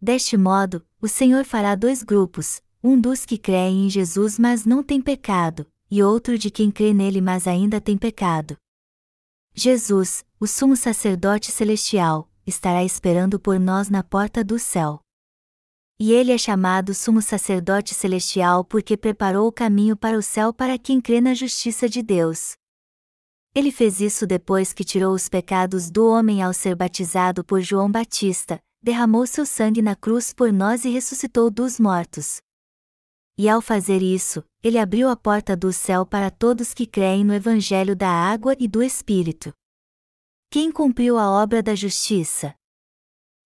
Deste 0.00 0.36
modo, 0.36 0.84
o 1.00 1.08
Senhor 1.08 1.44
fará 1.44 1.74
dois 1.74 2.02
grupos: 2.02 2.62
um 2.82 3.00
dos 3.00 3.26
que 3.26 3.36
creem 3.36 3.86
em 3.86 3.90
Jesus 3.90 4.38
mas 4.38 4.64
não 4.64 4.82
tem 4.82 5.00
pecado, 5.00 5.66
e 5.90 6.02
outro 6.02 6.38
de 6.38 6.50
quem 6.50 6.70
crê 6.70 6.92
nele 6.92 7.20
mas 7.20 7.46
ainda 7.46 7.80
tem 7.80 7.96
pecado. 7.96 8.56
Jesus, 9.54 10.24
o 10.38 10.46
sumo 10.46 10.76
sacerdote 10.76 11.50
celestial, 11.50 12.30
estará 12.46 12.84
esperando 12.84 13.38
por 13.40 13.58
nós 13.58 13.88
na 13.88 14.02
porta 14.02 14.44
do 14.44 14.58
céu. 14.58 15.00
E 16.00 16.12
ele 16.12 16.30
é 16.30 16.38
chamado 16.38 16.94
Sumo 16.94 17.20
Sacerdote 17.20 17.92
Celestial 17.92 18.64
porque 18.64 18.96
preparou 18.96 19.48
o 19.48 19.52
caminho 19.52 19.96
para 19.96 20.16
o 20.16 20.22
céu 20.22 20.52
para 20.52 20.78
quem 20.78 21.00
crê 21.00 21.20
na 21.20 21.34
justiça 21.34 21.88
de 21.88 22.02
Deus. 22.02 22.52
Ele 23.52 23.72
fez 23.72 24.00
isso 24.00 24.24
depois 24.24 24.72
que 24.72 24.84
tirou 24.84 25.12
os 25.12 25.28
pecados 25.28 25.90
do 25.90 26.06
homem 26.06 26.40
ao 26.40 26.54
ser 26.54 26.76
batizado 26.76 27.42
por 27.42 27.60
João 27.60 27.90
Batista, 27.90 28.60
derramou 28.80 29.26
seu 29.26 29.44
sangue 29.44 29.82
na 29.82 29.96
cruz 29.96 30.32
por 30.32 30.52
nós 30.52 30.84
e 30.84 30.88
ressuscitou 30.88 31.50
dos 31.50 31.80
mortos. 31.80 32.40
E 33.36 33.48
ao 33.48 33.60
fazer 33.60 34.00
isso, 34.00 34.44
ele 34.62 34.78
abriu 34.78 35.08
a 35.08 35.16
porta 35.16 35.56
do 35.56 35.72
céu 35.72 36.04
para 36.04 36.30
todos 36.30 36.74
que 36.74 36.86
creem 36.86 37.24
no 37.24 37.32
Evangelho 37.32 37.94
da 37.94 38.10
água 38.10 38.56
e 38.58 38.66
do 38.66 38.82
Espírito. 38.82 39.52
Quem 40.50 40.72
cumpriu 40.72 41.16
a 41.18 41.30
obra 41.30 41.62
da 41.62 41.74
justiça? 41.74 42.54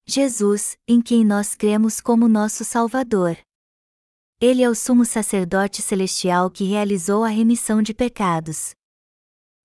Jesus, 0.07 0.77
em 0.89 1.03
quem 1.03 1.25
nós 1.25 1.55
cremos 1.55 2.01
como 2.01 2.29
nosso 2.29 2.65
Salvador. 2.65 3.37
Ele 4.41 4.63
é 4.63 4.69
o 4.69 4.75
sumo 4.75 5.05
sacerdote 5.05 5.83
celestial 5.83 6.51
que 6.51 6.65
realizou 6.65 7.23
a 7.23 7.29
remissão 7.29 7.83
de 7.83 7.95
pecados. 7.95 8.75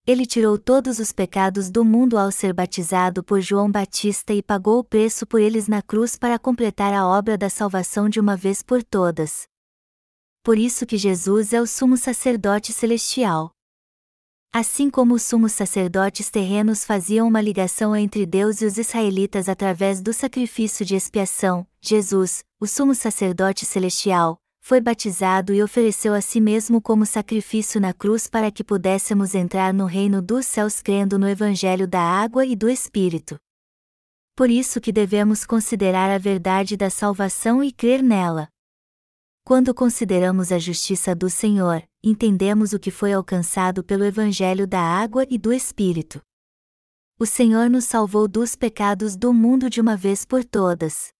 Ele 0.05 0.25
tirou 0.25 0.57
todos 0.57 0.99
os 0.99 1.11
pecados 1.11 1.69
do 1.69 1.83
mundo 1.83 2.17
ao 2.17 2.31
ser 2.31 2.53
batizado 2.53 3.23
por 3.23 3.41
João 3.41 3.69
Batista 3.69 4.33
e 4.33 4.43
pagou 4.43 4.79
o 4.79 4.83
preço 4.83 5.25
por 5.25 5.41
eles 5.41 5.67
na 5.67 5.81
cruz 5.81 6.15
para 6.15 6.37
completar 6.37 6.93
a 6.93 7.07
obra 7.07 7.37
da 7.37 7.49
salvação 7.49 8.07
de 8.07 8.19
uma 8.19 8.37
vez 8.37 8.61
por 8.61 8.83
todas. 8.83 9.47
Por 10.47 10.57
isso 10.57 10.85
que 10.85 10.97
Jesus 10.97 11.51
é 11.51 11.59
o 11.59 11.67
sumo 11.67 11.97
sacerdote 11.97 12.71
celestial. 12.71 13.51
Assim 14.53 14.89
como 14.89 15.15
os 15.15 15.23
sumos 15.23 15.51
sacerdotes 15.51 16.29
terrenos 16.29 16.85
faziam 16.85 17.27
uma 17.27 17.41
ligação 17.41 17.93
entre 17.93 18.25
Deus 18.25 18.61
e 18.61 18.65
os 18.65 18.77
israelitas 18.77 19.49
através 19.49 20.01
do 20.01 20.13
sacrifício 20.13 20.85
de 20.85 20.95
expiação, 20.95 21.67
Jesus, 21.81 22.45
o 22.61 22.65
sumo 22.65 22.95
sacerdote 22.95 23.65
celestial, 23.65 24.37
foi 24.61 24.79
batizado 24.79 25.53
e 25.53 25.61
ofereceu 25.61 26.13
a 26.13 26.21
si 26.21 26.39
mesmo 26.39 26.81
como 26.81 27.05
sacrifício 27.05 27.81
na 27.81 27.91
cruz 27.91 28.29
para 28.29 28.49
que 28.49 28.63
pudéssemos 28.63 29.35
entrar 29.35 29.73
no 29.73 29.83
reino 29.85 30.21
dos 30.21 30.45
céus 30.45 30.81
crendo 30.81 31.19
no 31.19 31.27
evangelho 31.27 31.85
da 31.85 31.99
água 31.99 32.45
e 32.45 32.55
do 32.55 32.69
Espírito. 32.69 33.37
Por 34.33 34.49
isso 34.49 34.79
que 34.79 34.93
devemos 34.93 35.45
considerar 35.45 36.09
a 36.09 36.17
verdade 36.17 36.77
da 36.77 36.89
salvação 36.89 37.61
e 37.61 37.69
crer 37.69 38.01
nela. 38.01 38.47
Quando 39.47 39.73
consideramos 39.73 40.51
a 40.51 40.59
justiça 40.59 41.15
do 41.15 41.29
Senhor, 41.29 41.81
entendemos 42.03 42.73
o 42.73 42.79
que 42.79 42.91
foi 42.91 43.13
alcançado 43.13 43.81
pelo 43.81 44.03
Evangelho 44.03 44.67
da 44.67 44.81
Água 44.81 45.25
e 45.29 45.37
do 45.37 45.53
Espírito. 45.53 46.21
O 47.17 47.25
Senhor 47.25 47.69
nos 47.69 47.85
salvou 47.85 48.27
dos 48.27 48.57
pecados 48.57 49.15
do 49.15 49.33
mundo 49.33 49.69
de 49.69 49.79
uma 49.79 49.95
vez 49.95 50.25
por 50.25 50.43
todas. 50.43 51.13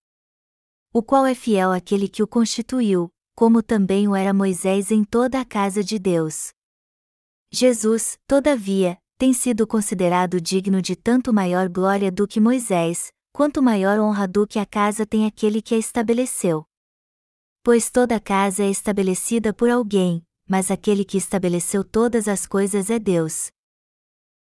O 0.92 1.02
qual 1.02 1.26
é 1.26 1.34
fiel 1.34 1.72
àquele 1.72 2.10
que 2.10 2.22
o 2.22 2.28
constituiu, 2.28 3.10
como 3.34 3.64
também 3.64 4.10
o 4.10 4.14
era 4.14 4.34
Moisés 4.34 4.92
em 4.92 5.06
toda 5.06 5.40
a 5.40 5.46
casa 5.46 5.82
de 5.82 5.98
Deus. 5.98 6.50
Jesus, 7.50 8.18
todavia, 8.28 8.98
tem 9.18 9.32
sido 9.32 9.66
considerado 9.66 10.42
digno 10.42 10.82
de 10.82 10.98
tanto 10.98 11.34
maior 11.34 11.70
glória 11.70 12.12
do 12.12 12.28
que 12.28 12.42
Moisés, 12.42 13.10
quanto 13.32 13.64
maior 13.64 13.98
honra 14.00 14.28
do 14.28 14.46
que 14.46 14.60
a 14.60 14.66
casa 14.66 15.06
tem 15.06 15.26
aquele 15.26 15.62
que 15.62 15.74
a 15.74 15.78
estabeleceu. 15.78 16.67
Pois 17.68 17.90
toda 17.90 18.18
casa 18.18 18.64
é 18.64 18.70
estabelecida 18.70 19.52
por 19.52 19.70
alguém, 19.70 20.26
mas 20.48 20.72
aquele 20.72 21.04
que 21.04 21.18
estabeleceu 21.18 21.84
todas 21.84 22.26
as 22.26 22.46
coisas 22.46 22.90
é 22.90 22.98
Deus. 22.98 23.52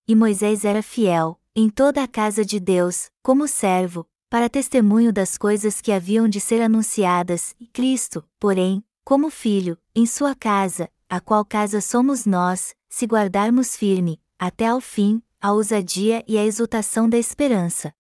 E 0.08 0.14
Moisés 0.14 0.64
era 0.64 0.84
fiel, 0.84 1.42
em 1.56 1.68
toda 1.68 2.04
a 2.04 2.08
casa 2.08 2.46
de 2.46 2.60
Deus, 2.60 3.10
como 3.24 3.48
servo, 3.48 4.08
para 4.30 4.48
testemunho 4.48 5.12
das 5.12 5.40
coisas 5.40 5.82
que 5.82 5.92
haviam 5.92 6.30
de 6.30 6.40
ser 6.40 6.62
anunciadas, 6.62 7.56
e 7.60 7.66
Cristo, 7.66 8.24
porém, 8.40 8.86
como 9.04 9.32
filho, 9.32 9.76
em 9.96 10.06
sua 10.06 10.36
casa, 10.36 10.88
a 11.10 11.20
qual 11.20 11.44
casa 11.44 11.82
somos 11.82 12.28
nós, 12.28 12.76
se 12.88 13.08
guardarmos 13.08 13.76
firme, 13.76 14.22
até 14.38 14.68
ao 14.68 14.80
fim, 14.80 15.20
a 15.42 15.52
ousadia 15.52 16.24
e 16.28 16.38
a 16.38 16.46
exultação 16.46 17.10
da 17.10 17.18
esperança. 17.18 17.92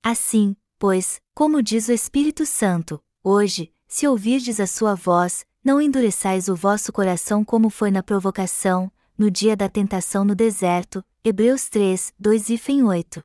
Assim, 0.00 0.54
pois, 0.78 1.20
como 1.34 1.60
diz 1.60 1.88
o 1.88 1.92
Espírito 1.92 2.46
Santo, 2.46 3.02
hoje, 3.24 3.74
se 3.88 4.06
ouvirdes 4.06 4.60
a 4.60 4.66
sua 4.66 4.94
voz, 4.94 5.46
não 5.64 5.80
endureçais 5.80 6.46
o 6.48 6.54
vosso 6.54 6.92
coração 6.92 7.42
como 7.42 7.70
foi 7.70 7.90
na 7.90 8.02
provocação, 8.02 8.92
no 9.16 9.30
dia 9.30 9.56
da 9.56 9.66
tentação 9.66 10.24
no 10.24 10.34
deserto, 10.34 11.02
Hebreus 11.24 11.70
3, 11.70 12.12
2 12.18 12.50
e 12.50 12.82
8. 12.82 13.22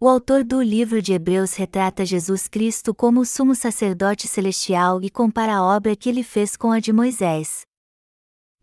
O 0.00 0.08
autor 0.08 0.42
do 0.42 0.60
livro 0.60 1.00
de 1.00 1.12
Hebreus 1.12 1.54
retrata 1.54 2.04
Jesus 2.04 2.48
Cristo 2.48 2.92
como 2.92 3.20
o 3.20 3.24
sumo 3.24 3.54
sacerdote 3.54 4.26
celestial 4.26 5.00
e 5.00 5.08
compara 5.08 5.54
a 5.54 5.64
obra 5.64 5.94
que 5.94 6.08
ele 6.08 6.24
fez 6.24 6.56
com 6.56 6.72
a 6.72 6.80
de 6.80 6.92
Moisés. 6.92 7.62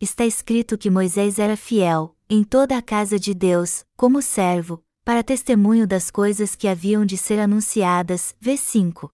Está 0.01 0.25
escrito 0.25 0.77
que 0.77 0.89
Moisés 0.89 1.39
era 1.39 1.55
fiel, 1.55 2.13
em 2.29 2.43
toda 2.43 2.77
a 2.77 2.81
casa 2.81 3.17
de 3.17 3.33
Deus, 3.33 3.85
como 3.95 4.21
servo, 4.21 4.83
para 5.05 5.23
testemunho 5.23 5.87
das 5.87 6.11
coisas 6.11 6.55
que 6.55 6.67
haviam 6.67 7.05
de 7.05 7.15
ser 7.15 7.39
anunciadas. 7.39 8.35
V 8.41 8.57
5. 8.57 9.09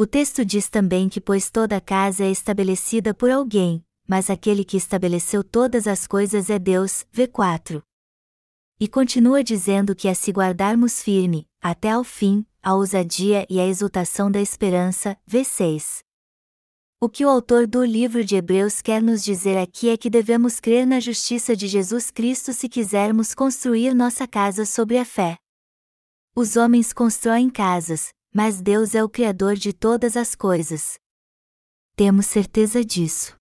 O 0.00 0.06
texto 0.06 0.46
diz 0.46 0.70
também 0.70 1.10
que 1.10 1.20
pois 1.20 1.50
toda 1.50 1.78
casa 1.78 2.24
é 2.24 2.30
estabelecida 2.30 3.12
por 3.12 3.30
alguém, 3.30 3.84
mas 4.08 4.30
aquele 4.30 4.64
que 4.64 4.78
estabeleceu 4.78 5.44
todas 5.44 5.86
as 5.86 6.06
coisas 6.06 6.48
é 6.48 6.58
Deus. 6.58 7.04
V 7.12 7.26
4. 7.26 7.82
E 8.80 8.88
continua 8.88 9.44
dizendo 9.44 9.94
que 9.94 10.08
a 10.08 10.14
se 10.14 10.30
guardarmos 10.30 11.02
firme, 11.02 11.46
até 11.60 11.90
ao 11.90 12.02
fim, 12.02 12.46
a 12.62 12.74
ousadia 12.74 13.46
e 13.50 13.60
a 13.60 13.66
exultação 13.66 14.30
da 14.30 14.40
esperança. 14.40 15.18
V 15.26 15.44
6. 15.44 15.98
O 16.98 17.06
que 17.06 17.26
o 17.26 17.28
autor 17.28 17.66
do 17.66 17.84
livro 17.84 18.24
de 18.24 18.36
Hebreus 18.36 18.80
quer 18.80 19.02
nos 19.02 19.22
dizer 19.22 19.58
aqui 19.58 19.90
é 19.90 19.98
que 19.98 20.08
devemos 20.08 20.60
crer 20.60 20.86
na 20.86 20.98
justiça 20.98 21.54
de 21.54 21.68
Jesus 21.68 22.10
Cristo 22.10 22.54
se 22.54 22.70
quisermos 22.70 23.34
construir 23.34 23.92
nossa 23.92 24.26
casa 24.26 24.64
sobre 24.64 24.96
a 24.96 25.04
fé. 25.04 25.36
Os 26.34 26.56
homens 26.56 26.90
constroem 26.90 27.50
casas, 27.50 28.14
mas 28.32 28.60
Deus 28.60 28.94
é 28.94 29.02
o 29.02 29.08
Criador 29.08 29.56
de 29.56 29.72
todas 29.72 30.16
as 30.16 30.34
coisas. 30.34 30.98
Temos 31.96 32.26
certeza 32.26 32.84
disso. 32.84 33.36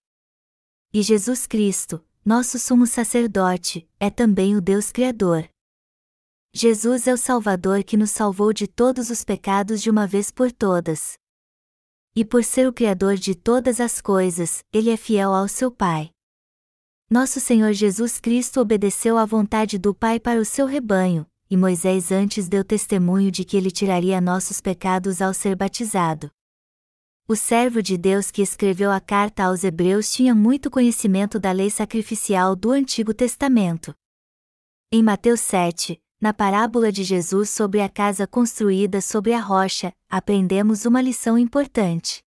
E 0.91 1.03
Jesus 1.03 1.45
Cristo, 1.45 2.03
nosso 2.25 2.57
sumo 2.57 2.87
sacerdote, 2.87 3.87
é 3.99 4.09
também 4.09 4.55
o 4.55 4.61
Deus 4.61 4.91
Criador. 4.91 5.47
Jesus 6.51 7.05
é 7.07 7.13
o 7.13 7.17
Salvador 7.17 7.83
que 7.83 7.95
nos 7.95 8.09
salvou 8.09 8.51
de 8.51 8.67
todos 8.67 9.11
os 9.11 9.23
pecados 9.23 9.81
de 9.81 9.89
uma 9.89 10.07
vez 10.07 10.31
por 10.31 10.51
todas. 10.51 11.13
E 12.15 12.25
por 12.25 12.43
ser 12.43 12.67
o 12.67 12.73
Criador 12.73 13.15
de 13.15 13.35
todas 13.35 13.79
as 13.79 14.01
coisas, 14.01 14.63
ele 14.73 14.89
é 14.89 14.97
fiel 14.97 15.33
ao 15.33 15.47
seu 15.47 15.71
Pai. 15.71 16.09
Nosso 17.07 17.39
Senhor 17.39 17.71
Jesus 17.73 18.19
Cristo 18.19 18.59
obedeceu 18.59 19.17
à 19.17 19.25
vontade 19.25 19.77
do 19.77 19.93
Pai 19.93 20.19
para 20.19 20.39
o 20.39 20.45
seu 20.45 20.65
rebanho, 20.65 21.25
e 21.49 21.57
Moisés 21.57 22.11
antes 22.11 22.47
deu 22.47 22.63
testemunho 22.63 23.31
de 23.31 23.43
que 23.43 23.57
ele 23.57 23.71
tiraria 23.71 24.21
nossos 24.21 24.61
pecados 24.61 25.21
ao 25.21 25.33
ser 25.33 25.55
batizado. 25.55 26.31
O 27.27 27.35
servo 27.35 27.81
de 27.81 27.97
Deus 27.97 28.31
que 28.31 28.41
escreveu 28.41 28.91
a 28.91 28.99
carta 28.99 29.43
aos 29.43 29.63
Hebreus 29.63 30.11
tinha 30.11 30.33
muito 30.33 30.69
conhecimento 30.69 31.39
da 31.39 31.51
lei 31.51 31.69
sacrificial 31.69 32.55
do 32.55 32.71
Antigo 32.71 33.13
Testamento. 33.13 33.93
Em 34.91 35.03
Mateus 35.03 35.41
7, 35.41 36.01
na 36.19 36.33
parábola 36.33 36.91
de 36.91 37.03
Jesus 37.03 37.49
sobre 37.49 37.81
a 37.81 37.87
casa 37.87 38.27
construída 38.27 38.99
sobre 38.99 39.33
a 39.33 39.39
rocha, 39.39 39.93
aprendemos 40.09 40.85
uma 40.85 41.01
lição 41.01 41.37
importante. 41.37 42.23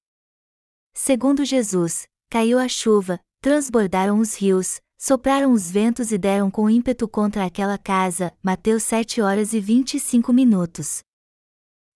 Segundo 0.95 1.45
Jesus, 1.45 2.07
caiu 2.31 2.59
a 2.59 2.69
chuva, 2.69 3.21
transbordaram 3.41 4.19
os 4.19 4.37
rios, 4.37 4.81
sopraram 5.03 5.51
os 5.51 5.69
ventos 5.69 6.13
e 6.13 6.17
deram 6.17 6.49
com 6.49 6.71
ímpeto 6.71 7.09
contra 7.09 7.45
aquela 7.45 7.77
casa. 7.77 8.33
Mateus 8.41 8.85
7 8.85 9.21
horas 9.21 9.53
e 9.53 9.59
25 9.59 10.33
minutos. 10.33 11.01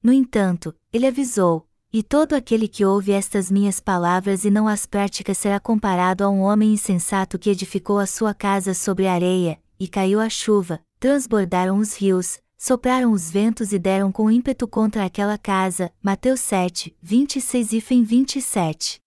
No 0.02 0.12
entanto, 0.12 0.74
ele 0.92 1.07
avisou: 1.07 1.68
E 1.92 2.02
todo 2.02 2.32
aquele 2.32 2.66
que 2.66 2.84
ouve 2.84 3.12
estas 3.12 3.48
minhas 3.48 3.78
palavras 3.78 4.44
e 4.44 4.50
não 4.50 4.66
as 4.66 4.86
pratica 4.86 5.34
será 5.34 5.61
comparado 5.61 6.24
a 6.24 6.28
um 6.28 6.40
homem 6.40 6.72
insensato 6.72 7.38
que 7.38 7.48
edificou 7.48 8.00
a 8.00 8.09
sua 8.09 8.34
casa 8.34 8.74
sobre 8.74 9.07
a 9.07 9.12
areia, 9.12 9.62
e 9.78 9.86
caiu 9.86 10.18
a 10.18 10.28
chuva, 10.28 10.80
transbordaram 10.98 11.78
os 11.78 11.94
rios, 11.94 12.40
sopraram 12.59 13.12
os 13.12 13.30
ventos 13.30 13.72
e 13.72 13.78
deram 13.78 14.11
com 14.11 14.28
ímpeto 14.28 14.66
contra 14.66 15.04
aquela 15.04 15.38
casa. 15.38 15.92
Mateus 16.02 16.40
7, 16.40 16.96
26 17.00 17.72
e 17.72 17.80
27. 18.02 18.98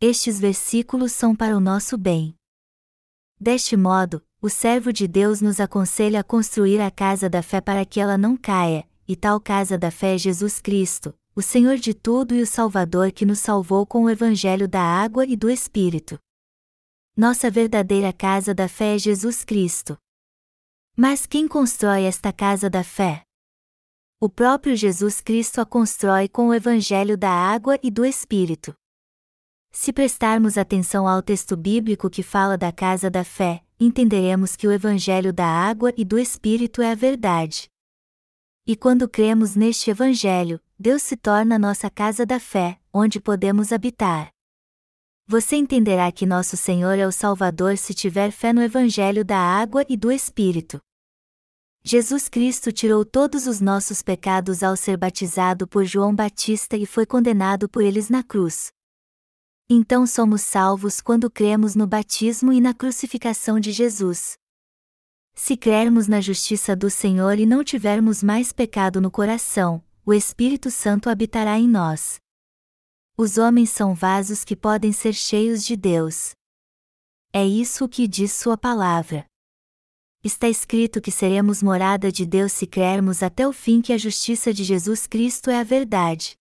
Estes 0.00 0.38
versículos 0.38 1.10
são 1.10 1.34
para 1.34 1.56
o 1.56 1.60
nosso 1.60 1.98
bem. 1.98 2.36
Deste 3.40 3.74
modo, 3.74 4.22
o 4.42 4.50
servo 4.50 4.92
de 4.92 5.08
Deus 5.08 5.40
nos 5.40 5.60
aconselha 5.60 6.20
a 6.20 6.24
construir 6.24 6.78
a 6.78 6.90
casa 6.90 7.26
da 7.26 7.42
fé 7.42 7.58
para 7.58 7.86
que 7.86 7.98
ela 7.98 8.18
não 8.18 8.36
caia, 8.36 8.86
e 9.08 9.16
tal 9.16 9.40
casa 9.40 9.78
da 9.78 9.90
fé 9.90 10.16
é 10.16 10.18
Jesus 10.18 10.60
Cristo, 10.60 11.14
o 11.34 11.40
Senhor 11.40 11.78
de 11.78 11.94
tudo 11.94 12.34
e 12.34 12.42
o 12.42 12.46
Salvador 12.46 13.10
que 13.10 13.24
nos 13.24 13.38
salvou 13.38 13.86
com 13.86 14.04
o 14.04 14.10
Evangelho 14.10 14.68
da 14.68 14.82
água 14.82 15.24
e 15.24 15.36
do 15.36 15.48
Espírito. 15.48 16.18
Nossa 17.16 17.50
verdadeira 17.50 18.12
casa 18.12 18.54
da 18.54 18.68
fé 18.68 18.96
é 18.96 18.98
Jesus 18.98 19.42
Cristo. 19.42 19.96
Mas 20.94 21.24
quem 21.24 21.48
constrói 21.48 22.02
esta 22.02 22.34
casa 22.34 22.68
da 22.68 22.84
fé? 22.84 23.22
O 24.20 24.28
próprio 24.28 24.76
Jesus 24.76 25.22
Cristo 25.22 25.62
a 25.62 25.64
constrói 25.64 26.28
com 26.28 26.48
o 26.48 26.54
Evangelho 26.54 27.16
da 27.16 27.30
água 27.30 27.78
e 27.82 27.90
do 27.90 28.04
Espírito. 28.04 28.74
Se 29.72 29.92
prestarmos 29.92 30.58
atenção 30.58 31.06
ao 31.06 31.22
texto 31.22 31.56
bíblico 31.56 32.10
que 32.10 32.22
fala 32.22 32.58
da 32.58 32.72
casa 32.72 33.08
da 33.08 33.22
fé, 33.22 33.62
entenderemos 33.78 34.56
que 34.56 34.66
o 34.66 34.72
Evangelho 34.72 35.32
da 35.32 35.46
água 35.46 35.92
e 35.96 36.04
do 36.04 36.18
Espírito 36.18 36.82
é 36.82 36.90
a 36.90 36.94
verdade. 36.94 37.70
E 38.66 38.76
quando 38.76 39.08
cremos 39.08 39.54
neste 39.54 39.90
Evangelho, 39.90 40.60
Deus 40.78 41.02
se 41.02 41.16
torna 41.16 41.58
nossa 41.58 41.88
casa 41.88 42.26
da 42.26 42.40
fé, 42.40 42.78
onde 42.92 43.20
podemos 43.20 43.72
habitar. 43.72 44.30
Você 45.26 45.54
entenderá 45.54 46.10
que 46.10 46.26
nosso 46.26 46.56
Senhor 46.56 46.98
é 46.98 47.06
o 47.06 47.12
Salvador 47.12 47.78
se 47.78 47.94
tiver 47.94 48.32
fé 48.32 48.52
no 48.52 48.60
Evangelho 48.60 49.24
da 49.24 49.38
água 49.38 49.84
e 49.88 49.96
do 49.96 50.10
Espírito. 50.10 50.80
Jesus 51.82 52.28
Cristo 52.28 52.72
tirou 52.72 53.04
todos 53.04 53.46
os 53.46 53.60
nossos 53.60 54.02
pecados 54.02 54.62
ao 54.62 54.76
ser 54.76 54.96
batizado 54.96 55.66
por 55.66 55.84
João 55.84 56.14
Batista 56.14 56.76
e 56.76 56.84
foi 56.84 57.06
condenado 57.06 57.68
por 57.68 57.82
eles 57.82 58.10
na 58.10 58.24
cruz. 58.24 58.72
Então 59.72 60.04
somos 60.04 60.40
salvos 60.40 61.00
quando 61.00 61.30
cremos 61.30 61.76
no 61.76 61.86
batismo 61.86 62.52
e 62.52 62.60
na 62.60 62.74
crucificação 62.74 63.60
de 63.60 63.70
Jesus. 63.70 64.36
Se 65.32 65.56
crermos 65.56 66.08
na 66.08 66.20
justiça 66.20 66.74
do 66.74 66.90
Senhor 66.90 67.38
e 67.38 67.46
não 67.46 67.62
tivermos 67.62 68.20
mais 68.20 68.50
pecado 68.52 69.00
no 69.00 69.12
coração, 69.12 69.80
o 70.04 70.12
Espírito 70.12 70.72
Santo 70.72 71.08
habitará 71.08 71.56
em 71.56 71.68
nós. 71.68 72.18
Os 73.16 73.38
homens 73.38 73.70
são 73.70 73.94
vasos 73.94 74.44
que 74.44 74.56
podem 74.56 74.92
ser 74.92 75.12
cheios 75.12 75.64
de 75.64 75.76
Deus. 75.76 76.32
É 77.32 77.46
isso 77.46 77.88
que 77.88 78.08
diz 78.08 78.32
Sua 78.32 78.58
palavra. 78.58 79.24
Está 80.24 80.48
escrito 80.48 81.00
que 81.00 81.12
seremos 81.12 81.62
morada 81.62 82.10
de 82.10 82.26
Deus 82.26 82.50
se 82.50 82.66
crermos 82.66 83.22
até 83.22 83.46
o 83.46 83.52
fim 83.52 83.80
que 83.80 83.92
a 83.92 83.98
justiça 83.98 84.52
de 84.52 84.64
Jesus 84.64 85.06
Cristo 85.06 85.48
é 85.48 85.60
a 85.60 85.62
verdade. 85.62 86.39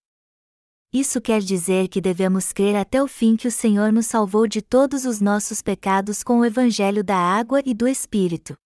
Isso 0.92 1.22
quer 1.22 1.40
dizer 1.40 1.88
que 1.88 2.02
devemos 2.02 2.52
crer 2.52 2.76
até 2.76 3.02
o 3.02 3.08
fim 3.08 3.36
que 3.36 3.48
o 3.48 3.52
Senhor 3.52 3.92
nos 3.94 4.08
salvou 4.08 4.48
de 4.48 4.60
todos 4.60 5.06
os 5.06 5.22
nossos 5.22 5.62
pecados 5.62 6.24
com 6.24 6.40
o 6.40 6.46
Evangelho 6.46 7.04
da 7.04 7.16
água 7.16 7.62
e 7.64 7.76
do 7.76 7.88
Espírito. 7.88 8.58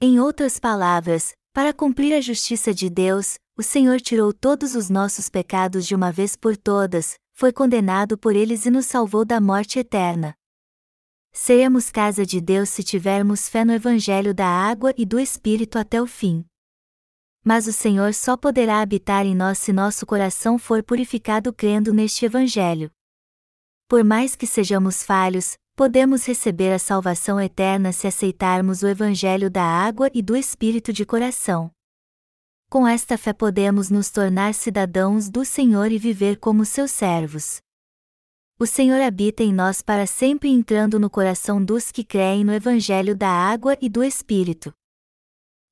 Em 0.00 0.18
outras 0.18 0.58
palavras, 0.58 1.32
para 1.52 1.72
cumprir 1.72 2.12
a 2.14 2.20
justiça 2.20 2.74
de 2.74 2.90
Deus, 2.90 3.38
o 3.56 3.62
Senhor 3.62 4.00
tirou 4.00 4.32
todos 4.32 4.74
os 4.74 4.90
nossos 4.90 5.28
pecados 5.28 5.86
de 5.86 5.94
uma 5.94 6.10
vez 6.10 6.34
por 6.34 6.56
todas, 6.56 7.14
foi 7.32 7.52
condenado 7.52 8.18
por 8.18 8.34
eles 8.34 8.66
e 8.66 8.70
nos 8.70 8.86
salvou 8.86 9.24
da 9.24 9.40
morte 9.40 9.78
eterna. 9.78 10.34
Seremos 11.32 11.92
casa 11.92 12.26
de 12.26 12.40
Deus 12.40 12.70
se 12.70 12.82
tivermos 12.82 13.48
fé 13.48 13.64
no 13.64 13.72
Evangelho 13.72 14.34
da 14.34 14.48
água 14.48 14.92
e 14.96 15.06
do 15.06 15.20
Espírito 15.20 15.78
até 15.78 16.02
o 16.02 16.08
fim. 16.08 16.44
Mas 17.44 17.66
o 17.66 17.72
Senhor 17.72 18.12
só 18.12 18.36
poderá 18.36 18.80
habitar 18.80 19.24
em 19.24 19.34
nós 19.34 19.58
se 19.58 19.72
nosso 19.72 20.04
coração 20.04 20.58
for 20.58 20.82
purificado 20.82 21.52
crendo 21.52 21.92
neste 21.92 22.24
Evangelho. 22.26 22.90
Por 23.88 24.04
mais 24.04 24.36
que 24.36 24.46
sejamos 24.46 25.02
falhos, 25.02 25.56
podemos 25.74 26.26
receber 26.26 26.72
a 26.72 26.78
salvação 26.78 27.40
eterna 27.40 27.92
se 27.92 28.06
aceitarmos 28.06 28.82
o 28.82 28.86
Evangelho 28.86 29.50
da 29.50 29.64
água 29.64 30.10
e 30.12 30.20
do 30.20 30.36
Espírito 30.36 30.92
de 30.92 31.06
coração. 31.06 31.70
Com 32.68 32.86
esta 32.86 33.18
fé 33.18 33.32
podemos 33.32 33.90
nos 33.90 34.10
tornar 34.10 34.54
cidadãos 34.54 35.28
do 35.28 35.44
Senhor 35.44 35.90
e 35.90 35.98
viver 35.98 36.36
como 36.36 36.64
seus 36.64 36.90
servos. 36.90 37.60
O 38.58 38.66
Senhor 38.66 39.00
habita 39.00 39.42
em 39.42 39.52
nós 39.54 39.80
para 39.80 40.06
sempre 40.06 40.50
entrando 40.50 41.00
no 41.00 41.08
coração 41.08 41.64
dos 41.64 41.90
que 41.90 42.04
creem 42.04 42.44
no 42.44 42.52
Evangelho 42.52 43.16
da 43.16 43.30
água 43.30 43.76
e 43.80 43.88
do 43.88 44.04
Espírito. 44.04 44.72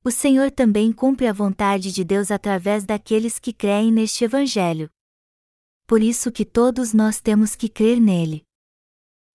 O 0.05 0.11
Senhor 0.11 0.51
também 0.51 0.92
cumpre 0.92 1.26
a 1.26 1.32
vontade 1.32 1.92
de 1.92 2.05
Deus 2.05 2.30
através 2.30 2.84
daqueles 2.84 3.38
que 3.38 3.53
creem 3.53 3.92
neste 3.92 4.24
Evangelho. 4.24 4.88
Por 5.86 6.03
isso 6.03 6.30
que 6.30 6.44
todos 6.44 6.92
nós 6.92 7.20
temos 7.20 7.57
que 7.57 7.68
crer 7.68 8.01
nele. 8.01 8.44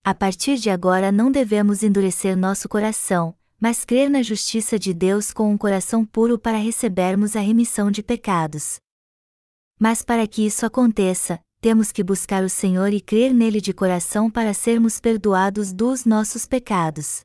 A 0.03 0.13
partir 0.13 0.57
de 0.57 0.69
agora 0.69 1.11
não 1.11 1.31
devemos 1.31 1.83
endurecer 1.83 2.37
nosso 2.37 2.67
coração, 2.69 3.35
mas 3.59 3.85
crer 3.85 4.09
na 4.09 4.21
justiça 4.21 4.77
de 4.77 4.93
Deus 4.93 5.31
com 5.31 5.49
um 5.51 5.57
coração 5.57 6.05
puro 6.05 6.37
para 6.37 6.57
recebermos 6.57 7.35
a 7.35 7.39
remissão 7.39 7.89
de 7.89 8.03
pecados. 8.03 8.79
Mas 9.79 10.01
para 10.01 10.27
que 10.27 10.45
isso 10.45 10.65
aconteça, 10.65 11.39
temos 11.61 11.91
que 11.91 12.03
buscar 12.03 12.43
o 12.43 12.49
Senhor 12.49 12.91
e 12.91 12.99
crer 12.99 13.33
nele 13.33 13.61
de 13.61 13.73
coração 13.73 14.29
para 14.29 14.53
sermos 14.53 14.99
perdoados 14.99 15.71
dos 15.71 16.03
nossos 16.03 16.45
pecados. 16.45 17.21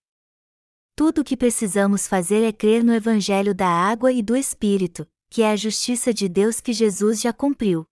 Tudo 0.99 1.21
o 1.21 1.25
que 1.25 1.37
precisamos 1.37 2.09
fazer 2.09 2.43
é 2.43 2.51
crer 2.51 2.83
no 2.83 2.93
Evangelho 2.93 3.55
da 3.55 3.69
água 3.69 4.11
e 4.11 4.21
do 4.21 4.35
Espírito, 4.35 5.07
que 5.31 5.43
é 5.43 5.53
a 5.53 5.55
justiça 5.55 6.13
de 6.13 6.29
Deus 6.29 6.61
que 6.61 6.73
Jesus 6.73 7.21
já 7.21 7.33
cumpriu. 7.33 7.87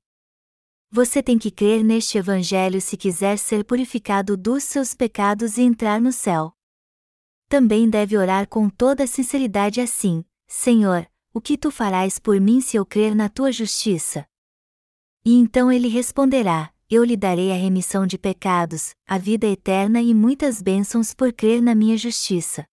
Você 0.91 1.23
tem 1.23 1.39
que 1.39 1.53
crer 1.53 1.85
neste 1.85 2.19
Evangelho 2.19 2.81
se 2.81 2.97
quiser 2.97 3.39
ser 3.39 3.65
purificado 3.65 4.37
dos 4.37 4.65
seus 4.65 4.93
pecados 4.93 5.57
e 5.57 5.63
entrar 5.63 6.01
no 6.01 6.11
céu. 6.11 6.53
Também 7.49 7.89
deve 7.89 8.19
orar 8.19 8.49
com 8.49 8.69
toda 8.69 9.07
sinceridade 9.07 9.81
assim: 9.81 10.25
Senhor, 10.49 11.09
o 11.33 11.41
que 11.41 11.57
tu 11.57 11.71
farás 11.71 12.19
por 12.19 12.41
mim 12.41 12.61
se 12.61 12.77
eu 12.77 12.85
crer 12.85 13.15
na 13.15 13.29
tua 13.29 13.53
justiça? 13.53 14.27
E 15.25 15.33
então 15.35 15.71
ele 15.71 15.87
responderá: 15.87 16.73
Eu 16.91 17.05
lhe 17.05 17.17
darei 17.17 17.53
a 17.53 17.57
remissão 17.57 18.05
de 18.05 18.19
pecados, 18.19 18.97
a 19.07 19.17
vida 19.17 19.47
eterna 19.47 20.03
e 20.03 20.13
muitas 20.13 20.61
bênçãos 20.61 21.15
por 21.15 21.33
crer 21.33 21.63
na 21.63 21.73
minha 21.73 21.97
justiça. 21.97 22.67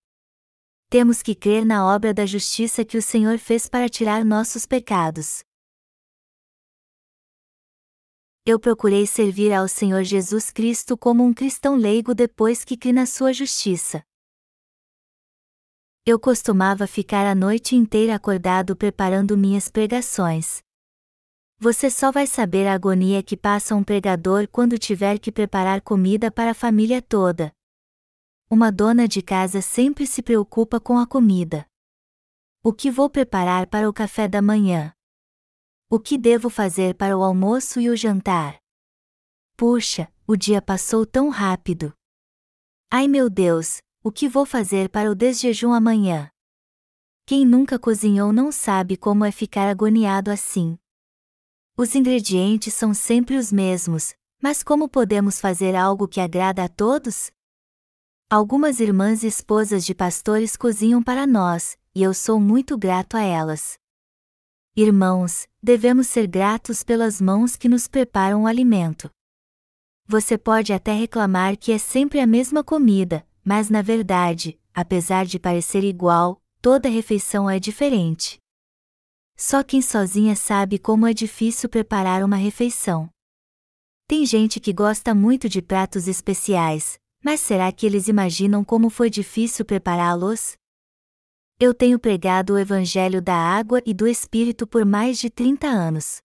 Temos 0.94 1.24
que 1.24 1.34
crer 1.34 1.66
na 1.66 1.91
obra 1.91 2.14
da 2.14 2.24
justiça 2.24 2.86
que 2.86 2.96
o 2.96 3.02
Senhor 3.02 3.39
fez 3.39 3.68
para 3.68 3.89
tirar 3.89 4.24
nossos 4.24 4.68
pecados. 4.68 5.44
Eu 8.46 8.60
procurei 8.60 9.08
servir 9.08 9.52
ao 9.52 9.68
Senhor 9.68 10.04
Jesus 10.04 10.52
Cristo 10.52 10.96
como 10.96 11.24
um 11.24 11.34
cristão 11.34 11.76
leigo 11.76 12.14
depois 12.14 12.64
que 12.64 12.78
criei 12.78 12.94
na 12.94 13.08
sua 13.08 13.34
justiça. 13.34 14.04
Eu 16.06 16.20
costumava 16.20 16.86
ficar 16.86 17.26
a 17.26 17.34
noite 17.34 17.76
inteira 17.76 18.14
acordado 18.14 18.76
preparando 18.76 19.36
minhas 19.36 19.70
pregações. 19.70 20.62
Você 21.58 21.89
só 21.89 22.12
vai 22.12 22.28
saber 22.28 22.68
a 22.68 22.76
agonia 22.76 23.24
que 23.24 23.36
passa 23.36 23.74
um 23.74 23.84
pregador 23.84 24.48
quando 24.48 24.78
tiver 24.78 25.18
que 25.18 25.32
preparar 25.32 25.82
comida 25.82 26.30
para 26.30 26.52
a 26.52 26.54
família 26.54 27.02
toda. 27.02 27.52
Uma 28.54 28.72
dona 28.72 29.08
de 29.08 29.20
casa 29.20 29.64
sempre 29.64 30.06
se 30.06 30.22
preocupa 30.22 30.80
com 30.80 30.99
a 30.99 31.08
comida. 31.08 31.66
O 32.64 32.72
que 32.72 32.91
vou 32.91 33.10
preparar 33.10 33.66
para 33.66 33.89
o 33.89 33.91
café 33.91 34.28
da 34.28 34.43
manhã? 34.43 34.93
O 35.89 35.99
que 35.99 36.20
devo 36.20 36.51
fazer 36.51 36.93
para 36.93 37.18
o 37.18 37.24
almoço 37.24 37.80
e 37.80 37.89
o 37.89 37.97
jantar? 37.97 38.60
Puxa, 39.58 40.08
o 40.28 40.36
dia 40.36 40.62
passou 40.62 41.04
tão 41.04 41.30
rápido. 41.30 41.95
Ai 42.91 43.08
meu 43.08 43.28
Deus, 43.28 43.82
o 44.04 44.12
que 44.12 44.30
vou 44.30 44.45
fazer 44.45 44.88
para 44.88 45.10
o 45.10 45.16
desjejum 45.16 45.74
amanhã? 45.74 46.30
Quem 47.26 47.47
nunca 47.47 47.80
cozinhou 47.80 48.32
não 48.32 48.51
sabe 48.51 48.95
como 48.95 49.26
é 49.26 49.32
ficar 49.32 49.68
agoniado 49.68 50.30
assim. 50.30 50.78
Os 51.76 51.95
ingredientes 51.95 52.76
são 52.76 52.93
sempre 52.93 53.36
os 53.36 53.51
mesmos, 53.51 54.14
mas 54.39 54.62
como 54.62 54.88
podemos 54.88 55.41
fazer 55.41 55.74
algo 55.74 56.08
que 56.08 56.20
agrada 56.20 56.64
a 56.64 56.70
todos? 56.70 57.32
Algumas 58.34 58.79
irmãs 58.79 59.21
e 59.21 59.27
esposas 59.27 59.86
de 59.86 59.93
pastores 59.93 60.57
cozinham 60.57 61.03
para 61.03 61.27
nós, 61.27 61.77
e 61.93 62.01
eu 62.01 62.15
sou 62.15 62.39
muito 62.39 62.75
grato 62.75 63.15
a 63.15 63.21
elas. 63.21 63.77
Irmãos, 64.75 65.47
devemos 65.61 66.07
ser 66.07 66.25
gratos 66.25 66.81
pelas 66.81 67.21
mãos 67.21 67.55
que 67.55 67.69
nos 67.69 67.88
preparam 67.88 68.41
o 68.41 68.47
alimento. 68.47 69.07
Você 70.07 70.36
pode 70.36 70.73
até 70.73 70.93
reclamar 70.93 71.55
que 71.55 71.71
é 71.71 71.77
sempre 71.77 72.19
a 72.19 72.25
mesma 72.25 72.63
comida, 72.63 73.23
mas 73.45 73.69
na 73.69 73.84
verdade, 73.84 74.59
apesar 74.73 75.27
de 75.27 75.38
parecer 75.38 75.84
igual, 75.84 76.41
toda 76.59 76.89
refeição 76.89 77.47
é 77.47 77.59
diferente. 77.59 78.39
Só 79.38 79.63
quem 79.63 79.79
sozinha 79.79 80.36
sabe 80.36 80.79
como 80.79 81.05
é 81.05 81.13
difícil 81.13 81.69
preparar 81.69 82.23
uma 82.23 82.38
refeição. 82.38 83.07
Tem 84.07 84.25
gente 84.25 84.59
que 84.59 84.73
gosta 84.73 85.13
muito 85.13 85.47
de 85.47 85.61
pratos 85.61 86.07
especiais, 86.07 86.97
mas 87.24 87.39
será 87.39 87.71
que 87.71 87.86
eles 87.86 88.07
imaginam 88.07 88.63
como 88.63 88.89
foi 88.89 89.09
difícil 89.09 89.63
prepará-los? 89.63 90.57
Eu 91.57 91.74
tenho 91.74 91.97
pregado 91.97 92.53
o 92.53 92.59
Evangelho 92.59 93.21
da 93.21 93.36
Água 93.36 93.82
e 93.86 93.93
do 93.93 94.05
Espírito 94.05 94.67
por 94.67 94.84
mais 94.84 95.17
de 95.17 95.30
30 95.30 95.65
anos. 95.67 96.17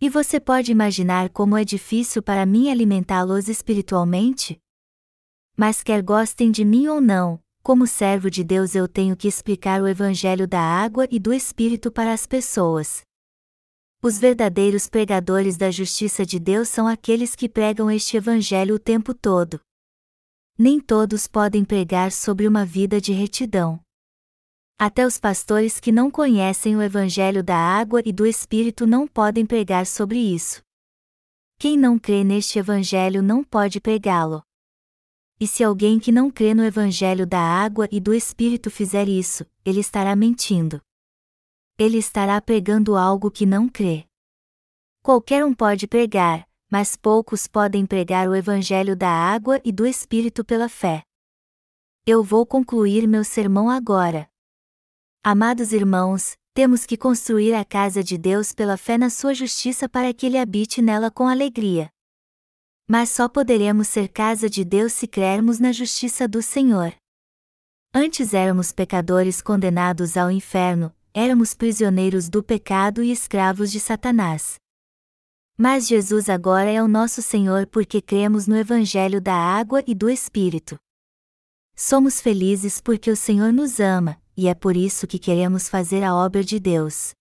E 0.00 0.10
você 0.10 0.38
pode 0.38 0.70
imaginar 0.70 1.30
como 1.30 1.56
é 1.56 1.64
difícil 1.64 2.22
para 2.22 2.44
mim 2.44 2.70
alimentá-los 2.70 3.48
espiritualmente? 3.48 4.60
Mas 5.56 5.82
quer 5.82 6.02
gostem 6.02 6.50
de 6.50 6.64
mim 6.64 6.88
ou 6.88 7.00
não, 7.00 7.40
como 7.62 7.86
servo 7.86 8.28
de 8.28 8.44
Deus 8.44 8.74
eu 8.74 8.86
tenho 8.86 9.16
que 9.16 9.26
explicar 9.26 9.80
o 9.80 9.88
Evangelho 9.88 10.46
da 10.46 10.60
água 10.60 11.08
e 11.10 11.18
do 11.18 11.32
Espírito 11.32 11.90
para 11.90 12.12
as 12.12 12.26
pessoas. 12.26 13.02
Os 14.02 14.18
verdadeiros 14.18 14.86
pregadores 14.86 15.56
da 15.56 15.70
justiça 15.70 16.26
de 16.26 16.38
Deus 16.38 16.68
são 16.68 16.86
aqueles 16.86 17.34
que 17.34 17.48
pregam 17.48 17.90
este 17.90 18.18
Evangelho 18.18 18.74
o 18.74 18.78
tempo 18.78 19.14
todo. 19.14 19.58
Nem 20.56 20.78
todos 20.78 21.26
podem 21.26 21.64
pregar 21.64 22.12
sobre 22.12 22.46
uma 22.46 22.64
vida 22.64 23.00
de 23.00 23.12
retidão. 23.12 23.80
Até 24.78 25.04
os 25.04 25.18
pastores 25.18 25.80
que 25.80 25.90
não 25.90 26.12
conhecem 26.12 26.76
o 26.76 26.82
Evangelho 26.82 27.42
da 27.42 27.56
água 27.56 28.00
e 28.04 28.12
do 28.12 28.24
Espírito 28.24 28.86
não 28.86 29.08
podem 29.08 29.44
pregar 29.44 29.84
sobre 29.84 30.18
isso. 30.18 30.62
Quem 31.58 31.76
não 31.76 31.98
crê 31.98 32.22
neste 32.22 32.58
Evangelho 32.58 33.20
não 33.20 33.42
pode 33.42 33.80
pregá-lo. 33.80 34.44
E 35.40 35.46
se 35.48 35.64
alguém 35.64 35.98
que 35.98 36.12
não 36.12 36.30
crê 36.30 36.54
no 36.54 36.64
Evangelho 36.64 37.26
da 37.26 37.40
água 37.40 37.88
e 37.90 37.98
do 38.00 38.14
Espírito 38.14 38.70
fizer 38.70 39.08
isso, 39.08 39.44
ele 39.64 39.80
estará 39.80 40.14
mentindo. 40.14 40.80
Ele 41.76 41.98
estará 41.98 42.40
pregando 42.40 42.96
algo 42.96 43.28
que 43.28 43.44
não 43.44 43.68
crê. 43.68 44.06
Qualquer 45.02 45.44
um 45.44 45.52
pode 45.52 45.88
pregar, 45.88 46.48
mas 46.74 46.96
poucos 46.96 47.46
podem 47.46 47.86
pregar 47.86 48.28
o 48.28 48.34
Evangelho 48.34 48.96
da 48.96 49.08
água 49.08 49.60
e 49.64 49.70
do 49.70 49.86
Espírito 49.86 50.44
pela 50.44 50.68
fé. 50.68 51.04
Eu 52.04 52.20
vou 52.20 52.44
concluir 52.44 53.06
meu 53.06 53.22
sermão 53.22 53.70
agora. 53.70 54.28
Amados 55.22 55.72
irmãos, 55.72 56.36
temos 56.52 56.84
que 56.84 56.96
construir 56.96 57.54
a 57.54 57.64
casa 57.64 58.02
de 58.02 58.18
Deus 58.18 58.52
pela 58.52 58.76
fé 58.76 58.98
na 58.98 59.08
sua 59.08 59.32
justiça 59.32 59.88
para 59.88 60.12
que 60.12 60.26
ele 60.26 60.36
habite 60.36 60.82
nela 60.82 61.12
com 61.12 61.28
alegria. 61.28 61.90
Mas 62.88 63.08
só 63.08 63.28
poderemos 63.28 63.86
ser 63.86 64.08
casa 64.08 64.50
de 64.50 64.64
Deus 64.64 64.92
se 64.94 65.06
crermos 65.06 65.60
na 65.60 65.70
justiça 65.70 66.26
do 66.26 66.42
Senhor. 66.42 66.92
Antes 67.94 68.34
éramos 68.34 68.72
pecadores 68.72 69.40
condenados 69.40 70.16
ao 70.16 70.28
inferno, 70.28 70.92
éramos 71.14 71.54
prisioneiros 71.54 72.28
do 72.28 72.42
pecado 72.42 73.00
e 73.00 73.12
escravos 73.12 73.70
de 73.70 73.78
Satanás. 73.78 74.56
Mas 75.56 75.86
Jesus 75.86 76.28
agora 76.28 76.68
é 76.68 76.82
o 76.82 76.88
nosso 76.88 77.22
Senhor 77.22 77.66
porque 77.68 78.02
cremos 78.02 78.48
no 78.48 78.56
Evangelho 78.56 79.20
da 79.20 79.34
água 79.34 79.84
e 79.86 79.94
do 79.94 80.10
Espírito. 80.10 80.76
Somos 81.76 82.20
felizes 82.20 82.80
porque 82.80 83.08
o 83.08 83.16
Senhor 83.16 83.52
nos 83.52 83.78
ama, 83.78 84.20
e 84.36 84.48
é 84.48 84.54
por 84.54 84.76
isso 84.76 85.06
que 85.06 85.16
queremos 85.16 85.68
fazer 85.68 86.02
a 86.02 86.12
obra 86.12 86.42
de 86.42 86.58
Deus. 86.58 87.12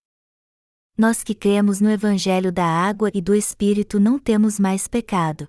Nós 0.98 1.24
que 1.24 1.36
cremos 1.36 1.80
no 1.80 1.92
Evangelho 1.92 2.52
da 2.52 2.66
água 2.66 3.12
e 3.14 3.22
do 3.22 3.36
Espírito 3.36 4.00
não 4.00 4.18
temos 4.18 4.60
mais 4.60 4.88
pecado. 4.88 5.48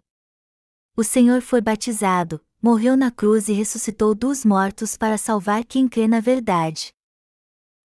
O 0.94 1.02
Senhor 1.02 1.40
foi 1.40 1.62
batizado, 1.62 2.38
morreu 2.60 2.98
na 2.98 3.10
cruz 3.10 3.48
e 3.48 3.54
ressuscitou 3.54 4.14
dos 4.14 4.44
mortos 4.44 4.94
para 4.94 5.16
salvar 5.16 5.64
quem 5.64 5.88
crê 5.88 6.06
na 6.06 6.20
verdade. 6.20 6.92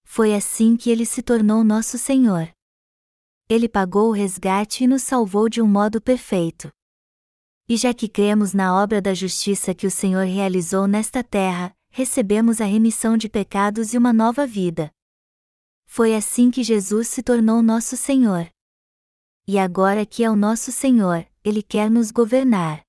Foi 0.03 0.35
assim 0.35 0.75
que 0.75 0.89
ele 0.89 1.05
se 1.05 1.21
tornou 1.21 1.63
nosso 1.63 1.97
Senhor. 1.97 2.49
Ele 3.51 3.67
pagou 3.67 4.09
o 4.09 4.11
resgate 4.11 4.83
e 4.83 4.87
nos 4.87 5.01
salvou 5.01 5.49
de 5.49 5.59
um 5.59 5.65
modo 5.65 5.99
perfeito. 5.99 6.71
E 7.67 7.75
já 7.75 7.91
que 7.95 8.07
cremos 8.07 8.53
na 8.53 8.79
obra 8.79 9.01
da 9.01 9.11
justiça 9.11 9.73
que 9.73 9.87
o 9.87 9.91
Senhor 9.91 10.23
realizou 10.23 10.87
nesta 10.87 11.23
terra, 11.23 11.75
recebemos 11.89 12.61
a 12.61 12.65
remissão 12.65 13.17
de 13.17 13.27
pecados 13.27 13.91
e 13.95 13.97
uma 13.97 14.13
nova 14.13 14.45
vida. 14.45 14.91
Foi 15.87 16.13
assim 16.13 16.51
que 16.51 16.61
Jesus 16.61 17.07
se 17.07 17.23
tornou 17.23 17.63
nosso 17.63 17.97
Senhor. 17.97 18.47
E 19.47 19.57
agora 19.57 20.05
que 20.05 20.23
é 20.23 20.29
o 20.29 20.35
nosso 20.35 20.71
Senhor, 20.71 21.25
Ele 21.43 21.63
quer 21.63 21.89
nos 21.89 22.11
governar. 22.11 22.83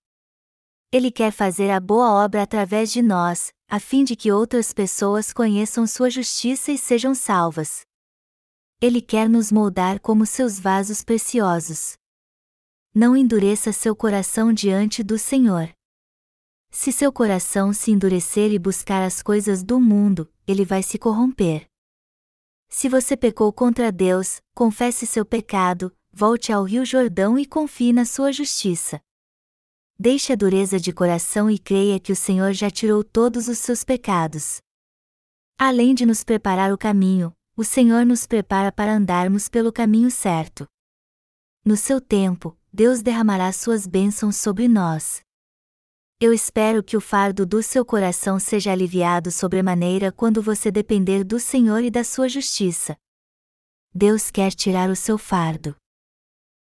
Ele 0.93 1.11
quer 1.11 1.33
fazer 1.33 1.71
a 1.71 1.81
boa 1.81 2.23
obra 2.23 2.43
através 2.43 2.93
de 2.93 3.01
nós, 3.01 3.51
a 3.67 3.81
fim 3.81 4.05
de 4.05 4.15
que 4.15 4.31
outras 4.31 4.75
pessoas 4.75 5.33
conheçam 5.33 5.87
Sua 5.87 6.11
justiça 6.11 6.71
e 6.71 6.77
sejam 6.77 7.15
salvas. 7.15 7.89
Ele 8.83 9.03
quer 9.03 9.29
nos 9.29 9.53
moldar 9.53 10.01
como 10.01 10.25
seus 10.25 10.59
vasos 10.59 11.05
preciosos. 11.05 11.99
Não 12.95 13.15
endureça 13.15 13.73
seu 13.73 13.95
coração 13.95 14.55
diante 14.55 15.03
do 15.03 15.19
Senhor. 15.19 15.69
Se 16.71 16.91
seu 16.91 17.13
coração 17.13 17.75
se 17.75 17.91
endurecer 17.91 18.51
e 18.53 18.59
buscar 18.59 19.03
as 19.03 19.23
coisas 19.23 19.63
do 19.63 19.79
mundo, 19.79 20.33
ele 20.47 20.65
vai 20.65 20.83
se 20.83 20.99
corromper. 20.99 21.67
Se 22.71 22.89
você 22.89 23.19
pecou 23.19 23.53
contra 23.53 23.93
Deus, 23.93 24.41
confesse 24.55 25.07
seu 25.07 25.27
pecado, 25.27 25.95
volte 26.11 26.51
ao 26.51 26.65
Rio 26.65 26.87
Jordão 26.87 27.39
e 27.39 27.45
confie 27.45 27.93
na 27.93 28.07
sua 28.07 28.33
justiça. 28.33 28.99
Deixe 29.99 30.33
a 30.33 30.37
dureza 30.37 30.81
de 30.81 30.91
coração 30.91 31.51
e 31.51 31.59
creia 31.59 32.01
que 32.01 32.13
o 32.13 32.17
Senhor 32.17 32.55
já 32.55 32.71
tirou 32.71 33.05
todos 33.05 33.47
os 33.47 33.59
seus 33.59 33.85
pecados. 33.85 34.63
Além 35.59 35.95
de 35.95 36.07
nos 36.07 36.25
preparar 36.25 36.73
o 36.73 36.79
caminho, 36.79 37.35
o 37.61 37.65
Senhor 37.65 38.07
nos 38.07 38.27
prepara 38.27 38.73
para 38.73 38.95
andarmos 38.95 39.47
pelo 39.47 39.71
caminho 39.71 40.11
certo. 40.11 40.67
No 41.63 41.77
seu 41.77 42.01
tempo, 42.01 42.59
Deus 42.73 43.03
derramará 43.03 43.53
suas 43.53 43.87
bênçãos 43.87 44.37
sobre 44.37 44.67
nós. 44.67 45.21
Eu 46.19 46.33
espero 46.33 46.83
que 46.83 46.97
o 46.97 47.03
fardo 47.03 47.45
do 47.45 47.63
seu 47.63 47.85
coração 47.85 48.41
seja 48.41 48.73
aliviado 48.73 49.31
sobremaneira 49.31 50.11
quando 50.11 50.41
você 50.41 50.71
depender 50.71 51.23
do 51.23 51.39
Senhor 51.39 51.85
e 51.85 51.91
da 51.91 52.03
sua 52.03 52.31
justiça. 52.31 52.97
Deus 53.95 54.31
quer 54.31 54.55
tirar 54.55 54.89
o 54.89 54.97
seu 54.97 55.19
fardo. 55.19 55.77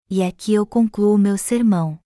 E 0.09 0.23
aqui 0.23 0.51
eu 0.51 0.65
concluo 0.65 1.15
meu 1.15 1.37
sermão. 1.37 1.99